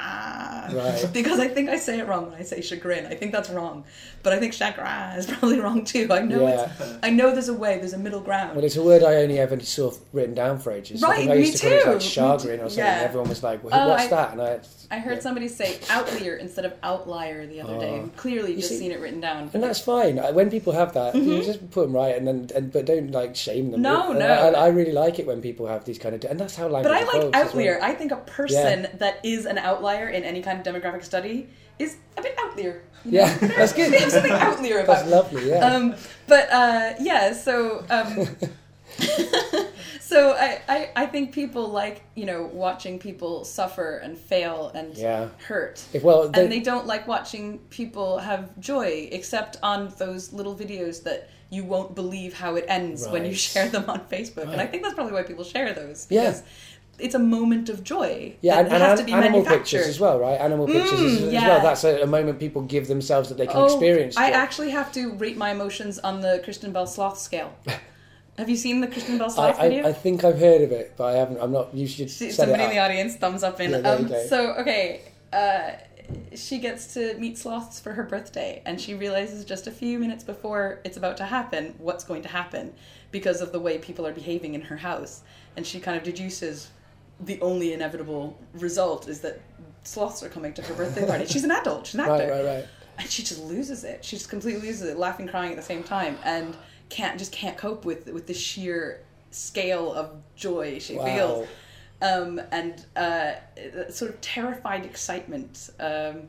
Right. 0.77 1.09
because 1.15 1.41
I 1.41 1.49
think 1.49 1.71
I 1.71 1.77
say 1.79 1.99
it 1.99 2.07
wrong 2.07 2.27
when 2.31 2.35
I 2.39 2.43
say 2.43 2.61
chagrin. 2.61 3.07
I 3.07 3.15
think 3.15 3.33
that's 3.33 3.49
wrong, 3.49 3.85
but 4.23 4.35
I 4.35 4.39
think 4.39 4.53
chagrin 4.53 5.19
is 5.19 5.27
probably 5.31 5.61
wrong 5.61 5.85
too. 5.85 6.09
I 6.11 6.21
know 6.21 6.47
Yeah. 6.47 6.71
it's. 6.79 6.99
I 7.03 7.09
know 7.11 7.33
there's 7.33 7.49
a 7.49 7.55
way. 7.55 7.79
There's 7.79 7.95
a 7.95 7.99
middle 7.99 8.21
ground. 8.21 8.55
Well, 8.57 8.65
it's 8.65 8.77
a 8.77 8.83
word 8.83 9.03
I 9.03 9.17
only 9.17 9.39
ever 9.39 9.59
saw 9.61 9.93
written 10.13 10.35
down 10.35 10.59
for 10.59 10.73
ages. 10.73 11.03
I 11.03 11.09
Right, 11.09 11.29
I 11.31 11.35
me 11.37 11.41
used 11.47 11.57
to 11.63 11.69
call 11.71 11.79
it 11.79 11.87
like 11.87 12.01
too. 12.01 12.09
chagrin 12.09 12.61
or 12.61 12.69
something. 12.69 12.85
Yeah. 12.85 13.01
Everyone 13.05 13.31
was 13.31 13.43
like, 13.43 13.65
well, 13.65 13.73
Oh, 13.75 13.89
"What's 13.89 14.05
I- 14.05 14.09
that?" 14.09 14.33
And 14.33 14.43
I, 14.43 14.61
I 14.91 14.99
heard 14.99 15.15
yeah. 15.17 15.21
somebody 15.21 15.49
say 15.49 15.79
outlier 15.91 16.37
instead 16.37 16.65
of 16.67 16.75
outlier 16.83 17.47
the 17.47 17.63
other 17.63 17.79
day. 17.79 17.91
Oh. 17.93 18.01
and 18.03 18.17
Clearly, 18.17 18.51
You 18.53 18.57
just 18.59 18.69
see- 18.71 18.79
seen 18.79 18.93
it 18.93 19.01
written 19.01 19.21
down. 19.21 19.51
And 19.55 19.63
that's 19.63 19.81
fine. 19.81 20.19
When 20.35 20.51
people 20.51 20.73
have 20.75 20.93
that, 20.95 20.98
you 21.15 21.43
just 21.43 21.71
put 21.71 21.83
them 21.87 21.93
right, 21.95 22.17
and 22.17 22.27
then 22.27 22.49
and 22.55 22.73
but 22.73 22.87
don't 22.87 23.11
like 23.11 23.37
shame 23.37 23.71
them. 23.71 23.83
Mm-hmm. 23.83 23.83
No, 23.83 24.11
And 24.11 24.19
no. 24.21 24.27
I, 24.61 24.67
I 24.67 24.69
really 24.69 24.93
like 24.93 25.19
it 25.19 25.27
when 25.27 25.41
people 25.41 25.67
have 25.67 25.85
these 25.85 25.99
kind 25.99 26.15
of, 26.15 26.25
and 26.25 26.39
that's 26.39 26.57
how 26.57 26.69
language. 26.69 26.93
But 26.93 26.93
I 26.93 27.19
like 27.19 27.35
outlier. 27.35 27.79
well. 27.79 27.91
I 27.91 27.95
think 27.95 28.13
a 28.13 28.17
person 28.17 28.89
that 28.99 29.21
is 29.25 29.47
an 29.47 29.59
outlier 29.59 30.09
in 30.09 30.25
any 30.25 30.43
kind 30.43 30.59
of 30.59 30.75
demographic 30.75 31.05
study 31.05 31.49
is 31.79 31.97
a 32.17 32.23
bit 32.23 32.35
outlier. 32.39 32.83
Yeah, 33.05 33.37
that's 33.57 33.73
good. 33.73 33.91
They 33.93 34.01
have 34.01 34.13
something 34.13 34.33
outlier 34.33 34.81
about. 34.81 34.97
That's 34.99 35.11
lovely. 35.11 35.49
Yeah. 35.49 35.67
Um, 35.67 35.95
but 36.27 36.51
uh, 36.53 36.95
yeah, 37.01 37.33
so 37.33 37.85
um, 37.91 38.29
so 40.09 40.33
I, 40.33 40.61
I 40.69 40.91
I 40.97 41.07
think 41.07 41.33
people 41.33 41.69
like 41.69 42.03
you 42.15 42.25
know 42.25 42.49
watching 42.53 42.99
people 42.99 43.45
suffer 43.45 43.99
and 43.99 44.17
fail 44.17 44.71
and 44.75 44.97
yeah. 44.97 45.29
hurt. 45.47 45.85
If 45.93 46.03
well, 46.03 46.31
they, 46.31 46.43
and 46.43 46.53
they 46.53 46.61
don't 46.61 46.87
like 46.87 47.07
watching 47.07 47.59
people 47.69 48.19
have 48.19 48.59
joy 48.59 49.09
except 49.13 49.59
on 49.63 49.93
those 49.99 50.33
little 50.33 50.57
videos 50.57 51.03
that 51.03 51.29
you 51.51 51.65
won't 51.65 51.95
believe 51.95 52.33
how 52.33 52.57
it 52.57 52.65
ends 52.69 53.07
when 53.09 53.27
you 53.27 53.35
share 53.35 53.69
them 53.69 53.85
on 53.89 54.01
Facebook. 54.01 54.51
And 54.51 54.61
I 54.61 54.67
think 54.67 54.83
that's 54.83 54.95
probably 54.95 55.13
why 55.13 55.25
people 55.25 55.45
share 55.45 55.73
those. 55.75 56.07
Yeah. 56.09 56.41
It's 56.99 57.15
a 57.15 57.21
moment 57.21 57.69
of 57.69 57.85
joy. 57.85 58.35
yeah, 58.41 58.59
and, 58.59 58.67
and 58.73 58.83
has 58.83 58.99
an- 58.99 59.07
to 59.07 59.13
be 59.13 59.17
animal 59.17 59.45
pictures 59.45 59.87
as 59.87 60.01
well, 60.01 60.19
right? 60.19 60.41
Animal 60.41 60.67
mm, 60.67 60.73
pictures 60.73 61.01
as, 61.01 61.23
as 61.23 61.33
well. 61.33 61.61
That's 61.63 61.85
a, 61.85 62.03
a 62.03 62.07
moment 62.07 62.41
people 62.41 62.63
give 62.63 62.89
themselves 62.89 63.29
that 63.29 63.39
they 63.39 63.47
can 63.47 63.57
Oh, 63.57 63.67
experience. 63.67 64.17
I 64.17 64.31
actually 64.31 64.71
have 64.71 64.91
to 64.93 65.13
rate 65.13 65.37
my 65.37 65.53
emotions 65.53 66.01
on 66.01 66.21
the 66.23 66.41
Kristen 66.43 66.73
Bell 66.73 66.89
sloth 66.89 67.19
scale. 67.19 67.55
have 68.39 68.49
you 68.49 68.57
seen 68.57 68.81
the 68.81 68.87
Kristen 68.87 69.19
Bell 69.19 69.29
I, 69.31 69.35
sloth 69.35 69.61
video? 69.61 69.85
I, 69.85 69.89
I 69.89 69.93
think 69.93 70.25
I've 70.25 70.39
heard 70.39 70.63
of 70.63 70.73
it, 70.73 70.95
but 70.97 71.05
I 71.07 71.13
haven't. 71.19 71.39
I'm 71.41 71.53
not. 71.53 71.75
You 71.75 71.87
should 71.87 72.11
She- 72.11 72.31
somebody 72.31 72.63
in 72.63 72.71
the 72.71 72.79
audience 72.79 73.17
thumbs 73.17 73.43
up 73.43 73.61
in 73.61 73.73
Yeah, 73.73 73.79
um, 73.79 74.09
so 74.29 74.53
okay 74.55 75.03
uh, 75.33 75.73
she 76.35 76.59
gets 76.59 76.95
to 76.95 77.15
meet 77.19 77.37
sloths 77.37 77.79
for 77.81 77.93
her 77.93 78.03
birthday 78.05 78.63
and 78.65 78.81
she 78.81 78.95
realizes 78.95 79.45
just 79.45 79.67
a 79.67 79.71
few 79.71 79.99
minutes 79.99 80.25
before 80.25 80.81
it's 80.85 80.97
about 80.97 81.19
to 81.19 81.25
happen 81.27 81.75
what's 81.79 82.03
going 82.05 82.23
to 82.23 82.29
happen 82.29 82.73
because 83.11 83.43
of 83.43 83.53
the 83.53 83.61
way 83.61 83.77
people 83.77 84.07
are 84.07 84.13
behaving 84.15 84.55
in 84.55 84.63
her 84.63 84.77
house 84.79 85.21
and 85.57 85.67
she 85.67 85.79
kind 85.81 85.99
of 85.99 86.03
deduces 86.03 86.71
the 87.21 87.39
only 87.43 87.75
inevitable 87.75 88.39
result 88.55 89.07
is 89.07 89.21
that 89.21 89.39
sloths 89.85 90.23
are 90.23 90.31
coming 90.31 90.55
to 90.55 90.63
her 90.63 90.73
birthday 90.73 91.07
party 91.07 91.27
she's 91.27 91.45
an 91.45 91.51
adult 91.51 91.87
she's 91.87 91.97
an 91.97 92.01
actor 92.09 92.13
Right, 92.13 92.31
right, 92.31 92.45
right. 92.45 92.67
and 92.99 93.11
she 93.11 93.23
just 93.23 93.43
loses 93.43 93.85
it. 93.85 94.03
She 94.03 94.17
just 94.17 94.31
completely 94.31 94.63
loses 94.63 94.89
it, 94.89 94.97
laughing, 94.97 95.29
crying 95.29 95.51
at 95.51 95.57
the 95.57 95.63
same 95.63 95.83
time, 95.83 96.17
and 96.25 96.57
can't 96.89 97.19
just 97.19 97.33
can't 97.33 97.57
cope 97.57 97.85
with 97.85 98.07
with 98.07 98.27
the 98.27 98.35
sheer 98.35 99.01
scale 99.31 99.93
of 99.93 100.11
joy 100.37 100.79
she 100.79 100.97
Wow. 100.97 101.05
feels, 101.05 101.49
um, 102.03 102.41
and 102.51 102.85
uh, 102.97 103.33
sort 103.91 104.11
of 104.13 104.21
terrified 104.21 104.85
excitement. 104.85 105.71
Um, 105.79 106.29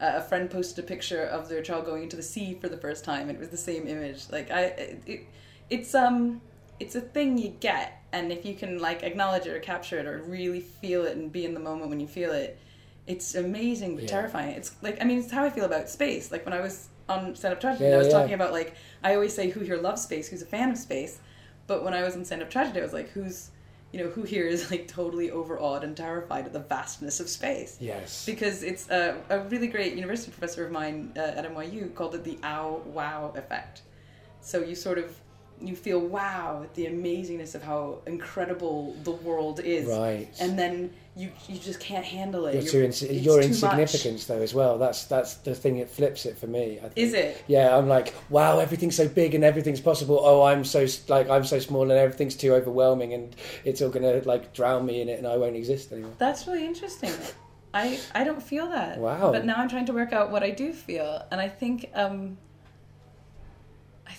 uh, 0.00 0.12
a 0.16 0.22
friend 0.22 0.50
posted 0.50 0.82
a 0.82 0.86
picture 0.88 1.22
of 1.22 1.48
their 1.50 1.60
child 1.60 1.84
going 1.84 2.04
into 2.04 2.16
the 2.16 2.22
sea 2.22 2.56
for 2.58 2.68
the 2.68 2.76
first 2.78 3.04
time, 3.04 3.28
and 3.28 3.36
it 3.36 3.38
was 3.38 3.50
the 3.50 3.56
same 3.56 3.86
image. 3.86 4.24
Like 4.30 4.50
I, 4.50 4.62
it, 5.06 5.28
it's 5.68 5.94
um, 5.94 6.40
it's 6.80 6.94
a 6.94 7.00
thing 7.00 7.36
you 7.38 7.50
get, 7.60 8.02
and 8.12 8.32
if 8.32 8.44
you 8.44 8.54
can 8.54 8.78
like 8.78 9.02
acknowledge 9.02 9.46
it 9.46 9.50
or 9.54 9.60
capture 9.60 9.98
it 9.98 10.06
or 10.06 10.18
really 10.22 10.60
feel 10.60 11.04
it 11.04 11.16
and 11.16 11.30
be 11.30 11.44
in 11.44 11.54
the 11.54 11.60
moment 11.60 11.90
when 11.90 12.00
you 12.00 12.08
feel 12.08 12.32
it, 12.32 12.58
it's 13.06 13.34
amazing 13.34 13.94
but 13.94 14.04
Yeah. 14.04 14.10
terrifying. 14.10 14.50
It's 14.56 14.72
like 14.82 15.00
I 15.00 15.04
mean, 15.04 15.18
it's 15.18 15.30
how 15.30 15.44
I 15.44 15.50
feel 15.50 15.66
about 15.66 15.88
space. 15.90 16.32
Like 16.32 16.44
when 16.46 16.54
I 16.54 16.60
was 16.60 16.88
on 17.10 17.34
Stand 17.34 17.54
Up 17.54 17.60
Tragedy, 17.60 17.84
Yeah, 17.86 17.94
I 17.96 17.98
was 17.98 18.06
yeah. 18.08 18.12
talking 18.14 18.34
about 18.34 18.52
like 18.52 18.74
I 19.02 19.14
always 19.14 19.34
say 19.34 19.50
who 19.50 19.60
here 19.60 19.76
loves 19.76 20.02
space, 20.02 20.28
who's 20.28 20.42
a 20.42 20.46
fan 20.46 20.70
of 20.70 20.78
space, 20.78 21.18
but 21.66 21.84
when 21.84 21.92
I 21.94 22.02
was 22.02 22.14
in 22.14 22.24
Stand 22.24 22.42
Up 22.42 22.50
Tragedy, 22.50 22.80
I 22.80 22.82
was 22.82 22.92
like, 22.92 23.10
who's 23.10 23.50
you 23.92 23.98
know 24.02 24.08
who 24.10 24.22
here 24.22 24.46
is 24.46 24.70
like 24.70 24.86
totally 24.86 25.30
overawed 25.32 25.82
and 25.82 25.96
terrified 25.96 26.46
at 26.46 26.52
the 26.52 26.60
vastness 26.60 27.18
of 27.18 27.28
space 27.28 27.76
Yes. 27.80 28.24
because 28.24 28.62
it's 28.62 28.88
a, 28.88 29.16
a 29.30 29.40
really 29.40 29.66
great 29.66 29.94
university 29.94 30.30
professor 30.30 30.64
of 30.64 30.70
mine 30.70 31.12
uh, 31.16 31.20
at 31.20 31.44
NYU 31.52 31.92
called 31.94 32.14
it 32.14 32.22
the 32.22 32.38
ow 32.44 32.80
wow 32.86 33.32
effect. 33.34 33.82
So 34.40 34.60
you 34.62 34.74
sort 34.76 34.98
of 34.98 35.16
you 35.60 35.76
feel 35.76 36.00
wow 36.00 36.62
at 36.64 36.74
the 36.74 36.86
amazingness 36.86 37.54
of 37.54 37.62
how 37.62 37.98
incredible 38.06 38.94
the 39.04 39.10
world 39.10 39.60
is, 39.60 39.86
Right. 39.86 40.28
and 40.40 40.58
then 40.58 40.90
you 41.16 41.30
you 41.48 41.58
just 41.58 41.80
can't 41.80 42.04
handle 42.04 42.46
it. 42.46 42.54
You're 42.54 42.62
You're- 42.62 42.72
too 42.72 42.84
ins- 42.84 43.02
your 43.02 43.42
too 43.42 43.48
much. 43.48 43.62
insignificance 43.62 44.24
though 44.26 44.40
as 44.40 44.54
well. 44.54 44.78
That's 44.78 45.04
that's 45.04 45.34
the 45.34 45.54
thing 45.54 45.78
that 45.78 45.90
flips 45.90 46.24
it 46.24 46.38
for 46.38 46.46
me. 46.46 46.78
Is 46.96 47.12
it? 47.14 47.42
Yeah, 47.46 47.76
I'm 47.76 47.88
like, 47.88 48.14
wow, 48.30 48.58
everything's 48.60 48.96
so 48.96 49.08
big 49.08 49.34
and 49.34 49.44
everything's 49.44 49.80
possible. 49.80 50.18
Oh, 50.22 50.42
I'm 50.42 50.64
so 50.64 50.86
like 51.08 51.28
I'm 51.28 51.44
so 51.44 51.58
small 51.58 51.82
and 51.82 51.92
everything's 51.92 52.36
too 52.36 52.54
overwhelming 52.54 53.12
and 53.12 53.34
it's 53.64 53.82
all 53.82 53.90
gonna 53.90 54.22
like 54.24 54.52
drown 54.54 54.86
me 54.86 55.00
in 55.02 55.08
it 55.08 55.18
and 55.18 55.26
I 55.26 55.36
won't 55.36 55.56
exist 55.56 55.92
anymore. 55.92 56.12
That's 56.18 56.46
really 56.46 56.64
interesting. 56.66 57.12
I 57.74 57.98
I 58.14 58.24
don't 58.24 58.42
feel 58.42 58.68
that. 58.70 58.98
Wow. 58.98 59.30
But 59.32 59.44
now 59.44 59.56
I'm 59.56 59.68
trying 59.68 59.86
to 59.86 59.92
work 59.92 60.12
out 60.12 60.30
what 60.30 60.42
I 60.42 60.50
do 60.50 60.72
feel, 60.72 61.22
and 61.30 61.40
I 61.40 61.48
think 61.48 61.90
um. 61.94 62.38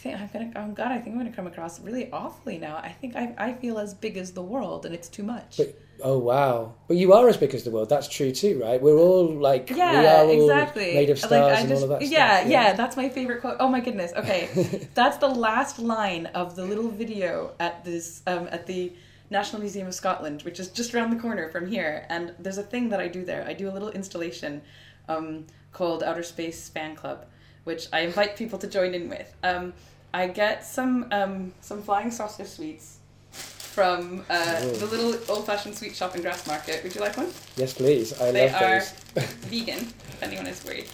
I 0.06 0.28
think 0.28 0.44
I'm 0.44 0.52
gonna. 0.52 0.70
Oh 0.72 0.74
God, 0.74 0.92
I 0.92 0.98
think 1.00 1.16
I'm 1.16 1.18
gonna 1.20 1.36
come 1.36 1.48
across 1.48 1.80
really 1.80 2.12
awfully 2.12 2.58
now. 2.58 2.78
I 2.78 2.90
think 2.90 3.16
I, 3.16 3.34
I 3.38 3.54
feel 3.54 3.78
as 3.78 3.94
big 3.94 4.18
as 4.18 4.32
the 4.32 4.42
world, 4.42 4.86
and 4.86 4.94
it's 4.96 5.08
too 5.10 5.24
much. 5.24 5.58
But 5.58 5.80
oh 6.04 6.18
wow, 6.18 6.74
but 6.88 6.98
you 6.98 7.14
are 7.14 7.28
as 7.30 7.38
big 7.38 7.54
as 7.54 7.64
the 7.64 7.72
world. 7.72 7.90
That's 7.90 8.08
true 8.08 8.32
too, 8.32 8.62
right? 8.64 8.82
We're 8.82 8.98
all 8.98 9.28
like 9.28 9.70
we 9.70 9.78
yeah, 9.78 10.22
are 10.22 10.26
all 10.26 10.42
exactly. 10.50 10.94
made 10.96 11.10
of 11.10 11.22
Like, 11.22 11.28
stars 11.30 11.58
I 11.58 11.60
and 11.62 11.70
just- 11.70 11.84
all 11.84 11.92
of 11.94 12.00
that. 12.00 12.08
yeah, 12.10 12.40
stuff. 12.40 12.52
yeah, 12.52 12.74
That's 12.74 12.98
my 12.98 13.10
favorite 13.10 13.42
quote. 13.42 13.58
Oh 13.60 13.70
my 13.70 13.80
goodness. 13.80 14.12
Okay, 14.16 14.88
that's 14.94 15.18
the 15.18 15.28
last 15.28 15.80
line 15.80 16.26
of 16.28 16.56
the 16.56 16.66
little 16.66 16.90
video 16.90 17.54
at 17.60 17.86
this 17.86 18.22
um, 18.28 18.48
at 18.52 18.66
the 18.68 18.94
National 19.30 19.62
Museum 19.62 19.88
of 19.88 19.94
Scotland, 19.96 20.42
which 20.42 20.60
is 20.60 20.68
just 20.70 20.94
around 20.94 21.12
the 21.12 21.22
corner 21.22 21.48
from 21.50 21.68
here. 21.68 22.06
And 22.10 22.34
there's 22.40 22.58
a 22.58 22.64
thing 22.64 22.90
that 22.90 23.00
I 23.00 23.08
do 23.08 23.24
there. 23.24 23.46
I 23.48 23.54
do 23.54 23.70
a 23.70 23.72
little 23.72 23.90
installation 23.90 24.62
um, 25.08 25.46
called 25.72 26.04
Outer 26.04 26.24
Space 26.24 26.68
Fan 26.70 26.96
Club, 26.98 27.26
which 27.64 27.88
I 27.94 28.00
invite 28.02 28.36
people 28.36 28.60
to 28.60 28.68
join 28.68 28.94
in 28.94 29.08
with. 29.08 29.34
Um, 29.44 29.74
I 30.13 30.28
get 30.28 30.65
some 30.65 31.08
um, 31.12 31.54
some 31.62 31.82
flying 31.82 32.12
saucer 32.12 32.45
sweets 32.45 32.97
from 33.32 34.26
uh, 34.30 34.56
Whoa. 34.58 34.71
the 34.74 34.86
little 34.86 35.34
old-fashioned 35.34 35.76
sweet 35.76 35.95
shop 35.95 36.15
in 36.15 36.21
Grassmarket. 36.21 36.84
Would 36.84 36.93
you 36.93 37.00
like 37.00 37.15
one? 37.15 37.30
Yes, 37.56 37.74
please. 37.74 38.19
I 38.19 38.32
They 38.32 38.52
love 38.52 38.62
are 38.62 38.80
vegan, 39.47 39.78
if 39.78 40.21
anyone 40.21 40.47
is 40.47 40.63
worried. 40.65 40.88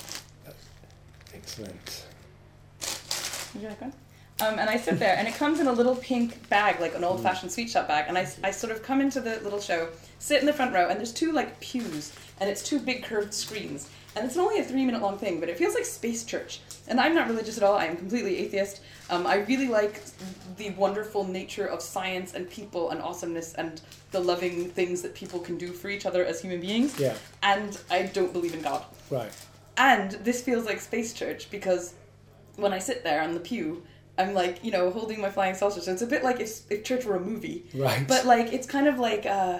Excellent. 1.34 2.06
Would 3.53 3.63
you 3.63 3.69
like 3.69 3.82
one? 3.82 3.93
Um, 4.39 4.60
and 4.60 4.69
I 4.69 4.77
sit 4.77 4.99
there, 4.99 5.15
and 5.17 5.27
it 5.27 5.34
comes 5.34 5.60
in 5.60 5.65
a 5.65 5.71
little 5.71 5.95
pink 5.95 6.47
bag, 6.49 6.80
like 6.80 6.93
an 6.93 7.03
old 7.03 7.23
fashioned 7.23 7.51
sweet 7.51 7.71
shop 7.71 7.88
bag. 7.88 8.06
And 8.08 8.15
I, 8.15 8.27
I 8.43 8.51
sort 8.51 8.71
of 8.71 8.84
come 8.84 9.01
into 9.01 9.19
the 9.19 9.39
little 9.39 9.60
show, 9.60 9.89
sit 10.19 10.39
in 10.39 10.45
the 10.45 10.53
front 10.53 10.75
row, 10.75 10.88
and 10.88 10.99
there's 10.99 11.12
two 11.13 11.32
like 11.32 11.60
pews, 11.60 12.13
and 12.39 12.47
it's 12.47 12.62
two 12.62 12.77
big 12.77 13.03
curved 13.03 13.34
screens. 13.34 13.89
And 14.17 14.25
it's 14.25 14.38
only 14.38 14.60
a 14.60 14.63
three 14.63 14.84
minute 14.84 15.01
long 15.01 15.17
thing, 15.17 15.39
but 15.39 15.47
it 15.47 15.58
feels 15.58 15.75
like 15.75 15.86
space 15.86 16.23
church. 16.23 16.62
And 16.88 16.99
I'm 16.99 17.13
not 17.13 17.27
religious 17.27 17.58
at 17.58 17.63
all, 17.63 17.77
I 17.77 17.86
am 17.86 17.97
completely 17.97 18.38
atheist. 18.39 18.82
Um, 19.10 19.27
I 19.27 19.36
really 19.36 19.67
like 19.67 20.01
the 20.58 20.71
wonderful 20.71 21.23
nature 21.23 21.67
of 21.67 21.82
science 21.82 22.34
and 22.34 22.49
people 22.49 22.89
and 22.89 23.01
awesomeness 23.01 23.53
and 23.53 23.80
the 24.12 24.19
loving 24.19 24.69
things 24.69 25.01
that 25.03 25.13
people 25.13 25.39
can 25.39 25.58
do 25.58 25.71
for 25.71 25.89
each 25.89 26.06
other 26.06 26.25
as 26.25 26.41
human 26.41 26.60
beings. 26.60 26.99
Yeah. 26.99 27.15
And 27.43 27.80
I 27.91 28.03
don't 28.03 28.34
believe 28.34 28.53
in 28.53 28.62
God. 28.62 28.86
Right. 29.12 29.32
And 29.77 30.12
this 30.12 30.41
feels 30.41 30.65
like 30.65 30.80
space 30.80 31.13
church 31.13 31.51
because 31.51 31.93
when 32.56 32.73
I 32.73 32.80
sit 32.80 33.03
there 33.03 33.21
on 33.21 33.34
the 33.36 33.39
pew, 33.39 33.84
I'm 34.17 34.34
like, 34.34 34.63
you 34.63 34.71
know, 34.71 34.89
holding 34.89 35.21
my 35.21 35.30
flying 35.30 35.53
saucer. 35.53 35.80
So 35.82 35.91
it's 35.91 36.01
a 36.01 36.08
bit 36.08 36.23
like 36.23 36.39
if, 36.39 36.69
if 36.71 36.84
church 36.84 37.06
were 37.06 37.17
a 37.17 37.19
movie. 37.19 37.65
Right. 37.75 38.08
But 38.08 38.25
like, 38.25 38.51
it's 38.51 38.65
kind 38.65 38.88
of 38.88 38.97
like 38.97 39.27
uh, 39.27 39.60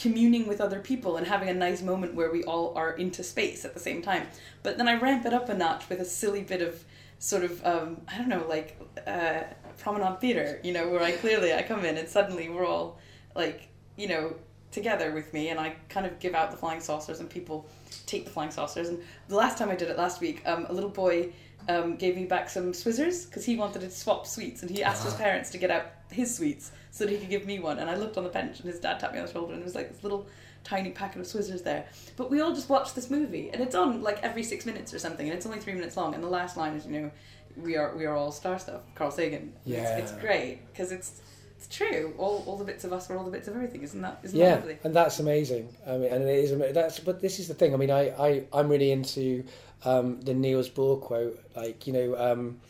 communing 0.00 0.46
with 0.46 0.60
other 0.60 0.80
people 0.80 1.16
and 1.16 1.26
having 1.26 1.48
a 1.48 1.54
nice 1.54 1.82
moment 1.82 2.14
where 2.14 2.30
we 2.30 2.42
all 2.44 2.72
are 2.76 2.92
into 2.92 3.22
space 3.22 3.64
at 3.64 3.74
the 3.74 3.80
same 3.80 4.02
time. 4.02 4.26
But 4.62 4.78
then 4.78 4.88
I 4.88 4.98
ramp 4.98 5.26
it 5.26 5.32
up 5.32 5.48
a 5.48 5.54
notch 5.54 5.88
with 5.88 6.00
a 6.00 6.04
silly 6.04 6.42
bit 6.42 6.62
of 6.62 6.84
sort 7.18 7.44
of, 7.44 7.64
um, 7.64 8.00
I 8.08 8.18
don't 8.18 8.28
know, 8.28 8.46
like 8.48 8.78
uh, 9.06 9.42
promenade 9.78 10.20
theater, 10.20 10.60
you 10.62 10.72
know, 10.72 10.88
where 10.88 11.02
I 11.02 11.12
clearly, 11.12 11.54
I 11.54 11.62
come 11.62 11.84
in 11.84 11.96
and 11.96 12.08
suddenly 12.08 12.48
we're 12.48 12.66
all 12.66 12.98
like, 13.34 13.68
you 13.96 14.08
know, 14.08 14.34
together 14.70 15.12
with 15.12 15.32
me 15.32 15.48
and 15.48 15.58
I 15.58 15.74
kind 15.88 16.06
of 16.06 16.18
give 16.18 16.34
out 16.34 16.50
the 16.50 16.56
flying 16.56 16.80
saucers 16.80 17.20
and 17.20 17.30
people 17.30 17.66
take 18.06 18.24
the 18.24 18.30
flying 18.30 18.50
saucers. 18.50 18.88
And 18.88 19.02
the 19.28 19.36
last 19.36 19.56
time 19.56 19.70
I 19.70 19.76
did 19.76 19.88
it 19.88 19.96
last 19.96 20.20
week, 20.20 20.42
um, 20.46 20.66
a 20.68 20.72
little 20.72 20.90
boy 20.90 21.32
um, 21.68 21.96
gave 21.96 22.16
me 22.16 22.24
back 22.24 22.48
some 22.48 22.72
Swizzers 22.72 23.26
because 23.26 23.44
he 23.44 23.56
wanted 23.56 23.80
to 23.80 23.90
swap 23.90 24.26
sweets 24.26 24.62
and 24.62 24.70
he 24.70 24.82
asked 24.82 25.04
his 25.04 25.14
parents 25.14 25.50
to 25.50 25.58
get 25.58 25.70
out 25.70 25.86
his 26.10 26.36
sweets 26.36 26.70
so 26.90 27.04
that 27.04 27.12
he 27.12 27.18
could 27.18 27.30
give 27.30 27.46
me 27.46 27.58
one. 27.58 27.78
And 27.78 27.90
I 27.90 27.96
looked 27.96 28.16
on 28.16 28.24
the 28.24 28.30
bench 28.30 28.60
and 28.60 28.70
his 28.70 28.80
dad 28.80 29.00
tapped 29.00 29.14
me 29.14 29.20
on 29.20 29.26
the 29.26 29.32
shoulder 29.32 29.52
and 29.52 29.62
there 29.62 29.66
was 29.66 29.74
like 29.74 29.92
this 29.92 30.02
little 30.02 30.26
tiny 30.64 30.90
packet 30.90 31.20
of 31.20 31.26
Swizzers 31.26 31.62
there. 31.62 31.86
But 32.16 32.30
we 32.30 32.40
all 32.40 32.54
just 32.54 32.68
watched 32.68 32.94
this 32.94 33.10
movie 33.10 33.50
and 33.52 33.62
it's 33.62 33.74
on 33.74 34.02
like 34.02 34.22
every 34.22 34.42
six 34.42 34.66
minutes 34.66 34.94
or 34.94 34.98
something 34.98 35.26
and 35.26 35.36
it's 35.36 35.46
only 35.46 35.58
three 35.58 35.74
minutes 35.74 35.96
long. 35.96 36.14
And 36.14 36.22
the 36.22 36.28
last 36.28 36.56
line 36.56 36.74
is, 36.74 36.86
you 36.86 37.00
know, 37.00 37.10
we 37.56 37.76
are 37.76 37.96
we 37.96 38.04
are 38.04 38.14
all 38.14 38.32
star 38.32 38.58
stuff. 38.58 38.82
Carl 38.94 39.10
Sagan. 39.10 39.52
Yeah. 39.64 39.98
It's, 39.98 40.10
it's 40.10 40.20
great 40.20 40.60
because 40.72 40.92
it's 40.92 41.20
it's 41.56 41.74
true. 41.74 42.14
All, 42.18 42.44
all 42.46 42.56
the 42.56 42.64
bits 42.64 42.84
of 42.84 42.92
us 42.92 43.10
are 43.10 43.16
all 43.16 43.24
the 43.24 43.30
bits 43.30 43.48
of 43.48 43.54
everything. 43.54 43.82
Isn't 43.82 44.02
that 44.02 44.20
isn't 44.22 44.38
yeah, 44.38 44.56
that 44.56 44.84
and 44.84 44.94
that's 44.94 45.20
amazing. 45.20 45.74
I 45.86 45.96
mean, 45.96 46.12
and 46.12 46.22
it 46.24 46.28
is. 46.28 46.74
That's 46.74 47.00
but 47.00 47.20
this 47.20 47.38
is 47.38 47.48
the 47.48 47.54
thing. 47.54 47.72
I 47.72 47.76
mean, 47.76 47.90
I 47.90 48.08
I 48.10 48.44
I'm 48.52 48.68
really 48.68 48.90
into 48.90 49.44
um, 49.84 50.20
the 50.20 50.34
Niels 50.34 50.68
Bohr 50.68 51.00
quote. 51.00 51.38
Like 51.54 51.86
you 51.86 51.92
know, 51.92 52.16
um, 52.16 52.60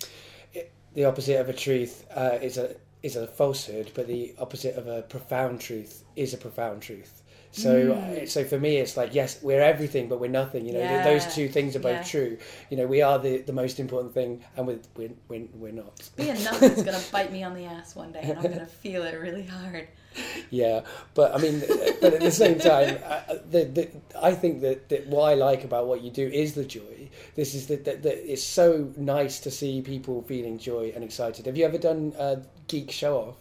it, 0.53 0.73
the 0.95 1.05
opposite 1.05 1.41
of 1.41 1.49
a 1.49 1.53
truth 1.53 2.07
uh, 2.15 2.39
is 2.41 2.59
a 2.59 2.77
is 3.03 3.17
a 3.17 3.27
falsehood, 3.27 3.93
but 3.95 4.07
the 4.07 4.35
opposite 4.39 4.77
of 4.77 4.87
a 4.87 5.03
profound 5.03 5.61
truth 5.61 6.05
is 6.17 6.35
a 6.35 6.39
profound 6.39 6.83
truth. 6.83 7.23
So, 7.57 7.75
Mm. 7.87 8.23
uh, 8.25 8.27
so 8.27 8.45
for 8.45 8.61
me, 8.61 8.77
it's 8.77 8.99
like 8.99 9.15
yes, 9.15 9.39
we're 9.43 9.63
everything, 9.63 10.09
but 10.11 10.21
we're 10.21 10.29
nothing. 10.43 10.67
You 10.67 10.75
know, 10.75 10.87
Th- 10.87 11.05
those 11.05 11.35
two 11.35 11.49
things 11.49 11.75
are 11.75 11.79
both 11.81 11.97
Yeah. 12.01 12.03
true. 12.03 12.37
You 12.69 12.77
know, 12.77 12.87
we 12.87 13.01
are 13.01 13.19
the, 13.19 13.39
the 13.39 13.55
most 13.55 13.81
important 13.81 14.13
thing, 14.13 14.45
and 14.57 14.67
we're 14.67 14.79
we're, 14.95 15.11
we're, 15.29 15.47
we're 15.55 15.73
not. 15.73 16.07
Being 16.17 16.35
nothing's 16.45 16.83
gonna 16.83 17.01
bite 17.13 17.33
me 17.33 17.43
on 17.43 17.55
the 17.55 17.65
ass 17.65 17.97
one 17.97 18.13
day, 18.13 18.21
and 18.23 18.39
I'm 18.39 18.43
gonna 18.43 18.67
feel 18.67 19.05
it 19.05 19.15
really 19.15 19.45
hard. 19.45 19.89
Yeah, 20.51 20.83
but 21.15 21.35
I 21.35 21.39
mean, 21.39 21.61
but 22.03 22.13
at 22.15 22.21
the 22.21 22.31
same 22.31 22.59
time, 22.59 22.99
uh, 23.05 23.21
the, 23.51 23.65
the, 23.65 23.89
I 24.21 24.33
think 24.33 24.61
that, 24.61 24.89
that 24.91 25.07
what 25.07 25.23
I 25.31 25.35
like 25.35 25.65
about 25.65 25.87
what 25.87 26.03
you 26.03 26.11
do 26.11 26.27
is 26.27 26.53
the 26.55 26.65
joy. 26.65 27.09
This 27.37 27.55
is 27.55 27.67
that, 27.69 27.85
that, 27.87 28.03
that 28.03 28.31
it's 28.33 28.43
so 28.43 28.93
nice 28.97 29.41
to 29.41 29.51
see 29.51 29.81
people 29.83 30.23
feeling 30.23 30.59
joy 30.59 30.93
and 30.95 31.03
excited. 31.05 31.47
Have 31.47 31.57
you 31.57 31.65
ever 31.65 31.79
done 31.79 32.13
a 32.19 32.39
geek 32.69 32.91
show 32.91 33.17
off? 33.19 33.37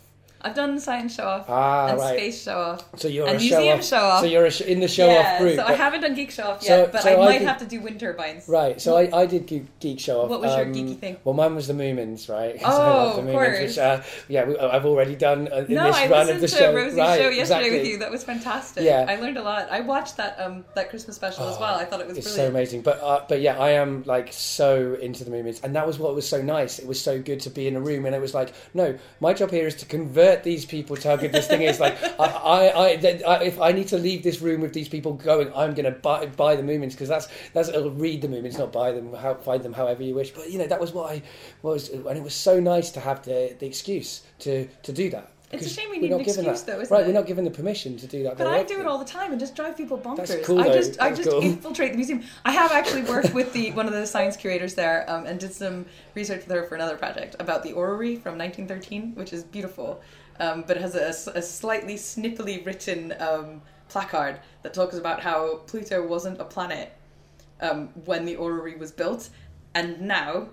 I've 0.45 0.55
done 0.55 0.79
science 0.79 1.15
show 1.15 1.23
off 1.25 1.45
Ah, 1.49 1.87
and 1.89 1.99
right. 1.99 2.17
space 2.19 2.43
show 2.43 2.57
off. 2.57 2.83
So 2.99 3.07
you're 3.07 3.27
and 3.27 3.37
a 3.37 3.39
show 3.39 3.57
museum 3.57 3.79
off. 3.79 3.85
show 3.85 3.97
off. 3.97 4.19
So 4.21 4.27
you're 4.27 4.45
a 4.45 4.51
sh- 4.51 4.61
in 4.61 4.79
the 4.79 4.87
show 4.87 5.07
yeah, 5.09 5.33
off 5.33 5.41
group. 5.41 5.55
so 5.55 5.65
I 5.65 5.73
haven't 5.73 6.01
done 6.01 6.13
geek 6.15 6.31
show 6.31 6.43
off 6.43 6.61
So- 6.63 6.77
yet, 6.81 6.91
but 6.91 7.01
so 7.01 7.09
I 7.09 7.13
I 7.13 7.17
might 7.25 7.39
did- 7.39 7.47
have 7.47 7.57
to 7.57 7.65
do 7.65 7.81
wind 7.81 7.99
turbines. 7.99 8.47
Right, 8.47 8.79
so 8.79 8.95
I, 8.95 9.09
I 9.21 9.25
did 9.25 9.47
geek, 9.47 9.65
geek 9.79 9.99
show 9.99 10.21
off. 10.21 10.29
What 10.29 10.41
was 10.41 10.55
your 10.55 10.65
um, 10.65 10.73
geeky 10.73 10.97
thing? 10.99 11.17
Well, 11.23 11.33
mine 11.33 11.55
was 11.55 11.67
the 11.67 11.73
Moomins, 11.73 12.29
right? 12.29 12.55
Oh, 12.63 13.17
of 13.19 13.25
course. 13.25 13.59
Which, 13.59 13.77
uh, 13.79 14.01
yeah, 14.27 14.45
we, 14.45 14.57
I've 14.57 14.85
already 14.85 15.15
done 15.15 15.47
uh, 15.51 15.65
in 15.67 15.73
No, 15.75 15.85
this 15.85 15.95
I 15.95 16.07
run 16.09 16.29
of 16.29 16.39
the 16.41 16.47
show. 16.47 16.73
Rosie's 16.75 16.97
right, 16.99 17.19
show 17.19 17.29
yesterday 17.29 17.39
exactly. 17.39 17.71
with 17.79 17.87
you. 17.87 17.97
That 17.99 18.11
was 18.11 18.23
fantastic. 18.23 18.83
Yeah. 18.83 19.05
I 19.09 19.15
learned 19.15 19.37
a 19.37 19.43
lot. 19.43 19.67
I 19.71 19.79
watched 19.81 20.17
that 20.17 20.37
um 20.39 20.63
that 20.75 20.89
Christmas 20.89 21.15
special 21.15 21.47
as 21.47 21.57
Oh, 21.57 21.61
well. 21.61 21.75
I 21.75 21.85
thought 21.85 22.01
it 22.01 22.07
was 22.07 22.17
it's 22.17 22.31
so 22.33 22.47
amazing. 22.47 22.81
But 22.81 23.01
uh, 23.01 23.23
but 23.27 23.41
yeah, 23.41 23.57
I 23.59 23.71
am 23.71 24.03
like 24.05 24.31
so 24.33 24.95
into 25.01 25.23
the 25.23 25.31
Moomins, 25.31 25.63
and 25.63 25.75
that 25.75 25.87
was 25.87 25.97
what 25.99 26.13
was 26.13 26.27
so 26.27 26.41
nice. 26.41 26.77
It 26.79 26.87
was 26.87 27.01
so 27.01 27.21
good 27.21 27.39
to 27.41 27.49
be 27.49 27.67
in 27.67 27.75
a 27.75 27.81
room, 27.81 28.05
and 28.05 28.13
it 28.13 28.21
was 28.21 28.33
like, 28.33 28.53
no, 28.73 28.97
my 29.19 29.33
job 29.33 29.51
here 29.51 29.67
is 29.67 29.75
to 29.75 29.85
convert 29.85 30.34
these 30.43 30.65
people 30.65 30.95
to 30.97 31.09
how 31.09 31.15
good 31.15 31.31
this 31.31 31.47
thing 31.47 31.61
is. 31.61 31.79
Like, 31.79 32.01
I, 32.19 32.67
I, 32.67 32.87
I, 33.27 33.43
if 33.43 33.59
I 33.59 33.71
need 33.71 33.87
to 33.89 33.97
leave 33.97 34.23
this 34.23 34.41
room 34.41 34.61
with 34.61 34.73
these 34.73 34.89
people 34.89 35.13
going, 35.13 35.49
I'm 35.55 35.73
going 35.73 35.85
to 35.85 35.91
buy 35.91 36.25
buy 36.25 36.55
the 36.55 36.63
Moomins 36.63 36.91
because 36.91 37.09
that's 37.09 37.27
that's 37.53 37.69
read 37.71 38.21
the 38.21 38.27
Moomins, 38.27 38.57
not 38.57 38.71
buy 38.71 38.91
them. 38.91 39.13
How, 39.13 39.35
find 39.35 39.63
them 39.63 39.73
however 39.73 40.03
you 40.03 40.15
wish. 40.15 40.31
But 40.31 40.51
you 40.51 40.57
know, 40.57 40.67
that 40.67 40.79
was 40.79 40.93
what 40.93 41.11
I 41.11 41.21
was, 41.61 41.89
and 41.89 42.17
it 42.17 42.23
was 42.23 42.33
so 42.33 42.59
nice 42.59 42.91
to 42.91 42.99
have 42.99 43.23
the 43.23 43.55
the 43.59 43.65
excuse 43.65 44.23
to 44.39 44.67
to 44.83 44.91
do 44.91 45.09
that. 45.11 45.31
It's 45.51 45.65
a 45.67 45.69
shame 45.69 45.89
we 45.89 45.99
need 45.99 46.11
not 46.11 46.19
an 46.19 46.25
given 46.25 46.45
excuse, 46.45 46.63
that. 46.63 46.71
though, 46.71 46.81
isn't 46.81 46.93
right, 46.93 47.03
it? 47.03 47.07
we're 47.07 47.13
not 47.13 47.27
given 47.27 47.45
the 47.45 47.51
permission 47.51 47.97
to 47.97 48.07
do 48.07 48.23
that. 48.23 48.37
But 48.37 48.47
I 48.47 48.63
do 48.63 48.79
it 48.79 48.85
all 48.85 48.97
the 48.97 49.05
time 49.05 49.31
and 49.31 49.39
just 49.39 49.55
drive 49.55 49.77
people 49.77 49.97
bonkers. 49.97 50.43
cool, 50.43 50.59
I 50.59 50.63
though. 50.63 50.73
just 50.73 51.01
I 51.01 51.09
That's 51.09 51.19
just 51.19 51.29
cool. 51.29 51.41
infiltrate 51.41 51.91
the 51.91 51.97
museum. 51.97 52.23
I 52.43 52.51
have 52.51 52.71
actually 52.71 53.03
worked 53.03 53.33
with 53.33 53.53
the 53.53 53.71
one 53.71 53.87
of 53.87 53.93
the 53.93 54.05
science 54.07 54.35
curators 54.35 54.73
there 54.73 55.09
um, 55.09 55.25
and 55.25 55.39
did 55.39 55.53
some 55.53 55.85
research 56.15 56.45
with 56.47 56.55
her 56.55 56.63
for 56.63 56.75
another 56.75 56.97
project 56.97 57.35
about 57.39 57.63
the 57.63 57.73
orrery 57.73 58.15
from 58.15 58.37
1913, 58.37 59.13
which 59.15 59.33
is 59.33 59.43
beautiful, 59.43 60.01
um, 60.39 60.63
but 60.67 60.77
it 60.77 60.81
has 60.81 60.95
a, 60.95 61.31
a 61.37 61.41
slightly 61.41 61.95
snippily 61.95 62.65
written 62.65 63.13
um, 63.19 63.61
placard 63.89 64.39
that 64.63 64.73
talks 64.73 64.95
about 64.97 65.21
how 65.21 65.57
Pluto 65.67 66.05
wasn't 66.05 66.39
a 66.39 66.45
planet 66.45 66.93
um, 67.61 67.87
when 68.05 68.25
the 68.25 68.35
orrery 68.35 68.75
was 68.75 68.91
built, 68.91 69.29
and 69.73 70.01
now, 70.01 70.49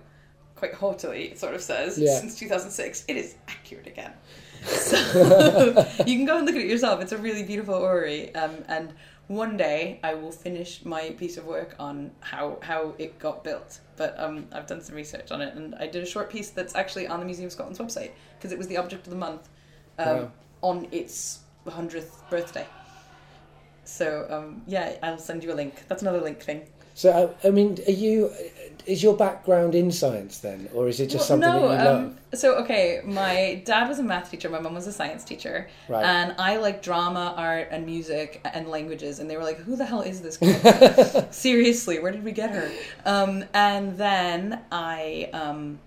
quite 0.56 0.74
haughtily, 0.74 1.24
it 1.32 1.38
sort 1.38 1.54
of 1.54 1.62
says 1.62 1.98
Yeah. 1.98 2.18
since 2.18 2.38
2006, 2.38 3.04
it 3.08 3.16
is 3.16 3.34
accurate 3.48 3.86
again. 3.86 4.12
So 4.64 4.96
you 6.06 6.16
can 6.16 6.24
go 6.24 6.36
and 6.36 6.46
look 6.46 6.54
at 6.54 6.60
it 6.60 6.68
yourself. 6.68 7.00
It's 7.02 7.10
a 7.10 7.18
really 7.18 7.42
beautiful 7.42 7.74
orrery, 7.74 8.32
um, 8.36 8.54
and 8.68 8.92
one 9.26 9.56
day 9.56 9.98
I 10.04 10.14
will 10.14 10.30
finish 10.30 10.84
my 10.84 11.10
piece 11.10 11.36
of 11.36 11.46
work 11.46 11.74
on 11.80 12.12
how 12.20 12.58
how 12.62 12.94
it 12.98 13.18
got 13.18 13.42
built. 13.42 13.80
But 13.96 14.14
um, 14.20 14.46
I've 14.52 14.68
done 14.68 14.80
some 14.80 14.94
research 14.94 15.32
on 15.32 15.40
it, 15.42 15.54
and 15.56 15.74
I 15.76 15.88
did 15.88 16.04
a 16.04 16.06
short 16.06 16.30
piece 16.30 16.50
that's 16.50 16.76
actually 16.76 17.08
on 17.08 17.18
the 17.18 17.26
Museum 17.26 17.46
of 17.46 17.52
Scotland's 17.52 17.80
website 17.80 18.12
because 18.38 18.52
it 18.52 18.58
was 18.58 18.68
the 18.68 18.76
object 18.76 19.06
of 19.06 19.10
the 19.10 19.18
month 19.18 19.48
um, 20.02 20.16
Wow. 20.18 20.30
on 20.62 20.88
its 20.92 21.40
hundredth 21.68 22.22
birthday. 22.30 22.66
So 23.84 24.26
um, 24.30 24.62
yeah, 24.66 24.94
I'll 25.02 25.18
send 25.18 25.42
you 25.44 25.52
a 25.52 25.54
link. 25.56 25.84
That's 25.88 26.02
another 26.02 26.20
link 26.20 26.40
thing. 26.40 26.62
So 26.94 27.34
I, 27.42 27.48
I 27.48 27.50
mean, 27.50 27.78
are 27.88 27.90
you? 27.90 28.30
Is 28.84 29.02
your 29.02 29.16
background 29.16 29.74
in 29.74 29.90
science 29.92 30.38
then, 30.38 30.68
or 30.74 30.88
is 30.88 31.00
it 31.00 31.06
just 31.06 31.30
Well, 31.30 31.40
something 31.40 31.48
no, 31.62 31.68
that 31.68 31.82
you 31.84 31.88
um, 31.90 32.02
love? 32.04 32.18
So 32.40 32.54
okay, 32.56 33.00
my 33.04 33.62
dad 33.64 33.88
was 33.88 33.98
a 33.98 34.02
math 34.02 34.30
teacher, 34.30 34.50
my 34.50 34.58
mom 34.58 34.74
was 34.74 34.86
a 34.86 34.92
science 34.92 35.24
teacher, 35.24 35.68
Right. 35.88 36.04
and 36.04 36.34
I 36.38 36.56
like 36.58 36.82
drama, 36.82 37.34
art, 37.36 37.68
and 37.70 37.86
music 37.86 38.40
and 38.44 38.68
languages, 38.68 39.20
and 39.20 39.30
they 39.30 39.36
were 39.36 39.42
like, 39.44 39.58
"Who 39.58 39.74
the 39.76 39.84
hell 39.86 40.02
is 40.02 40.20
this 40.20 40.36
girl? 40.36 41.28
Seriously, 41.30 41.98
where 41.98 42.12
did 42.12 42.24
we 42.24 42.32
get 42.32 42.50
her?" 42.50 42.70
Um, 43.06 43.44
and 43.54 43.96
then 43.96 44.60
I 44.70 45.30
um, 45.32 45.78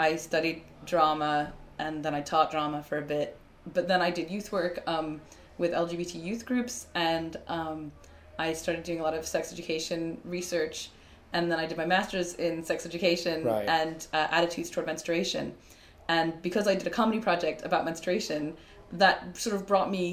I 0.00 0.16
studied 0.16 0.62
drama, 0.86 1.52
and 1.82 2.02
then 2.04 2.14
I 2.14 2.20
taught 2.20 2.50
drama 2.50 2.82
for 2.82 2.98
a 2.98 3.02
bit, 3.02 3.36
but 3.74 3.88
then 3.88 4.00
I 4.00 4.10
did 4.10 4.30
youth 4.30 4.52
work 4.52 4.82
um, 4.86 5.20
with 5.58 5.72
LGBT 5.72 6.22
youth 6.22 6.46
groups, 6.46 6.86
and 6.94 7.36
um, 7.48 7.92
I 8.38 8.52
started 8.52 8.84
doing 8.84 9.00
a 9.00 9.02
lot 9.02 9.14
of 9.14 9.26
sex 9.26 9.52
education 9.52 10.00
research. 10.24 10.90
and 11.34 11.50
then 11.50 11.58
I 11.58 11.66
did 11.66 11.78
my 11.78 11.86
master's 11.86 12.34
in 12.34 12.62
sex 12.62 12.84
education 12.84 13.36
Right. 13.44 13.66
and 13.80 14.06
uh, 14.12 14.28
attitudes 14.38 14.68
toward 14.70 14.86
menstruation. 14.86 15.54
And 16.08 16.28
because 16.42 16.66
I 16.68 16.74
did 16.74 16.86
a 16.86 16.90
comedy 17.00 17.20
project 17.20 17.58
about 17.64 17.82
menstruation, 17.86 18.54
that 18.92 19.16
sort 19.44 19.56
of 19.56 19.66
brought 19.66 19.90
me 19.90 20.06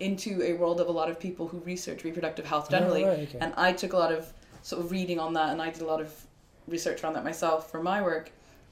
into 0.00 0.30
a 0.42 0.52
world 0.54 0.80
of 0.80 0.86
a 0.88 0.92
lot 1.00 1.08
of 1.12 1.16
people 1.26 1.46
who 1.50 1.58
research 1.72 2.02
reproductive 2.02 2.46
health 2.46 2.70
generally. 2.70 3.04
Oh, 3.04 3.08
right, 3.08 3.28
okay. 3.28 3.38
And 3.42 3.52
I 3.68 3.72
took 3.72 3.92
a 3.92 3.98
lot 4.04 4.10
of 4.18 4.32
sort 4.62 4.82
of 4.82 4.90
reading 4.90 5.18
on 5.20 5.34
that, 5.34 5.48
and 5.52 5.60
I 5.60 5.68
did 5.70 5.82
a 5.82 5.86
lot 5.94 6.00
of 6.00 6.10
research 6.66 6.98
around 7.04 7.12
that 7.16 7.24
myself 7.24 7.70
for 7.70 7.82
my 7.82 8.00
work. 8.10 8.26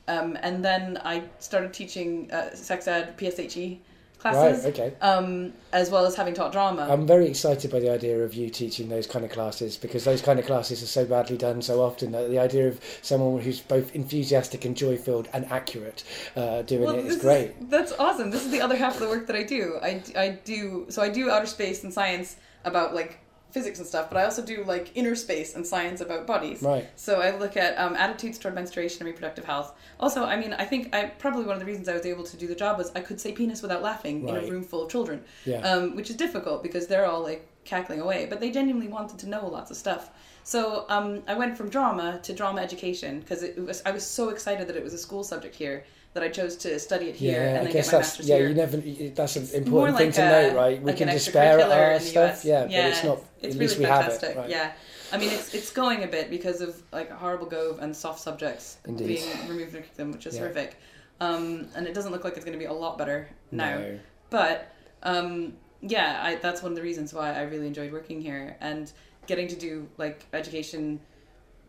Um, 0.09 0.37
and 0.43 0.65
then 0.65 0.99
I 1.05 1.23
started 1.39 1.73
teaching 1.73 2.31
uh, 2.33 2.55
sex 2.55 2.89
ed 2.89 3.17
PSHE 3.17 3.79
classes, 4.19 4.65
Right, 4.65 4.73
okay. 4.79 4.93
um, 5.01 5.53
as 5.73 5.91
well 5.91 6.07
as 6.07 6.15
having 6.15 6.33
taught 6.33 6.53
drama. 6.53 6.87
I'm 6.89 7.07
very 7.09 7.27
excited 7.27 7.73
by 7.73 7.81
the 7.81 7.91
idea 7.91 8.19
of 8.23 8.35
you 8.35 8.51
teaching 8.51 8.89
those 8.89 9.07
kind 9.07 9.25
of 9.25 9.33
classes 9.33 9.77
because 9.77 10.05
those 10.05 10.23
kind 10.23 10.39
of 10.39 10.47
classes 10.47 10.81
are 10.83 10.87
so 10.87 11.05
badly 11.05 11.37
done 11.37 11.61
so 11.61 11.83
often. 11.83 12.13
that 12.13 12.31
The 12.31 12.39
idea 12.39 12.69
of 12.69 12.81
someone 13.03 13.41
who's 13.43 13.59
both 13.61 13.95
enthusiastic 13.97 14.65
and 14.65 14.77
joy 14.77 14.97
filled 14.97 15.29
and 15.33 15.45
accurate 15.47 16.05
uh, 16.37 16.63
doing 16.63 17.01
it 17.01 17.07
is 17.07 17.19
great. 17.19 17.69
that's 17.69 17.93
awesome. 17.99 18.31
This 18.31 18.45
is 18.45 18.53
the 18.53 18.61
other 18.61 18.77
half 18.77 18.95
of 18.95 19.01
the 19.01 19.09
work 19.09 19.27
that 19.27 19.35
I 19.37 19.43
do. 19.43 19.79
I, 19.83 20.03
I 20.17 20.29
do 20.45 20.87
so 20.89 21.03
I 21.03 21.09
do 21.09 21.29
outer 21.31 21.47
space 21.47 21.83
and 21.83 21.93
science 21.93 22.37
about 22.65 22.95
like 22.95 23.19
physics 23.53 23.79
and 23.79 23.87
stuff, 23.87 24.09
but 24.09 24.17
I 24.19 24.25
also 24.25 24.43
do 24.45 24.65
like 24.65 24.91
inner 24.95 25.15
space 25.15 25.55
and 25.55 25.67
science 25.67 26.01
about 26.01 26.27
bodies. 26.27 26.63
Right. 26.63 26.89
So 26.97 27.21
I 27.21 27.37
look 27.37 27.57
at 27.57 27.79
um, 27.79 27.95
attitudes 27.95 28.39
toward 28.39 28.55
menstruation 28.55 29.01
and 29.03 29.07
reproductive 29.07 29.45
health. 29.45 29.75
Also, 30.01 30.25
I 30.25 30.37
mean, 30.37 30.53
I 30.55 30.65
think 30.65 30.95
I 30.95 31.05
probably 31.07 31.45
one 31.45 31.55
of 31.55 31.61
the 31.61 31.67
reasons 31.67 31.89
I 31.89 31.95
was 31.95 32.07
able 32.07 32.25
to 32.25 32.37
do 32.37 32.47
the 32.47 32.55
job 32.55 32.79
was 32.79 32.91
I 32.95 33.01
could 33.01 33.21
say 33.21 33.33
penis 33.33 33.63
without 33.63 33.83
laughing 33.83 34.27
in 34.29 34.37
a 34.37 34.41
room 34.43 34.63
full 34.65 34.83
of 34.85 34.91
children, 34.91 35.23
Yeah. 35.45 35.61
um, 35.61 35.95
which 35.97 36.11
is 36.11 36.17
difficult 36.17 36.63
because 36.63 36.87
they're 36.87 37.07
all 37.07 37.23
like 37.23 37.47
cackling 37.65 38.01
away, 38.01 38.27
but 38.29 38.41
they 38.41 38.51
genuinely 38.51 38.89
wanted 38.89 39.19
to 39.21 39.29
know 39.29 39.47
lots 39.47 39.71
of 39.71 39.77
stuff. 39.77 40.11
So 40.45 40.87
um, 40.89 41.23
I 41.29 41.35
went 41.35 41.57
from 41.57 41.69
drama 41.69 42.19
to 42.25 42.33
drama 42.33 42.61
education 42.63 43.21
because 43.21 43.43
it 43.43 43.57
was 43.65 43.83
I 43.87 43.93
was 43.93 44.05
so 44.05 44.31
excited 44.31 44.67
that 44.69 44.77
it 44.77 44.83
was 44.83 44.95
a 44.95 44.99
school 44.99 45.23
subject 45.23 45.55
here 45.55 45.85
that 46.15 46.23
I 46.23 46.29
chose 46.29 46.57
to 46.59 46.79
study 46.79 47.07
it 47.09 47.17
here 47.17 47.41
yeah, 47.43 47.59
and 47.61 47.69
I 47.69 47.73
guess 47.73 47.87
get 47.91 47.93
my 47.95 47.99
that's 47.99 48.09
master's 48.19 48.29
yeah. 48.29 48.37
here. 48.37 48.49
You 48.49 48.55
never. 48.55 48.77
That's 48.77 49.37
an 49.37 49.43
It's 49.45 49.53
important 49.53 49.71
more 49.71 49.99
thing 49.99 50.07
like 50.09 50.15
to 50.17 50.23
a- 50.23 50.29
note, 50.51 50.57
right? 50.57 50.79
We 50.81 50.87
like 50.87 50.97
can 50.99 51.09
despair 51.09 51.59
at 51.61 51.71
our 51.71 52.01
stuff, 52.01 52.31
US. 52.31 52.45
yeah, 52.45 52.65
but 52.67 52.71
it's 52.75 53.05
not. 53.05 53.19
It's 53.19 53.25
at 53.25 53.43
really 53.43 53.59
least 53.59 53.79
we 53.79 53.85
have 53.85 54.01
fantastic. 54.03 54.31
it, 54.31 54.37
right? 54.39 54.51
Yeah, 54.51 54.73
I 55.13 55.17
mean 55.19 55.31
it's 55.31 55.55
it's 55.55 55.71
going 55.73 56.05
a 56.05 56.07
bit 56.09 56.29
because 56.31 56.61
of 56.61 56.81
like 56.93 57.11
horrible 57.11 57.47
Gove 57.47 57.79
and 57.81 57.97
soft 57.97 58.21
subjects 58.21 58.77
Indeed. 58.87 59.07
being 59.07 59.49
removed 59.49 59.71
from 59.71 59.81
the 59.81 59.87
curriculum, 59.87 60.13
which 60.13 60.27
is 60.27 60.35
Yeah. 60.35 60.41
horrific. 60.43 60.77
Um, 61.21 61.69
and 61.77 61.87
it 61.87 61.95
doesn't 61.95 62.11
look 62.13 62.25
like 62.25 62.35
it's 62.37 62.45
going 62.45 62.59
to 62.59 62.59
be 62.59 62.65
a 62.65 62.73
lot 62.73 62.99
better 62.99 63.29
now. 63.53 63.79
No. 63.79 63.99
But 64.31 64.73
um, 65.05 65.55
yeah, 65.81 66.21
I, 66.23 66.35
that's 66.37 66.63
one 66.63 66.73
of 66.73 66.77
the 66.77 66.83
reasons 66.83 67.15
why 67.15 67.33
I 67.33 67.43
really 67.43 67.67
enjoyed 67.69 67.93
working 67.93 68.21
here 68.21 68.57
and 68.61 68.91
getting 69.27 69.47
to 69.49 69.57
do 69.57 69.89
like 69.99 70.27
education 70.33 71.01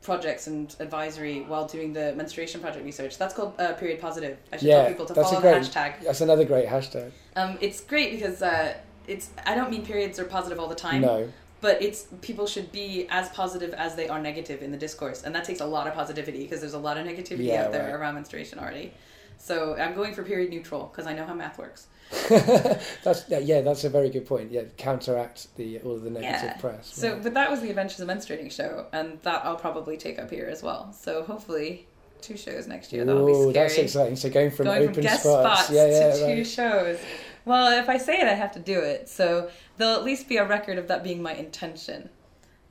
projects 0.03 0.47
and 0.47 0.75
advisory 0.79 1.41
while 1.41 1.65
doing 1.67 1.93
the 1.93 2.13
menstruation 2.15 2.61
project 2.61 2.85
research. 2.85 3.17
That's 3.17 3.33
called 3.33 3.53
uh, 3.59 3.73
period 3.73 3.99
positive. 3.99 4.37
I 4.51 4.57
should 4.57 4.67
Yeah, 4.67 4.81
tell 4.81 4.87
people 4.89 5.05
to 5.07 5.13
follow 5.15 5.41
great- 5.41 5.63
the 5.63 5.69
hashtag. 5.69 6.01
That's 6.03 6.21
another 6.21 6.45
great 6.45 6.67
hashtag. 6.67 7.11
Um, 7.35 7.57
it's 7.61 7.81
great 7.81 8.11
because 8.11 8.41
uh, 8.41 8.73
it's. 9.07 9.29
I 9.45 9.55
don't 9.55 9.71
mean 9.71 9.85
periods 9.85 10.19
are 10.19 10.25
positive 10.25 10.59
all 10.59 10.67
the 10.67 10.75
time 10.75 11.01
No. 11.01 11.31
but 11.61 11.81
it's 11.81 12.07
people 12.21 12.45
should 12.45 12.71
be 12.71 13.07
as 13.09 13.29
positive 13.29 13.73
as 13.73 13.95
they 13.95 14.07
are 14.09 14.21
negative 14.21 14.61
in 14.61 14.71
the 14.71 14.77
discourse 14.77 15.23
and 15.23 15.33
that 15.35 15.43
takes 15.45 15.61
a 15.61 15.65
lot 15.65 15.87
of 15.87 15.93
positivity 15.93 16.43
because 16.43 16.59
there's 16.61 16.73
a 16.73 16.79
lot 16.87 16.97
of 16.97 17.05
negativity 17.07 17.45
Yeah, 17.45 17.63
out 17.65 17.71
there 17.71 17.85
right. 17.85 17.93
around 17.99 18.15
menstruation 18.15 18.59
already 18.59 18.93
so 19.37 19.75
i'm 19.77 19.93
going 19.95 20.13
for 20.13 20.23
period 20.23 20.49
neutral 20.51 20.83
because 20.91 21.05
i 21.07 21.13
know 21.13 21.25
how 21.25 21.33
math 21.33 21.57
works 21.57 21.87
that's 22.29 23.25
yeah, 23.27 23.39
yeah. 23.39 23.61
That's 23.61 23.83
a 23.83 23.89
very 23.89 24.09
good 24.09 24.25
point. 24.25 24.51
Yeah, 24.51 24.63
counteract 24.77 25.55
the 25.55 25.79
all 25.79 25.93
of 25.95 26.03
the 26.03 26.09
negative 26.09 26.41
Yeah. 26.43 26.57
press. 26.57 26.87
so 26.93 27.13
right. 27.13 27.23
but 27.23 27.33
that 27.33 27.49
was 27.49 27.61
the 27.61 27.69
adventures 27.69 27.99
of 27.99 28.07
menstruating 28.07 28.51
show 28.51 28.85
and 28.93 29.19
that 29.23 29.43
i'll 29.45 29.55
probably 29.55 29.97
take 29.97 30.19
up 30.19 30.29
here 30.29 30.47
as 30.47 30.61
well 30.61 30.93
so 30.93 31.23
hopefully 31.23 31.87
two 32.21 32.37
shows 32.37 32.67
next 32.67 32.93
year 32.93 33.03
that'll 33.03 33.23
Ooh, 33.27 33.47
be 33.47 33.51
scary 33.51 33.67
that's 33.67 33.77
exciting. 33.77 34.15
So 34.15 34.29
going 34.29 34.51
from 34.51 34.65
going 34.65 34.83
open 34.83 34.93
from 34.93 35.03
guest 35.03 35.23
spots, 35.23 35.65
spots, 35.65 35.71
yeah, 35.71 35.87
yeah, 35.87 36.13
to 36.13 36.35
two 36.35 36.45
shows 36.45 36.99
well 37.45 37.77
if 37.77 37.89
i 37.89 37.97
say 37.97 38.19
it 38.19 38.27
i 38.27 38.33
have 38.33 38.51
to 38.53 38.59
do 38.59 38.79
it 38.79 39.09
so 39.09 39.49
there'll 39.77 39.95
at 39.95 40.03
least 40.03 40.29
be 40.29 40.37
a 40.37 40.45
record 40.45 40.77
of 40.77 40.87
that 40.87 41.03
being 41.03 41.21
my 41.21 41.33
intention 41.33 42.09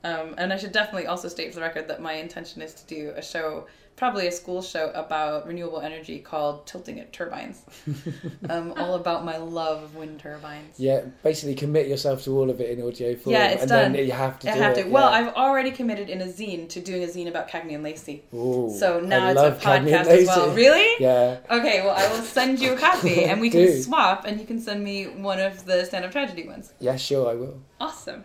um, 0.03 0.33
and 0.37 0.51
i 0.51 0.57
should 0.57 0.71
definitely 0.71 1.05
also 1.07 1.27
state 1.27 1.49
for 1.49 1.55
the 1.55 1.61
record 1.61 1.87
that 1.87 2.01
my 2.01 2.13
intention 2.13 2.61
is 2.61 2.73
to 2.73 2.85
do 2.87 3.13
a 3.15 3.21
show 3.21 3.67
probably 3.95 4.27
a 4.27 4.31
school 4.31 4.61
show 4.61 4.89
about 4.95 5.45
renewable 5.47 5.79
energy 5.79 6.19
called 6.19 6.65
tilting 6.65 6.99
at 6.99 7.13
turbines 7.13 7.61
um, 8.49 8.73
all 8.75 8.95
about 8.95 9.23
my 9.23 9.37
love 9.37 9.83
of 9.83 9.95
wind 9.95 10.19
turbines 10.19 10.79
Yeah, 10.79 11.01
basically 11.23 11.55
commit 11.55 11.87
yourself 11.87 12.23
to 12.23 12.37
all 12.37 12.49
of 12.49 12.59
it 12.59 12.71
in 12.77 12.85
audio 12.85 13.15
form. 13.15 13.33
Yeah, 13.35 13.49
it's 13.49 13.61
and 13.61 13.69
done. 13.69 13.93
then 13.93 14.05
you 14.05 14.11
have 14.11 14.39
to 14.39 14.51
I 14.51 14.55
do 14.55 14.61
have 14.61 14.77
it. 14.77 14.83
to. 14.83 14.89
Well, 14.89 15.09
yeah. 15.11 15.17
I've 15.29 15.35
already 15.35 15.71
committed 15.71 16.09
in 16.09 16.21
a 16.21 16.25
zine 16.25 16.67
to 16.69 16.79
doing 16.81 17.03
a 17.03 17.07
zine 17.07 17.27
about 17.27 17.49
Cagney 17.49 17.75
and 17.75 17.83
Lacey. 17.83 18.23
Ooh, 18.33 18.73
So 18.77 18.99
now 18.99 19.27
I 19.27 19.31
it's 19.31 19.41
a 19.41 19.51
podcast 19.67 20.05
as 20.07 20.27
well. 20.27 20.53
Really? 20.55 20.93
Yeah. 20.99 21.39
Okay, 21.49 21.81
well, 21.83 21.95
I 21.95 22.07
will 22.11 22.23
send 22.23 22.59
you 22.59 22.73
a 22.73 22.77
copy 22.77 23.25
and 23.29 23.39
we 23.41 23.49
can 23.49 23.81
swap 23.81 24.25
and 24.25 24.39
you 24.39 24.45
can 24.45 24.59
send 24.59 24.83
me 24.83 25.05
one 25.05 25.39
of 25.39 25.65
the 25.65 25.85
stand 25.85 26.05
up 26.05 26.11
tragedy 26.11 26.47
ones. 26.47 26.73
Yeah, 26.79 26.95
sure, 26.95 27.29
I 27.29 27.35
will. 27.35 27.61
Awesome. 27.79 28.23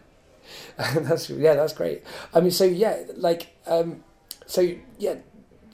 that's 0.77 1.29
yeah, 1.31 1.55
that's 1.55 1.73
great. 1.73 2.03
I 2.35 2.41
mean, 2.41 2.51
so 2.51 2.65
yeah, 2.65 3.03
like, 3.17 3.49
um, 3.67 4.03
so 4.47 4.61
yeah, 4.99 5.17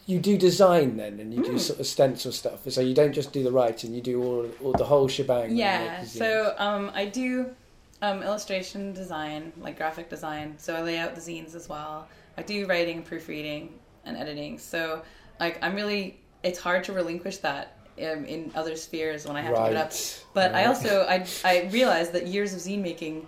you 0.07 0.19
do 0.19 0.37
design 0.37 0.97
then, 0.97 1.19
and 1.21 1.33
you 1.33 1.43
do 1.43 1.53
Mm. 1.53 1.61
sort 1.61 1.81
of 1.81 1.87
stencil 1.87 2.33
stuff. 2.33 2.69
So 2.71 2.81
you 2.81 2.95
don't 2.95 3.13
just 3.13 3.33
do 3.33 3.43
the 3.43 3.53
writing; 3.53 3.95
you 3.95 4.01
do 4.03 4.23
all, 4.23 4.47
all 4.63 4.73
the 4.73 4.85
whole 4.85 5.09
shebang. 5.09 5.57
Yeah, 5.57 6.05
so 6.05 6.55
um, 6.59 6.91
I 6.95 7.07
do 7.07 7.55
um, 8.03 8.23
illustration 8.23 8.93
design, 8.93 9.53
like 9.59 9.77
graphic 9.79 10.11
design. 10.11 10.55
So 10.59 10.75
I 10.75 10.83
lay 10.83 10.99
out 10.99 11.15
the 11.15 11.21
zines 11.21 11.55
as 11.55 11.69
well. 11.69 12.07
I 12.37 12.43
do 12.43 12.67
writing, 12.67 13.03
proofreading, 13.03 13.73
and 14.05 14.17
editing. 14.17 14.59
So 14.59 15.03
like 15.41 15.59
I'm 15.63 15.75
really, 15.75 16.21
it's 16.43 16.59
hard 16.59 16.85
to 16.85 16.93
relinquish 16.93 17.39
that 17.39 17.79
um, 17.99 18.25
in 18.27 18.51
other 18.55 18.77
spheres 18.77 19.27
when 19.27 19.37
I 19.37 19.41
have 19.41 19.55
to 19.55 19.63
give 19.63 19.71
it 19.73 19.77
up. 19.77 19.91
right. 19.91 20.25
But 20.35 20.55
I 20.55 20.67
also 20.67 21.07
I 21.09 21.27
I 21.45 21.69
realized 21.73 22.13
that 22.13 22.27
years 22.27 22.53
of 22.53 22.61
zine 22.61 22.83
making 22.83 23.27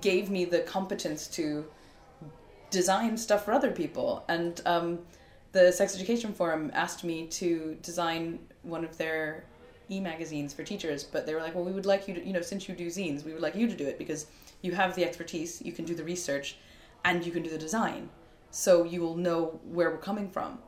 gave 0.00 0.30
me 0.30 0.44
the 0.44 0.60
competence 0.60 1.26
to 1.28 1.64
design 2.70 3.16
stuff 3.16 3.44
for 3.44 3.52
other 3.52 3.70
people, 3.72 4.24
and 4.28 4.60
um, 4.66 4.98
the 5.56 5.72
Sex 5.72 5.94
Education 5.94 6.34
Forum 6.34 6.70
asked 6.74 7.02
me 7.02 7.26
to 7.28 7.78
design 7.80 8.38
one 8.62 8.84
of 8.84 8.98
their 8.98 9.44
e-magazines 9.88 10.52
for 10.52 10.62
teachers, 10.62 11.02
but 11.02 11.24
they 11.24 11.32
were 11.32 11.40
like, 11.40 11.54
"Well, 11.54 11.64
we 11.64 11.72
would 11.72 11.86
like 11.86 12.06
you 12.06 12.12
to, 12.12 12.26
you 12.26 12.34
know, 12.34 12.42
since 12.42 12.68
you 12.68 12.74
do 12.74 12.88
zines, 12.88 13.24
we 13.24 13.32
would 13.32 13.40
like 13.40 13.54
you 13.54 13.66
to 13.66 13.74
do 13.74 13.86
it 13.86 13.96
because 13.96 14.26
you 14.60 14.72
have 14.72 14.94
the 14.94 15.04
expertise, 15.04 15.62
you 15.62 15.72
can 15.72 15.86
do 15.86 15.94
the 15.94 16.04
research, 16.04 16.56
and 17.06 17.24
you 17.24 17.32
can 17.32 17.42
do 17.42 17.48
the 17.48 17.56
design, 17.56 18.10
so 18.50 18.84
you 18.84 19.00
will 19.00 19.16
know 19.16 19.58
where 19.64 19.90
we're 19.90 19.96
coming 20.10 20.28
from." 20.28 20.58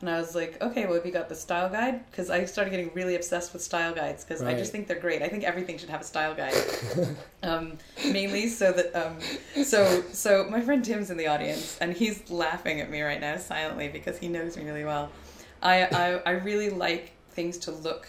And 0.00 0.08
I 0.08 0.20
was 0.20 0.34
like, 0.34 0.62
okay, 0.62 0.86
well, 0.86 0.94
have 0.94 1.04
you 1.04 1.10
got 1.10 1.28
the 1.28 1.34
style 1.34 1.68
guide? 1.68 2.08
Because 2.10 2.30
I 2.30 2.44
started 2.44 2.70
getting 2.70 2.90
really 2.94 3.16
obsessed 3.16 3.52
with 3.52 3.62
style 3.62 3.92
guides 3.92 4.24
because 4.24 4.42
I 4.42 4.54
just 4.54 4.70
think 4.70 4.86
they're 4.86 5.00
great. 5.00 5.22
I 5.22 5.28
think 5.28 5.42
everything 5.42 5.76
should 5.76 5.88
have 5.88 6.02
a 6.02 6.04
style 6.04 6.36
guide, 6.36 6.54
um, 7.42 7.78
mainly 8.04 8.48
so 8.48 8.70
that 8.70 8.94
um, 8.94 9.18
so 9.64 10.04
so 10.12 10.46
my 10.48 10.60
friend 10.60 10.84
Tim's 10.84 11.10
in 11.10 11.16
the 11.16 11.26
audience 11.26 11.78
and 11.80 11.92
he's 11.92 12.30
laughing 12.30 12.80
at 12.80 12.90
me 12.90 13.02
right 13.02 13.20
now 13.20 13.38
silently 13.38 13.88
because 13.88 14.18
he 14.18 14.28
knows 14.28 14.56
me 14.56 14.64
really 14.64 14.84
well. 14.84 15.10
I 15.62 15.86
I, 15.86 16.22
I 16.24 16.30
really 16.30 16.70
like 16.70 17.10
things 17.30 17.58
to 17.58 17.72
look 17.72 18.06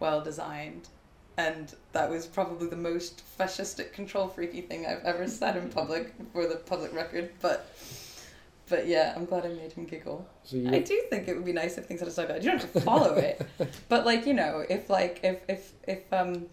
well 0.00 0.22
designed, 0.22 0.88
and 1.36 1.72
that 1.92 2.10
was 2.10 2.26
probably 2.26 2.66
the 2.66 2.74
most 2.74 3.22
fascistic 3.38 3.92
control 3.92 4.26
freaky 4.26 4.60
thing 4.60 4.86
I've 4.86 5.04
ever 5.04 5.28
said 5.28 5.56
in 5.56 5.68
public 5.68 6.14
for 6.32 6.48
the 6.48 6.56
public 6.56 6.92
record. 6.92 7.30
But 7.40 7.70
but 8.72 8.86
yeah, 8.86 9.12
I'm 9.14 9.26
glad 9.26 9.44
I 9.44 9.48
made 9.48 9.70
him 9.70 9.84
giggle. 9.84 10.26
So 10.44 10.56
you, 10.56 10.70
I 10.70 10.78
do 10.78 11.02
think 11.10 11.28
it 11.28 11.34
would 11.36 11.44
be 11.44 11.52
nice 11.52 11.76
if 11.76 11.84
things 11.84 12.00
had 12.00 12.08
a 12.08 12.26
guide. 12.26 12.42
You 12.42 12.50
don't 12.52 12.62
have 12.62 12.72
to 12.72 12.80
follow 12.80 13.14
it, 13.16 13.46
but 13.90 14.06
like 14.06 14.26
you 14.26 14.32
know, 14.32 14.64
if 14.66 14.88
like 14.88 15.20
if 15.22 15.42
if 15.46 15.72
if 15.86 16.10
um, 16.10 16.46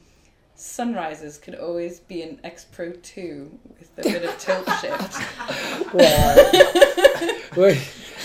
sunrises 0.53 1.37
could 1.37 1.55
always 1.55 2.01
be 2.01 2.21
an 2.21 2.37
X 2.43 2.65
Pro 2.65 2.91
two 2.91 3.57
with 3.79 3.89
a 3.99 4.01
bit 4.03 4.25
of 4.25 4.37
tilt 4.37 4.69
shift. 4.81 5.15
Wow. 5.91 6.35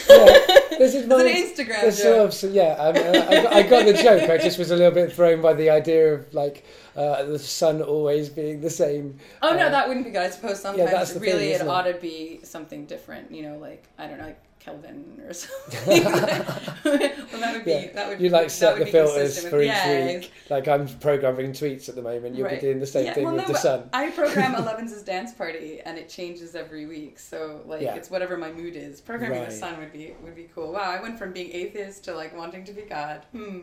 Well, 0.09 0.27
yeah, 0.27 0.79
this 0.79 0.95
is 0.95 1.07
It's 1.09 1.59
an 1.59 1.67
Instagram 1.67 1.83
joke. 1.83 1.93
sort 1.93 2.19
of, 2.19 2.35
so, 2.35 2.49
yeah, 2.49 2.77
I, 2.79 2.93
mean, 2.93 3.07
I, 3.07 3.43
got, 3.43 3.53
I 3.53 3.63
got 3.63 3.87
the 3.87 3.95
joke. 3.95 4.31
I 4.31 4.39
just 4.39 4.59
was 4.59 4.71
a 4.71 4.77
little 4.77 4.93
bit 4.93 5.13
thrown 5.13 5.41
by 5.41 5.55
the 5.55 5.71
idea 5.71 6.15
of 6.15 6.33
like 6.35 6.65
uh, 6.97 7.25
the 7.25 7.39
sun 7.39 7.83
always 7.83 8.29
being 8.29 8.61
the 8.61 8.71
same. 8.71 9.19
Oh 9.43 9.55
no, 9.55 9.67
uh, 9.67 9.71
that 9.71 9.89
wouldn't 9.89 10.07
be 10.07 10.13
good. 10.13 10.23
I 10.23 10.31
suppose 10.31 10.61
sometimes 10.61 10.91
that's 10.91 11.15
really 11.15 11.51
thing, 11.51 11.51
it 11.51 11.61
it? 11.63 11.69
ought 11.69 11.83
to 11.83 11.95
be 11.95 12.41
something 12.43 12.87
different. 12.87 13.31
You 13.31 13.43
know, 13.43 13.59
like 13.59 13.85
I 13.99 14.07
don't 14.07 14.19
know, 14.19 14.27
like 14.27 14.41
Kelvin 14.65 15.21
or 15.27 15.33
something. 15.35 16.05
well, 16.05 16.12
that 16.15 17.51
would 17.53 17.65
be 17.65 17.71
Yeah. 17.71 17.93
that 17.93 18.09
would 18.09 18.21
You 18.21 18.31
like 18.31 18.49
set 18.49 18.79
the 18.79 18.87
filters 18.87 19.47
for 19.47 19.61
each 19.61 19.69
yeah, 19.69 20.07
week. 20.07 20.33
Like 20.49 20.67
I'm 20.69 20.89
programming 21.01 21.53
tweets 21.53 21.89
at 21.89 21.97
the 21.97 22.03
moment. 22.03 22.35
You'll 22.35 22.47
Right. 22.47 22.61
be 22.61 22.67
doing 22.67 22.81
the 22.81 22.87
same 22.87 23.07
Yeah, 23.07 23.15
thing 23.15 23.25
well, 23.25 23.35
with 23.35 23.47
no, 23.47 23.53
the 23.53 23.59
sun. 23.59 23.91
I 23.93 24.11
program 24.11 24.55
Eleven's 24.57 25.01
dance 25.03 25.33
party, 25.35 25.81
and 25.85 25.99
it 25.99 26.09
changes 26.09 26.55
every 26.55 26.87
week. 26.87 27.19
So 27.19 27.61
like, 27.67 27.83
it's 27.83 28.11
whatever 28.11 28.37
my 28.39 28.53
mood 28.53 28.75
is. 28.77 29.01
Programming 29.01 29.41
Right. 29.41 29.51
the 29.51 29.55
sun 29.55 29.79
would 29.79 29.93
be 29.93 30.15
would 30.23 30.35
be 30.35 30.49
cool. 30.55 30.73
Wow, 30.73 30.91
I 30.91 31.01
went 31.03 31.19
from 31.19 31.33
being 31.33 31.51
atheist 31.53 32.05
to 32.05 32.15
like 32.15 32.35
wanting 32.37 32.65
to 32.65 32.73
be 32.73 32.83
God. 32.83 33.25
Hmm. 33.33 33.59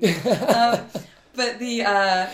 um, 0.55 0.87
but 1.35 1.57
the 1.59 1.83
uh, 1.83 2.27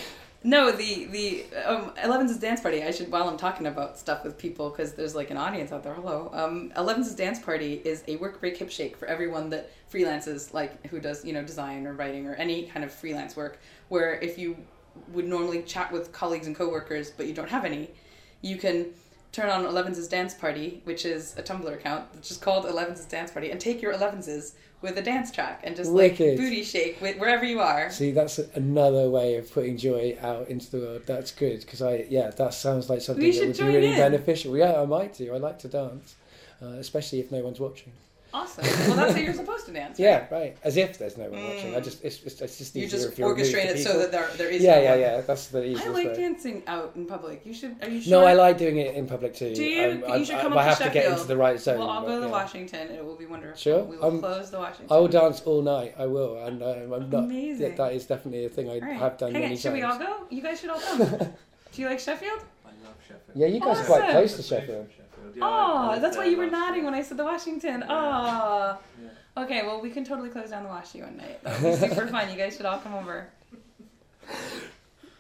No, 0.44 0.72
the 0.72 1.06
the 1.06 1.46
um, 1.66 1.94
Eleven's 2.02 2.38
dance 2.38 2.62
party. 2.62 2.84
I 2.84 2.92
should 2.92 3.12
while 3.12 3.28
I'm 3.28 3.38
talking 3.38 3.66
about 3.66 3.98
stuff 3.98 4.24
with 4.24 4.38
people 4.38 4.70
because 4.70 4.94
there's 4.94 5.16
like 5.16 5.32
an 5.32 5.38
audience 5.38 5.72
out 5.72 5.84
there. 5.84 5.94
Hello, 5.94 6.30
um, 6.32 6.72
Eleven's 6.78 7.14
dance 7.16 7.40
party 7.40 7.82
is 7.84 8.04
a 8.08 8.18
work 8.18 8.40
break 8.40 8.56
hip 8.56 8.70
shake 8.70 8.98
for 8.98 9.08
everyone 9.08 9.50
that 9.50 9.72
freelances, 9.92 10.54
like 10.54 10.86
who 10.88 11.00
does 11.00 11.26
you 11.26 11.34
know 11.34 11.44
design 11.44 11.88
or 11.88 11.94
writing 11.94 12.28
or 12.28 12.36
any 12.36 12.64
kind 12.68 12.86
of 12.86 12.92
freelance 12.92 13.36
work. 13.36 13.60
Where 13.90 14.14
if 14.20 14.38
you 14.38 14.58
would 15.10 15.26
normally 15.26 15.64
chat 15.64 15.92
with 15.92 16.12
colleagues 16.12 16.46
and 16.48 16.56
coworkers, 16.56 17.10
but 17.10 17.26
you 17.26 17.34
don't 17.34 17.50
have 17.50 17.66
any, 17.66 17.90
you 18.42 18.58
can 18.58 18.88
turn 19.38 19.50
on 19.52 19.66
Eleven's 19.66 20.06
dance 20.08 20.34
party, 20.34 20.82
which 20.86 21.06
is 21.06 21.36
a 21.38 21.44
Tumblr 21.44 21.72
account, 21.72 22.06
which 22.16 22.32
is 22.32 22.38
called 22.38 22.66
Eleven's 22.66 23.06
dance 23.06 23.30
party, 23.30 23.52
and 23.52 23.60
take 23.60 23.82
your 23.84 23.92
Eleven's 23.92 24.56
with 24.82 24.98
a 24.98 25.02
dance 25.02 25.32
track 25.32 25.62
and 25.64 25.76
just 25.76 25.92
Wicked. 25.92 26.38
like 26.38 26.38
booty 26.38 26.64
shake 26.64 27.00
with, 27.02 27.18
wherever 27.18 27.46
you 27.46 27.60
are. 27.60 27.90
See, 27.92 28.12
that's 28.12 28.40
another 28.56 29.10
way 29.10 29.36
of 29.36 29.52
putting 29.52 29.78
joy 29.78 30.18
out 30.22 30.48
into 30.50 30.72
the 30.72 30.78
world. 30.80 31.02
That's 31.06 31.32
good 31.32 31.62
because 31.62 31.82
I, 31.82 32.06
yeah, 32.10 32.30
that 32.32 32.54
sounds 32.54 32.90
like 32.90 33.02
something 33.02 33.32
that 33.32 33.48
would 33.48 33.58
be 33.58 33.64
really 33.64 33.92
in. 33.92 33.98
beneficial. 33.98 34.58
Yeah, 34.58 34.82
I 34.82 34.86
might 34.86 35.16
do. 35.16 35.34
I 35.34 35.38
like 35.38 35.60
to 35.60 35.68
dance, 35.68 36.16
uh, 36.62 36.78
especially 36.80 37.20
if 37.20 37.32
no 37.32 37.44
one's 37.44 37.60
watching. 37.60 37.94
Awesome. 38.34 38.66
Well, 38.88 38.96
that's 38.98 39.14
how 39.14 39.20
you're 39.20 39.34
supposed 39.34 39.66
to 39.68 39.72
dance. 39.74 39.98
right? 39.98 40.06
Yeah, 40.06 40.28
right. 40.30 40.58
As 40.64 40.76
if 40.78 40.98
there's 40.98 41.18
no 41.18 41.30
one 41.30 41.42
watching. 41.44 41.76
I 41.76 41.80
just, 41.80 42.04
it's, 42.04 42.22
it's, 42.24 42.42
it's 42.42 42.58
just 42.58 42.76
You 42.76 42.84
easier 42.84 43.00
just 43.00 43.12
if 43.14 43.18
you're 43.20 43.30
rude 43.34 43.40
orchestrate 43.40 43.66
it 43.66 43.84
so 43.84 43.98
that 44.00 44.12
there 44.12 44.28
there 44.38 44.50
is. 44.50 44.62
Yeah, 44.62 44.76
no 44.76 44.82
yeah, 44.82 44.90
one. 44.92 45.00
yeah. 45.00 45.22
That's 45.22 45.48
the 45.48 45.64
easiest 45.64 45.88
I 45.88 45.90
like 45.92 46.08
way. 46.08 46.16
dancing 46.16 46.64
out 46.68 46.92
in 46.96 47.06
public. 47.06 47.46
You 47.46 47.54
should. 47.54 47.76
Are 47.82 47.90
you 47.90 48.02
sure? 48.02 48.12
No, 48.22 48.26
I 48.28 48.34
like 48.34 48.58
doing 48.58 48.78
it 48.78 48.96
in 48.96 49.08
public 49.08 49.34
too. 49.34 49.56
Do 49.56 49.64
you? 49.64 50.04
Um, 50.06 50.20
You 50.20 50.26
should 50.26 50.36
I, 50.36 50.42
come 50.42 50.54
I 50.54 50.56
up 50.58 50.78
to 50.78 50.84
have 50.84 50.94
to 50.94 51.00
get 51.00 51.12
into 51.12 51.24
the 51.26 51.38
right 51.38 51.60
zone. 51.60 51.80
Well, 51.80 51.90
I'll 51.90 52.02
but, 52.02 52.08
go 52.08 52.20
to 52.20 52.26
yeah. 52.26 52.32
Washington. 52.32 52.92
It 52.92 53.04
will 53.06 53.16
be 53.16 53.26
wonderful. 53.26 53.58
Sure. 53.58 53.84
We 53.84 53.98
will 53.98 54.06
Um, 54.06 54.20
close 54.20 54.52
the 54.52 54.60
Washington. 54.60 54.88
I 54.96 55.00
will 55.00 55.08
dance 55.08 55.42
all 55.42 55.62
night. 55.62 55.96
I 55.98 56.06
will, 56.06 56.44
and 56.46 56.62
um, 56.62 56.94
I'm 56.94 57.10
not. 57.10 57.24
Amazing. 57.24 57.70
Yeah, 57.72 57.76
that 57.78 57.94
is 57.94 58.06
definitely 58.06 58.46
a 58.46 58.50
thing 58.50 58.70
I 58.70 58.74
All 58.74 58.82
right. 58.82 58.98
have 58.98 59.18
done 59.18 59.32
Hang 59.32 59.42
many 59.42 59.54
on, 59.56 59.58
should 59.60 59.70
times. 59.70 59.74
we 59.76 59.84
all 59.84 60.00
go? 60.00 60.28
You 60.30 60.42
guys 60.42 60.60
should 60.60 60.70
all 60.70 60.80
come. 60.98 61.10
Do 61.72 61.82
you 61.82 61.88
like 61.88 62.00
Sheffield? 62.00 62.40
I 62.66 62.70
love 62.86 62.96
Sheffield. 63.08 63.36
Yeah, 63.36 63.48
you 63.48 63.60
guys 63.60 63.80
are 63.80 63.86
quite 63.86 64.10
close 64.12 64.36
to 64.36 64.44
Sheffield. 64.44 64.88
From 65.40 65.42
Sheffield. 65.42 65.42
Yeah, 65.42 65.46
I- 65.46 65.50
I 65.50 65.88
Oh, 65.88 65.92
lived 65.92 66.04
that's 66.04 66.18
why 66.18 66.26
you 66.26 66.38
were 66.38 66.44
last 66.46 66.52
nodding 66.52 66.84
when 66.86 66.94
I 66.94 67.02
said 67.02 67.18
the 67.18 67.24
Washington. 67.26 67.80
Yeah. 67.82 67.88
Oh. 67.90 68.78
Yeah. 69.04 69.44
Okay, 69.44 69.62
well, 69.66 69.82
we 69.82 69.90
can 69.92 70.04
totally 70.04 70.30
close 70.30 70.50
down 70.50 70.64
the 70.64 70.70
Washy 70.70 71.02
one 71.02 71.18
night. 71.18 71.44
That 71.44 71.62
would 71.62 71.80
be 71.80 71.88
super 71.88 72.08
fun. 72.16 72.30
You 72.32 72.38
guys 72.38 72.58
should 72.58 72.66
all 72.66 72.80
come 72.80 72.96
over. 72.96 73.28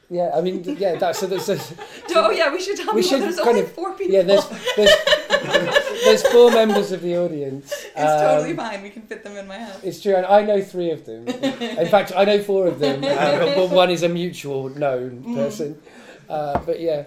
Yeah, 0.09 0.32
I 0.34 0.39
mean, 0.39 0.63
yeah, 0.80 0.95
that's 0.95 1.20
so. 1.20 1.28
There's, 1.28 1.45
there's, 1.47 1.74
Oh, 2.15 2.32
yeah, 2.32 2.51
we 2.51 2.61
should 2.61 2.78
tell 2.78 2.93
We 2.95 3.01
people 3.01 3.18
should 3.18 3.22
there's 3.28 3.36
kind 3.36 3.49
only 3.49 3.61
of- 3.61 3.72
four 3.74 3.91
people. 3.93 4.13
yeah, 4.15 4.22
there's 4.22 4.47
there's, 4.78 6.03
there's 6.05 6.24
four 6.28 6.49
members 6.51 6.93
of 6.93 7.01
the 7.01 7.18
audience. 7.18 7.74
It's 7.97 8.22
totally 8.22 8.51
Um, 8.51 8.57
fine. 8.57 8.82
We 8.84 8.89
can 8.89 9.01
fit 9.01 9.24
them 9.24 9.36
in 9.36 9.47
my 9.47 9.57
house. 9.59 9.84
It's 9.84 10.01
true, 10.01 10.15
and 10.15 10.26
I 10.26 10.43
know 10.43 10.61
three 10.61 10.91
of 10.91 11.05
them. 11.05 11.28
In 11.28 11.88
fact, 11.88 12.13
I 12.15 12.24
know 12.26 12.41
four 12.41 12.68
of 12.68 12.80
them, 12.80 13.03
uh, 13.03 13.07
but, 13.39 13.55
but 13.55 13.70
one 13.72 13.89
is 13.89 14.03
a 14.03 14.07
mutual 14.09 14.70
known 14.70 15.24
Mm. 15.28 15.36
person. 15.36 15.82
Uh, 16.30 16.57
but 16.65 16.80
yeah, 16.80 17.03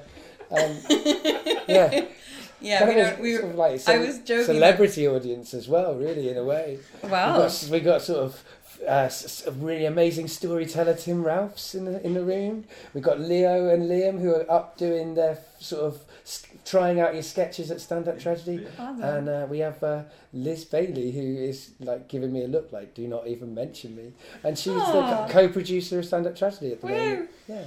um, 0.50 0.76
yeah, 1.68 2.04
Yeah, 2.60 2.80
kind 2.80 2.94
we 2.94 3.00
of. 3.00 3.18
We, 3.18 3.36
sort 3.36 3.50
of 3.50 3.56
like 3.56 3.88
I 3.88 3.98
was 3.98 4.18
joking. 4.18 4.44
celebrity 4.44 5.08
audience 5.08 5.54
as 5.54 5.68
well, 5.68 5.94
really, 5.94 6.28
in 6.28 6.36
a 6.36 6.44
way. 6.44 6.78
wow. 7.02 7.32
We 7.32 7.38
got, 7.38 7.68
we 7.70 7.80
got 7.80 8.02
sort 8.02 8.20
of 8.20 8.44
uh, 8.86 9.06
s- 9.06 9.24
s- 9.24 9.46
a 9.46 9.52
really 9.52 9.84
amazing 9.86 10.28
storyteller, 10.28 10.94
Tim 10.94 11.22
Ralphs, 11.24 11.74
in 11.74 11.84
the 11.84 12.04
in 12.04 12.14
the 12.14 12.22
room. 12.24 12.64
We've 12.94 13.04
got 13.04 13.20
Leo 13.20 13.68
and 13.68 13.84
Liam 13.90 14.20
who 14.20 14.34
are 14.34 14.50
up 14.50 14.76
doing 14.76 15.14
their 15.14 15.38
sort 15.58 15.82
of 15.82 16.00
trying 16.64 17.00
out 17.00 17.14
your 17.14 17.22
sketches 17.22 17.70
at 17.70 17.80
Stand 17.80 18.06
Up 18.08 18.18
Tragedy. 18.18 18.66
Awesome. 18.78 19.02
And 19.02 19.28
uh, 19.28 19.46
we 19.50 19.58
have 19.58 19.82
uh, 19.82 20.02
Liz 20.32 20.64
Bailey, 20.64 21.10
who 21.12 21.20
is 21.20 21.72
like 21.80 22.08
giving 22.08 22.32
me 22.32 22.44
a 22.44 22.48
look 22.48 22.72
like, 22.72 22.94
"Do 22.94 23.06
not 23.06 23.26
even 23.26 23.54
mention 23.54 23.96
me." 23.96 24.12
And 24.44 24.58
she's 24.58 24.72
Aw. 24.74 25.26
the 25.26 25.32
co- 25.32 25.46
co-producer 25.48 25.98
of 25.98 26.04
Stand 26.06 26.26
Up 26.26 26.36
Tragedy 26.36 26.72
at 26.72 26.80
the 26.80 26.86
Woo! 26.86 26.92
moment. 26.94 27.30
Yeah. 27.48 27.64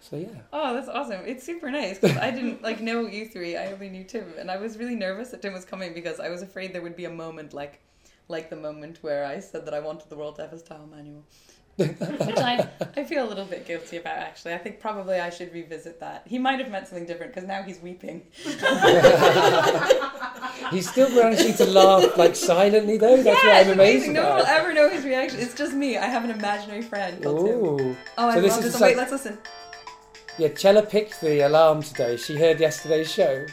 So 0.00 0.16
yeah. 0.16 0.28
Oh, 0.52 0.74
that's 0.74 0.88
awesome. 0.88 1.22
It's 1.26 1.42
super 1.44 1.70
nice 1.70 1.98
because 1.98 2.18
I 2.18 2.30
didn't 2.30 2.62
like 2.62 2.80
know 2.80 3.06
you 3.06 3.26
three. 3.26 3.56
I 3.56 3.72
only 3.72 3.88
knew 3.88 4.04
Tim, 4.04 4.26
and 4.38 4.50
I 4.50 4.58
was 4.58 4.76
really 4.76 4.94
nervous 4.94 5.30
that 5.30 5.40
Tim 5.42 5.54
was 5.54 5.64
coming 5.64 5.94
because 5.94 6.20
I 6.20 6.28
was 6.28 6.42
afraid 6.42 6.72
there 6.74 6.82
would 6.82 6.96
be 6.96 7.06
a 7.06 7.10
moment 7.10 7.54
like, 7.54 7.80
like 8.28 8.50
the 8.50 8.56
moment 8.56 8.98
where 9.02 9.24
I 9.24 9.40
said 9.40 9.64
that 9.66 9.74
I 9.74 9.80
wanted 9.80 10.08
the 10.08 10.16
world 10.16 10.36
to 10.36 10.42
have 10.42 10.52
a 10.52 10.58
style 10.58 10.88
manual, 10.90 11.24
which 11.76 11.96
I 12.00 12.68
I 12.96 13.04
feel 13.04 13.26
a 13.26 13.28
little 13.28 13.44
bit 13.44 13.66
guilty 13.66 13.96
about. 13.96 14.18
Actually, 14.18 14.54
I 14.54 14.58
think 14.58 14.80
probably 14.80 15.16
I 15.20 15.30
should 15.30 15.52
revisit 15.52 16.00
that. 16.00 16.22
He 16.26 16.38
might 16.38 16.58
have 16.60 16.70
meant 16.70 16.86
something 16.88 17.06
different 17.06 17.34
because 17.34 17.48
now 17.48 17.62
he's 17.62 17.80
weeping. 17.80 18.22
He's 20.70 20.88
still 20.88 21.10
managing 21.10 21.54
to 21.54 21.64
laugh 21.66 22.16
like 22.16 22.36
silently 22.36 22.96
though. 22.96 23.22
That's 23.22 23.42
yeah, 23.44 23.58
what 23.58 23.66
I'm 23.66 23.72
amazed 23.72 24.06
amazing. 24.06 24.12
No 24.14 24.28
one 24.28 24.38
will 24.38 24.46
ever 24.46 24.72
know 24.72 24.88
his 24.88 25.04
reaction. 25.04 25.40
It's 25.40 25.54
just 25.54 25.74
me. 25.74 25.96
I 25.96 26.06
have 26.06 26.24
an 26.24 26.30
imaginary 26.30 26.82
friend 26.82 27.22
called 27.22 27.46
Tim. 27.46 27.96
Oh, 28.18 28.28
I 28.28 28.34
So 28.34 28.40
this 28.40 28.56
love 28.56 28.64
is 28.64 28.72
this. 28.72 28.76
Oh, 28.76 28.84
like- 28.84 28.90
Wait, 28.90 28.96
let's 28.96 29.12
listen. 29.12 29.38
Yeah, 30.38 30.48
Chella 30.48 30.82
picked 30.82 31.20
the 31.20 31.40
alarm 31.40 31.82
today. 31.82 32.16
She 32.16 32.38
heard 32.38 32.58
yesterday's 32.58 33.12
show, 33.12 33.44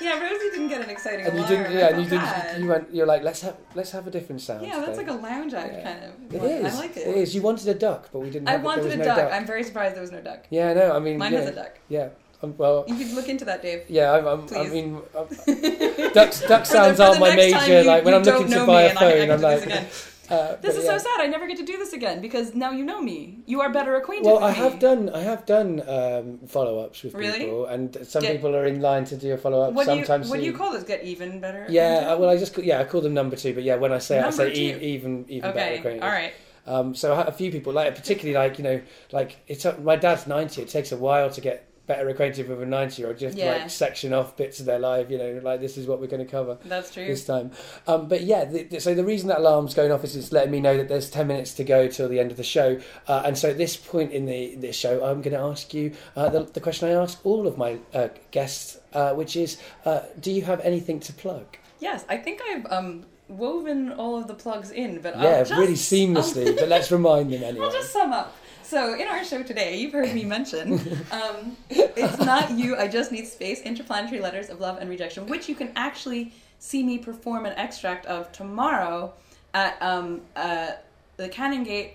Yeah, 0.00 0.20
Rosie 0.22 0.50
didn't 0.50 0.68
get 0.68 0.80
an 0.80 0.90
exciting 0.90 1.26
and 1.26 1.34
you 1.34 1.40
alarm. 1.40 1.54
didn't. 1.62 1.72
Yeah, 1.76 1.88
and 1.88 2.02
you 2.02 2.08
felt 2.08 2.44
didn't. 2.46 2.62
You 2.62 2.68
went. 2.68 2.94
You're 2.94 3.06
like, 3.06 3.22
let's 3.24 3.40
have 3.42 3.56
let's 3.74 3.90
have 3.90 4.06
a 4.06 4.10
different 4.10 4.40
sound. 4.40 4.64
Yeah, 4.66 4.78
that's 4.78 4.96
today. 4.98 5.10
like 5.10 5.18
a 5.18 5.22
lounge 5.22 5.54
act 5.54 5.72
Yeah. 5.74 5.82
kind 5.82 6.04
of. 6.04 6.34
It 6.34 6.40
one. 6.40 6.50
is. 6.50 6.74
I 6.74 6.78
like 6.78 6.96
it. 6.96 7.06
It 7.08 7.16
is. 7.16 7.34
You 7.34 7.42
wanted 7.42 7.68
a 7.68 7.74
duck, 7.74 8.08
but 8.12 8.20
we 8.20 8.30
didn't. 8.30 8.48
I 8.48 8.52
Have 8.52 8.62
wanted 8.62 8.82
a 8.84 8.88
was 8.88 8.94
duck. 8.96 9.06
no 9.06 9.16
duck. 9.16 9.32
I'm 9.32 9.46
very 9.46 9.64
surprised 9.64 9.94
there 9.96 10.02
was 10.02 10.12
no 10.12 10.20
duck. 10.20 10.44
Yeah, 10.50 10.72
no. 10.74 10.92
I 10.94 10.98
mean, 11.00 11.18
Mine 11.18 11.32
yeah, 11.32 11.40
has 11.40 11.48
a 11.48 11.54
duck. 11.54 11.78
Yeah. 11.88 12.08
Um, 12.40 12.54
well, 12.56 12.84
You 12.86 12.94
could 12.94 13.10
look 13.14 13.28
into 13.28 13.44
that, 13.46 13.62
Dave. 13.62 13.82
yeah. 13.88 14.12
I'm, 14.12 14.24
I'm, 14.24 14.46
I 14.56 14.68
mean, 14.68 15.00
I'm, 15.18 15.26
ducks. 16.12 16.40
Duck 16.42 16.42
For 16.42 16.46
the- 16.46 16.64
sounds 16.64 17.00
aren't 17.00 17.18
my 17.18 17.34
major. 17.34 17.80
you- 17.80 17.86
like 17.88 18.04
when 18.04 18.14
I'm 18.14 18.22
looking 18.22 18.48
to 18.52 18.64
buy 18.64 18.82
a 18.82 18.88
and 18.90 18.98
I- 18.98 19.02
I 19.10 19.26
phone, 19.26 19.30
I'm 19.32 19.40
like. 19.40 19.86
Uh, 20.30 20.56
This 20.60 20.76
is 20.76 20.84
yeah. 20.84 20.92
so 20.96 20.98
sad. 20.98 21.20
I 21.20 21.26
never 21.26 21.46
get 21.46 21.56
to 21.58 21.64
do 21.64 21.76
this 21.78 21.92
again 21.92 22.20
because 22.20 22.54
now 22.54 22.70
you 22.70 22.84
know 22.84 23.00
me. 23.00 23.38
You 23.46 23.60
are 23.62 23.70
better 23.70 23.96
acquainted 23.96 24.26
Well, 24.26 24.44
I 24.44 24.50
me. 24.52 24.56
have 24.58 24.78
done. 24.78 25.08
I 25.10 25.20
have 25.22 25.46
done 25.46 25.82
um, 25.88 26.38
follow-ups 26.46 27.02
with 27.02 27.14
Really? 27.14 27.38
people, 27.40 27.66
and 27.66 27.96
some 28.06 28.22
Get- 28.22 28.32
people 28.36 28.54
are 28.54 28.66
in 28.66 28.80
line 28.80 29.04
to 29.06 29.16
do 29.16 29.32
a 29.32 29.38
follow-up. 29.38 29.72
What 29.72 29.86
do 29.86 29.92
you 29.94 30.04
sometimes 30.04 30.28
What 30.30 30.40
do 30.40 30.46
you 30.46 30.52
call 30.52 30.72
this? 30.72 30.84
Get 30.84 31.02
even 31.04 31.40
better. 31.40 31.66
Yeah, 31.68 32.12
uh, 32.12 32.18
well, 32.18 32.28
I 32.28 32.36
just 32.36 32.54
call- 32.54 32.64
yeah, 32.64 32.80
I 32.80 32.84
call 32.84 33.00
them 33.00 33.14
number 33.14 33.36
two, 33.36 33.54
but 33.54 33.62
yeah, 33.62 33.76
when 33.76 33.92
I 33.92 33.98
say 33.98 34.18
it, 34.18 34.24
I 34.24 34.30
say 34.30 34.52
e- 34.52 34.78
even 34.94 35.24
even 35.28 35.52
better 35.52 35.60
Okay. 35.60 35.78
acquainted. 35.78 36.02
All 36.02 36.10
right. 36.10 36.32
Um, 36.66 36.94
so 36.94 37.14
a 37.14 37.32
few 37.32 37.50
people, 37.50 37.72
like 37.72 37.94
particularly 37.94 38.34
like 38.36 38.58
you 38.58 38.64
know, 38.64 38.80
like 39.12 39.36
it's 39.46 39.64
my 39.82 39.96
dad's 39.96 40.26
ninety. 40.26 40.60
It 40.60 40.68
takes 40.68 40.92
a 40.92 40.98
while 40.98 41.30
to 41.30 41.40
get 41.40 41.64
better 41.88 42.08
acquainted 42.08 42.48
with 42.48 42.62
a 42.62 42.66
ninety-year-old. 42.66 43.20
You 43.20 43.26
have 43.26 43.34
to 43.36 43.42
Yeah. 43.42 43.52
like 43.62 43.70
section 43.70 44.12
off 44.12 44.36
bits 44.36 44.60
of 44.60 44.66
their 44.66 44.78
life. 44.78 45.10
You 45.10 45.18
know, 45.18 45.40
like 45.42 45.60
this 45.60 45.76
is 45.76 45.88
what 45.88 46.00
we're 46.00 46.06
going 46.06 46.24
to 46.24 46.30
cover 46.30 46.58
That's 46.64 46.92
true. 46.94 47.06
this 47.06 47.24
time. 47.24 47.50
Um, 47.88 48.06
but 48.06 48.20
yeah, 48.22 48.44
the, 48.44 48.62
the- 48.62 48.80
so 48.80 48.94
the 48.94 49.04
reason 49.04 49.28
that 49.30 49.38
alarm's 49.38 49.74
going 49.74 49.90
off 49.90 50.04
is 50.04 50.14
it's 50.14 50.30
letting 50.30 50.52
me 50.52 50.60
know 50.60 50.76
that 50.76 50.88
there's 50.88 51.10
ten 51.10 51.26
minutes 51.26 51.54
to 51.54 51.64
go 51.64 51.88
till 51.88 52.08
the 52.08 52.20
end 52.20 52.30
of 52.30 52.36
the 52.36 52.44
show. 52.44 52.78
Uh, 53.08 53.22
and 53.24 53.36
so 53.36 53.50
at 53.50 53.58
this 53.58 53.76
point 53.76 54.12
in 54.12 54.26
the 54.26 54.54
this 54.54 54.76
show, 54.76 55.04
I'm 55.04 55.20
going 55.22 55.34
to 55.34 55.40
ask 55.42 55.74
you 55.74 55.92
uh, 56.14 56.28
the, 56.28 56.44
the 56.44 56.60
question 56.60 56.88
I 56.88 56.92
ask 56.92 57.18
all 57.26 57.48
of 57.48 57.58
my 57.58 57.78
uh, 57.92 58.08
guests, 58.30 58.78
uh, 58.92 59.14
which 59.14 59.34
is, 59.34 59.58
uh, 59.84 60.02
do 60.20 60.30
you 60.30 60.42
have 60.42 60.60
anything 60.60 61.00
to 61.00 61.12
plug? 61.12 61.56
Yes, 61.80 62.04
I 62.08 62.18
think 62.18 62.40
I've 62.50 62.66
um 62.70 63.06
woven 63.28 63.92
all 63.92 64.16
of 64.18 64.26
the 64.26 64.34
plugs 64.34 64.70
in, 64.70 65.00
but 65.00 65.14
yeah, 65.18 65.28
I'll 65.28 65.44
just, 65.44 65.58
really 65.58 65.74
seamlessly. 65.74 66.56
but 66.58 66.68
let's 66.68 66.90
remind 66.90 67.32
them 67.32 67.42
anyway. 67.50 67.66
I'll 67.66 67.72
just 67.72 67.92
sum 67.92 68.12
up. 68.12 68.34
So, 68.68 68.92
in 68.92 69.08
our 69.08 69.24
show 69.24 69.42
today, 69.42 69.78
you've 69.78 69.94
heard 69.94 70.12
me 70.12 70.26
mention 70.26 70.74
um, 71.10 71.56
It's 71.70 72.18
Not 72.18 72.50
You, 72.50 72.76
I 72.76 72.86
Just 72.86 73.10
Need 73.10 73.26
Space 73.26 73.62
Interplanetary 73.62 74.20
Letters 74.20 74.50
of 74.50 74.60
Love 74.60 74.76
and 74.78 74.90
Rejection, 74.90 75.26
which 75.26 75.48
you 75.48 75.54
can 75.54 75.72
actually 75.74 76.34
see 76.58 76.82
me 76.82 76.98
perform 76.98 77.46
an 77.46 77.54
extract 77.56 78.04
of 78.04 78.30
tomorrow 78.30 79.14
at 79.54 79.80
um, 79.80 80.20
uh, 80.36 80.72
the 81.16 81.30
Canongate 81.30 81.92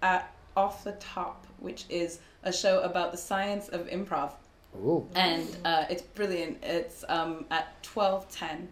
at 0.00 0.32
Off 0.56 0.84
the 0.84 0.92
Top, 0.92 1.46
which 1.58 1.84
is 1.90 2.20
a 2.44 2.52
show 2.52 2.80
about 2.80 3.12
the 3.12 3.18
science 3.18 3.68
of 3.68 3.86
improv 3.88 4.30
Ooh. 4.76 5.06
and 5.14 5.54
uh, 5.66 5.84
it's 5.90 6.00
brilliant. 6.00 6.56
It's 6.62 7.04
um, 7.10 7.44
at 7.50 7.82
twelve 7.82 8.26
ten, 8.30 8.68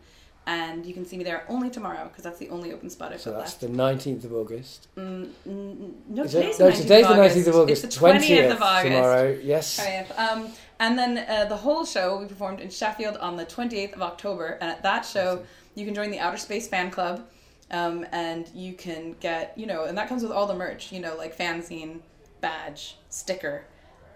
and 0.48 0.86
you 0.86 0.94
can 0.94 1.04
see 1.04 1.18
me 1.18 1.24
there 1.24 1.44
only 1.50 1.68
tomorrow 1.68 2.04
because 2.08 2.24
that's 2.24 2.38
the 2.38 2.48
only 2.48 2.72
open 2.72 2.88
spot 2.88 3.12
I've 3.12 3.20
So 3.20 3.32
got 3.32 3.40
that's 3.40 3.60
left. 3.60 3.60
the 3.60 3.68
19th 3.68 4.24
of 4.24 4.32
August. 4.32 4.88
Mm, 4.96 5.28
no, 5.44 6.22
Is 6.24 6.34
it? 6.34 6.40
today's, 6.40 6.58
no, 6.58 6.66
the 6.66 6.72
19th 6.72 6.76
today's 6.82 7.04
of 7.06 7.16
the 7.16 7.22
19th 7.22 7.46
of 7.48 7.54
August. 7.56 7.84
It's 7.84 7.94
the 7.96 8.00
20th 8.06 8.50
of 8.52 8.62
August. 8.62 8.84
tomorrow. 8.94 9.38
Yes. 9.42 9.78
20th. 9.78 10.18
Um, 10.18 10.48
and 10.80 10.98
then 10.98 11.18
uh, 11.18 11.44
the 11.50 11.56
whole 11.56 11.84
show 11.84 12.12
will 12.14 12.22
be 12.22 12.28
performed 12.28 12.60
in 12.60 12.70
Sheffield 12.70 13.18
on 13.18 13.36
the 13.36 13.44
28th 13.44 13.92
of 13.92 14.00
October. 14.00 14.56
And 14.62 14.70
at 14.70 14.82
that 14.84 15.04
show, 15.04 15.42
you 15.74 15.84
can 15.84 15.94
join 15.94 16.10
the 16.10 16.18
Outer 16.18 16.38
Space 16.38 16.66
Fan 16.66 16.90
Club. 16.90 17.28
Um, 17.70 18.06
and 18.12 18.48
you 18.54 18.72
can 18.72 19.16
get, 19.20 19.52
you 19.54 19.66
know, 19.66 19.84
and 19.84 19.98
that 19.98 20.08
comes 20.08 20.22
with 20.22 20.32
all 20.32 20.46
the 20.46 20.54
merch, 20.54 20.90
you 20.92 21.00
know, 21.00 21.14
like 21.16 21.36
fanzine, 21.36 22.00
badge, 22.40 22.96
sticker, 23.10 23.64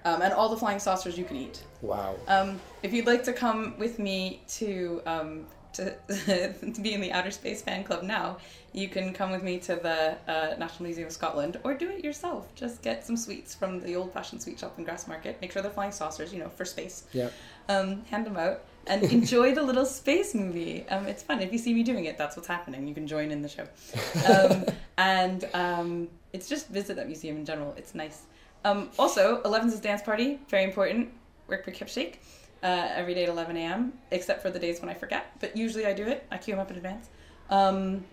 um, 0.07 0.23
and 0.23 0.33
all 0.33 0.49
the 0.49 0.57
flying 0.57 0.79
saucers 0.79 1.19
you 1.19 1.25
can 1.25 1.37
eat. 1.37 1.63
Wow. 1.83 2.15
Um, 2.27 2.59
if 2.83 2.95
you'd 2.95 3.07
like 3.07 3.23
to 3.25 3.35
come 3.35 3.75
with 3.79 3.99
me 3.99 4.41
to 4.53 5.03
um, 5.05 5.45
to, 5.75 5.95
to 6.55 6.81
be 6.81 6.93
in 6.93 7.01
the 7.01 7.13
Outer 7.13 7.31
Space 7.31 7.63
Fan 7.63 7.85
Club 7.85 8.03
now, 8.03 8.39
you 8.73 8.89
can 8.89 9.13
come 9.13 9.31
with 9.31 9.43
me 9.43 9.59
to 9.61 9.77
the 9.77 10.17
uh, 10.31 10.55
National 10.59 10.85
Museum 10.85 11.07
of 11.07 11.13
Scotland, 11.13 11.59
or 11.63 11.75
do 11.75 11.91
it 11.91 12.03
yourself. 12.03 12.55
Just 12.55 12.83
get 12.83 13.05
some 13.05 13.17
sweets 13.17 13.55
from 13.55 13.81
the 13.81 13.95
old-fashioned 13.97 14.41
sweet 14.41 14.59
shop 14.59 14.79
in 14.79 14.87
Grassmarket. 14.87 15.41
Make 15.41 15.53
sure 15.53 15.63
they're 15.63 15.71
flying 15.71 15.93
saucers, 15.93 16.33
you 16.33 16.39
know, 16.39 16.49
for 16.49 16.65
space. 16.65 17.05
Yeah. 17.13 17.29
Um, 17.69 18.05
hand 18.07 18.27
them 18.27 18.37
out 18.37 18.63
and 18.87 19.03
enjoy 19.13 19.55
the 19.55 19.63
little 19.63 19.85
space 19.85 20.35
movie. 20.35 20.87
Um, 20.89 21.07
it's 21.07 21.23
fun. 21.23 21.41
If 21.41 21.53
you 21.53 21.59
see 21.59 21.75
me 21.75 21.83
doing 21.83 22.07
it, 22.07 22.17
that's 22.17 22.37
what's 22.37 22.49
happening. 22.49 22.89
You 22.89 22.95
can 22.95 23.07
join 23.07 23.31
in 23.31 23.43
the 23.43 23.49
show. 23.49 23.67
Um, 24.23 24.65
and 24.99 25.49
um, 25.53 26.09
it's 26.33 26.49
just 26.49 26.69
visit 26.69 26.97
that 26.97 27.07
museum 27.07 27.37
in 27.37 27.45
general. 27.45 27.75
It's 27.77 27.95
nice. 27.95 28.23
Um, 28.65 28.91
also, 28.99 29.43
11's 29.43 29.75
is 29.75 29.81
dance 29.81 30.03
party, 30.03 30.39
very 30.49 30.65
important. 30.65 31.11
Work 31.49 31.65
for 31.65 31.73
Kipshake 31.73 32.17
uh, 32.63 32.89
every 32.95 33.15
day 33.15 33.25
at 33.25 33.29
11 33.29 33.57
a.m., 33.57 33.93
except 34.11 34.43
for 34.43 34.51
the 34.51 34.59
days 34.59 34.81
when 34.81 34.89
I 34.89 34.95
forget. 34.95 35.27
But 35.41 35.57
usually 35.57 35.87
I 35.87 35.93
do 35.93 36.07
it. 36.07 36.27
I 36.31 36.39
queue 36.39 36.55
them 36.55 36.61
up 36.61 36.71
in 36.71 36.77
advance. 36.77 37.09
Um, 37.51 38.05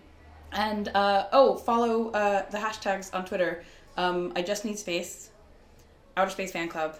and 0.52 0.88
uh, 0.88 1.26
oh, 1.32 1.56
follow 1.56 2.10
uh, 2.10 2.48
the 2.50 2.58
hashtags 2.58 3.14
on 3.14 3.24
Twitter. 3.24 3.62
Um, 3.96 4.32
I 4.34 4.42
just 4.42 4.64
need 4.64 4.78
space, 4.78 5.30
Outer 6.16 6.30
Space 6.30 6.52
Fan 6.52 6.68
Club, 6.68 6.98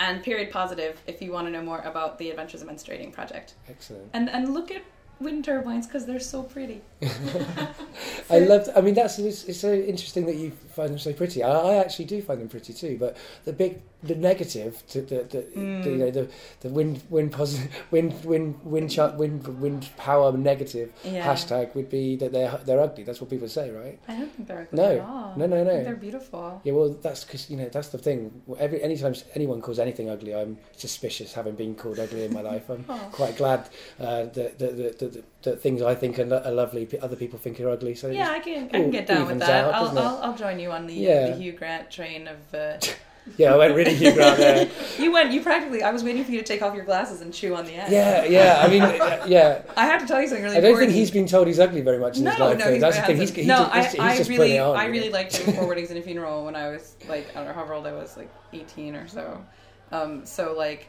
and 0.00 0.22
Period 0.22 0.50
Positive 0.50 1.00
if 1.06 1.20
you 1.22 1.32
want 1.32 1.46
to 1.46 1.50
know 1.50 1.62
more 1.62 1.80
about 1.80 2.18
the 2.18 2.30
Adventures 2.30 2.62
of 2.62 2.68
Menstruating 2.68 3.12
project. 3.12 3.54
Excellent. 3.68 4.10
And 4.12 4.28
and 4.30 4.54
look 4.54 4.70
at 4.70 4.82
wind 5.20 5.44
turbines 5.44 5.86
because 5.86 6.06
they're 6.06 6.20
so 6.20 6.42
pretty. 6.42 6.82
I 8.30 8.38
love. 8.40 8.68
I 8.76 8.80
mean, 8.80 8.94
that's 8.94 9.18
it's, 9.18 9.44
it's 9.44 9.60
so 9.60 9.72
interesting 9.72 10.26
that 10.26 10.34
you 10.36 10.50
find 10.50 10.90
them 10.90 10.98
so 10.98 11.12
pretty. 11.12 11.42
I, 11.42 11.50
I 11.50 11.74
actually 11.76 12.04
do 12.04 12.20
find 12.22 12.40
them 12.40 12.48
pretty 12.48 12.72
too. 12.74 12.96
But 12.98 13.16
the 13.44 13.52
big, 13.52 13.80
the 14.02 14.14
negative 14.14 14.82
to 14.88 15.02
the, 15.02 15.24
the, 15.24 15.38
Mm. 15.58 15.82
the 15.84 15.90
you 15.90 15.96
know 15.96 16.10
the 16.10 16.28
the 16.60 16.68
wind 16.68 17.02
wind 17.08 17.32
positive 17.32 17.70
wind 17.90 18.24
wind 18.24 18.58
wind 18.64 18.90
chart 18.90 19.14
wind 19.16 19.46
wind 19.60 19.88
power 19.96 20.30
negative 20.32 20.92
Yeah. 21.04 21.26
hashtag 21.26 21.74
would 21.74 21.88
be 21.88 22.16
that 22.16 22.32
they're 22.32 22.60
they're 22.66 22.80
ugly. 22.80 23.04
That's 23.04 23.20
what 23.20 23.30
people 23.30 23.48
say, 23.48 23.70
right? 23.70 23.98
I 24.08 24.16
don't 24.18 24.30
think 24.32 24.48
they're 24.48 24.62
ugly 24.70 24.78
No. 24.78 24.90
at 24.92 25.00
all. 25.00 25.34
No, 25.36 25.46
no, 25.46 25.64
no. 25.64 25.82
they're 25.84 25.96
beautiful. 25.96 26.60
Yeah, 26.64 26.72
well, 26.74 26.90
that's 26.90 27.24
because 27.24 27.48
you 27.50 27.56
know 27.56 27.68
that's 27.68 27.88
the 27.88 27.98
thing. 27.98 28.42
Every 28.58 28.82
anytime 28.82 29.14
anyone 29.34 29.62
calls 29.62 29.78
anything 29.78 30.10
ugly, 30.10 30.34
I'm 30.34 30.58
suspicious. 30.76 31.32
Having 31.32 31.54
been 31.54 31.74
called 31.74 31.98
ugly 31.98 32.24
in 32.24 32.32
my 32.34 32.40
life, 32.42 32.68
I'm 32.68 32.84
Oh. 32.90 33.08
quite 33.12 33.36
glad 33.36 33.68
uh, 34.00 34.24
that, 34.24 34.58
that, 34.58 34.76
that, 34.76 34.98
that, 34.98 35.37
that 35.42 35.60
things 35.62 35.82
I 35.82 35.94
think 35.94 36.18
are, 36.18 36.34
are 36.34 36.50
lovely, 36.50 36.88
other 37.00 37.16
people 37.16 37.38
think 37.38 37.60
are 37.60 37.68
ugly. 37.70 37.94
So 37.94 38.08
Yeah, 38.08 38.30
I 38.30 38.40
can, 38.40 38.64
I 38.66 38.68
can 38.68 38.90
get 38.90 39.06
down 39.06 39.26
with 39.28 39.38
that. 39.38 39.64
out, 39.64 39.74
I'll. 39.74 39.98
I'll, 39.98 40.18
I'll 40.22 40.36
join 40.36 40.58
you 40.58 40.72
on 40.72 40.86
the, 40.86 40.94
Yeah. 40.94 41.30
the 41.30 41.36
Hugh 41.36 41.52
Grant 41.52 41.90
train 41.90 42.26
of. 42.28 42.54
Uh, 42.54 42.78
yeah, 43.36 43.54
I 43.54 43.56
went 43.56 43.74
really 43.76 43.94
Hugh 43.94 44.12
Grant 44.12 44.36
there. 44.36 44.68
you 44.98 45.12
went. 45.12 45.32
You 45.32 45.40
practically. 45.40 45.82
I 45.84 45.92
was 45.92 46.02
waiting 46.02 46.24
for 46.24 46.32
you 46.32 46.38
to 46.38 46.44
take 46.44 46.60
off 46.60 46.74
your 46.74 46.84
glasses 46.84 47.20
and 47.20 47.32
chew 47.32 47.54
on 47.54 47.66
the 47.66 47.74
end. 47.74 47.92
Yeah, 47.92 48.24
yeah. 48.24 48.62
I 48.64 48.68
mean, 48.68 48.82
yeah. 49.30 49.62
I 49.76 49.86
have 49.86 50.00
to 50.00 50.08
tell 50.08 50.20
you 50.20 50.26
something 50.26 50.42
really 50.42 50.56
I 50.56 50.60
don't 50.60 50.70
important. 50.70 50.90
think 50.90 50.98
he's 50.98 51.10
been 51.12 51.28
told 51.28 51.46
he's 51.46 51.60
ugly 51.60 51.82
very 51.82 51.98
much 52.00 52.18
in 52.18 52.24
no, 52.24 52.30
his 52.30 52.40
life. 52.40 52.58
no, 52.58 52.78
That's 52.78 52.96
the 52.96 53.02
thing. 53.04 53.16
He's, 53.18 53.30
he's, 53.32 53.46
no, 53.46 53.58
just, 53.58 53.72
I, 53.72 53.82
he's 53.82 54.00
I 54.00 54.16
just 54.16 54.30
really, 54.30 54.58
on. 54.58 54.76
I 54.76 54.86
really 54.86 55.10
liked 55.10 55.44
doing 55.44 55.56
Four 55.56 55.68
Weddings 55.68 55.92
in 55.92 55.98
a 55.98 56.02
funeral 56.02 56.44
when 56.44 56.56
I 56.56 56.70
was 56.70 56.96
like, 57.08 57.30
I 57.30 57.40
don't 57.40 57.48
know, 57.48 57.54
however 57.54 57.74
old 57.74 57.86
I 57.86 57.92
was, 57.92 58.16
like 58.16 58.30
18 58.52 58.96
or 58.96 59.06
so. 59.06 59.44
Um, 59.92 60.26
so 60.26 60.54
like, 60.56 60.88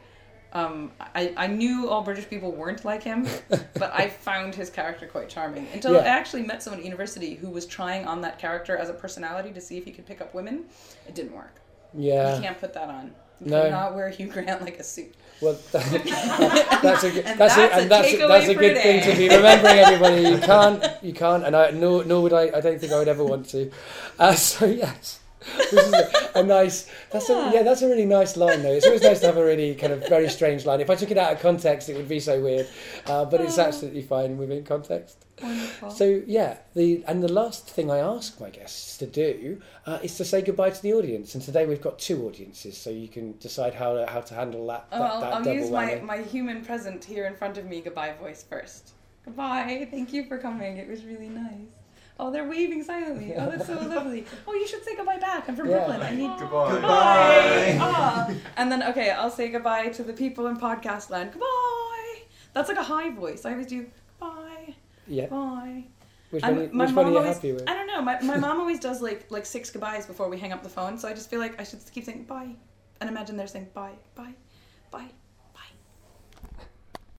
um, 0.53 0.91
I, 1.15 1.33
I 1.37 1.47
knew 1.47 1.89
all 1.89 2.01
British 2.01 2.27
people 2.29 2.51
weren't 2.51 2.83
like 2.83 3.03
him, 3.03 3.27
but 3.49 3.93
I 3.93 4.09
found 4.09 4.55
his 4.55 4.69
character 4.69 5.05
quite 5.05 5.29
charming 5.29 5.67
until 5.73 5.93
Yeah. 5.93 5.99
I 5.99 6.07
actually 6.07 6.43
met 6.43 6.63
someone 6.63 6.79
at 6.79 6.85
university 6.85 7.35
who 7.35 7.49
was 7.49 7.65
trying 7.65 8.05
on 8.05 8.21
that 8.21 8.39
character 8.39 8.75
as 8.75 8.89
a 8.89 8.93
personality 8.93 9.51
to 9.51 9.61
see 9.61 9.77
if 9.77 9.85
he 9.85 9.91
could 9.91 10.05
pick 10.07 10.21
up 10.21 10.33
women. 10.33 10.65
It 11.07 11.13
didn't 11.15 11.33
work. 11.35 11.55
Yeah, 11.93 12.35
you 12.35 12.41
can't 12.41 12.59
put 12.59 12.73
that 12.73 12.89
on. 12.89 13.13
You 13.41 13.51
No. 13.51 13.63
cannot 13.63 13.95
wear 13.95 14.09
Hugh 14.09 14.27
Grant 14.27 14.61
like 14.61 14.79
a 14.79 14.83
suit. 14.83 15.13
Well, 15.41 15.57
that's 15.71 15.93
a 15.93 15.99
good, 17.11 17.25
And 17.25 17.39
that's, 17.39 17.55
that's 17.55 17.55
a, 17.55 17.61
a 17.61 17.81
and 17.81 17.89
that's, 17.91 18.17
that's 18.17 18.47
a 18.49 18.55
good 18.55 18.77
thing 18.77 19.01
to 19.09 19.17
be 19.17 19.29
remembering, 19.29 19.77
everybody. 19.79 20.21
You 20.23 20.37
can't, 20.39 20.83
you 21.01 21.13
can't, 21.13 21.45
and 21.45 21.55
I 21.55 21.71
nor, 21.71 22.03
nor 22.03 22.21
would 22.23 22.33
I. 22.33 22.51
I 22.57 22.59
don't 22.61 22.79
think 22.79 22.91
I 22.91 22.97
would 22.99 23.07
ever 23.07 23.23
want 23.23 23.47
to. 23.49 23.71
Uh, 24.19 24.33
so 24.35 24.65
yes, 24.65 25.19
this 25.41 25.73
is 25.73 25.93
a, 25.93 26.39
a 26.39 26.43
nice. 26.43 26.89
That's 27.11 27.29
Yeah. 27.29 27.49
a 27.49 27.53
yeah. 27.53 27.63
That's 27.63 27.81
a 27.81 27.87
really 27.87 28.05
nice 28.05 28.35
line, 28.37 28.61
though. 28.61 28.73
It's 28.73 28.85
always 28.85 29.01
nice 29.01 29.19
to 29.21 29.27
have 29.27 29.37
a 29.37 29.45
really 29.45 29.75
kind 29.75 29.93
of 29.93 30.07
very 30.07 30.29
strange 30.29 30.65
line. 30.65 30.81
If 30.81 30.89
I 30.89 30.95
took 30.95 31.11
it 31.11 31.17
out 31.17 31.31
of 31.33 31.39
context, 31.39 31.89
it 31.89 31.95
would 31.95 32.09
be 32.09 32.19
so 32.19 32.41
weird. 32.41 32.67
Uh, 33.05 33.25
but 33.25 33.41
it's 33.41 33.57
Oh. 33.57 33.63
absolutely 33.63 34.01
fine 34.01 34.37
within 34.37 34.63
context. 34.63 35.25
Wonderful. 35.41 35.91
So 35.91 36.21
yeah, 36.27 36.57
the 36.75 37.03
and 37.07 37.23
the 37.23 37.31
last 37.31 37.69
thing 37.69 37.89
I 37.89 37.99
ask 37.99 38.39
my 38.41 38.49
guests 38.49 38.97
to 38.97 39.05
do 39.05 39.61
uh, 39.85 39.99
is 40.03 40.17
to 40.17 40.25
say 40.25 40.41
goodbye 40.41 40.71
to 40.71 40.81
the 40.81 40.93
audience. 40.93 41.33
And 41.35 41.41
today 41.43 41.65
we've 41.65 41.81
got 41.81 41.97
two 41.99 42.27
audiences, 42.27 42.77
so 42.77 42.89
you 42.89 43.07
can 43.07 43.37
decide 43.37 43.73
how 43.73 43.93
to, 43.93 44.05
how 44.07 44.19
to 44.21 44.33
handle 44.33 44.67
that. 44.67 44.87
Oh, 44.91 44.99
that, 44.99 45.11
I'll, 45.11 45.21
that 45.21 45.47
I'll 45.47 45.53
use 45.55 45.69
my, 45.71 45.95
my 46.03 46.17
human 46.17 46.65
present 46.65 47.05
here 47.05 47.25
in 47.25 47.35
front 47.35 47.57
of 47.57 47.65
me 47.65 47.79
goodbye 47.79 48.13
voice 48.19 48.43
first. 48.49 48.91
Goodbye. 49.23 49.87
Thank 49.89 50.11
you 50.11 50.25
for 50.25 50.37
coming. 50.37 50.75
It 50.77 50.89
was 50.89 51.05
really 51.05 51.29
nice. 51.29 51.53
Oh, 52.21 52.29
they're 52.31 52.47
waving 52.47 52.83
silently. 52.83 53.33
Oh, 53.35 53.49
that's 53.49 53.65
so 53.65 53.73
lovely. 53.95 54.25
Oh, 54.45 54.53
you 54.53 54.67
should 54.67 54.83
say 54.83 54.95
goodbye 54.95 55.17
back. 55.19 55.47
I'm 55.47 55.55
from 55.55 55.69
Yeah. 55.69 55.85
Brooklyn. 55.85 56.01
I 56.01 56.15
need 56.15 56.31
Goodbye. 56.37 56.71
goodbye. 56.73 57.77
Ah. 57.79 58.31
And 58.57 58.69
then 58.71 58.83
okay, 58.83 59.11
I'll 59.11 59.29
say 59.31 59.47
goodbye 59.49 59.87
to 59.89 60.03
the 60.03 60.13
people 60.13 60.47
in 60.47 60.57
podcast 60.57 61.09
land. 61.09 61.31
Goodbye. 61.31 62.23
That's 62.53 62.67
like 62.67 62.77
a 62.77 62.83
high 62.83 63.09
voice. 63.11 63.45
I 63.45 63.51
always 63.51 63.67
do 63.67 63.87
goodbye. 64.19 64.75
Yeah. 65.07 65.27
Bye. 65.27 65.85
Which 66.31 66.43
I'm- 66.43 66.55
one, 66.57 66.65
are- 66.65 66.73
my 66.73 66.85
which 66.85 66.95
one 66.95 67.05
are 67.05 67.07
mom 67.07 67.13
you 67.13 67.19
always- 67.19 67.35
happy 67.37 67.51
with? 67.53 67.69
I 67.69 67.73
don't 67.73 67.87
know. 67.87 68.01
My, 68.01 68.19
my 68.21 68.37
mom 68.37 68.59
always 68.63 68.79
does 68.79 69.01
like 69.01 69.25
like 69.31 69.45
six 69.45 69.69
goodbyes 69.71 70.05
before 70.05 70.27
we 70.29 70.37
hang 70.37 70.51
up 70.51 70.61
the 70.61 70.69
phone. 70.69 70.97
So 70.97 71.07
I 71.07 71.13
just 71.13 71.29
feel 71.29 71.39
like 71.39 71.59
I 71.59 71.63
should 71.63 71.79
keep 71.93 72.03
saying 72.05 72.23
bye, 72.25 72.49
and 72.99 73.09
imagine 73.09 73.37
they're 73.37 73.47
saying 73.47 73.69
bye, 73.73 73.93
bye, 74.15 74.33
bye, 74.91 75.07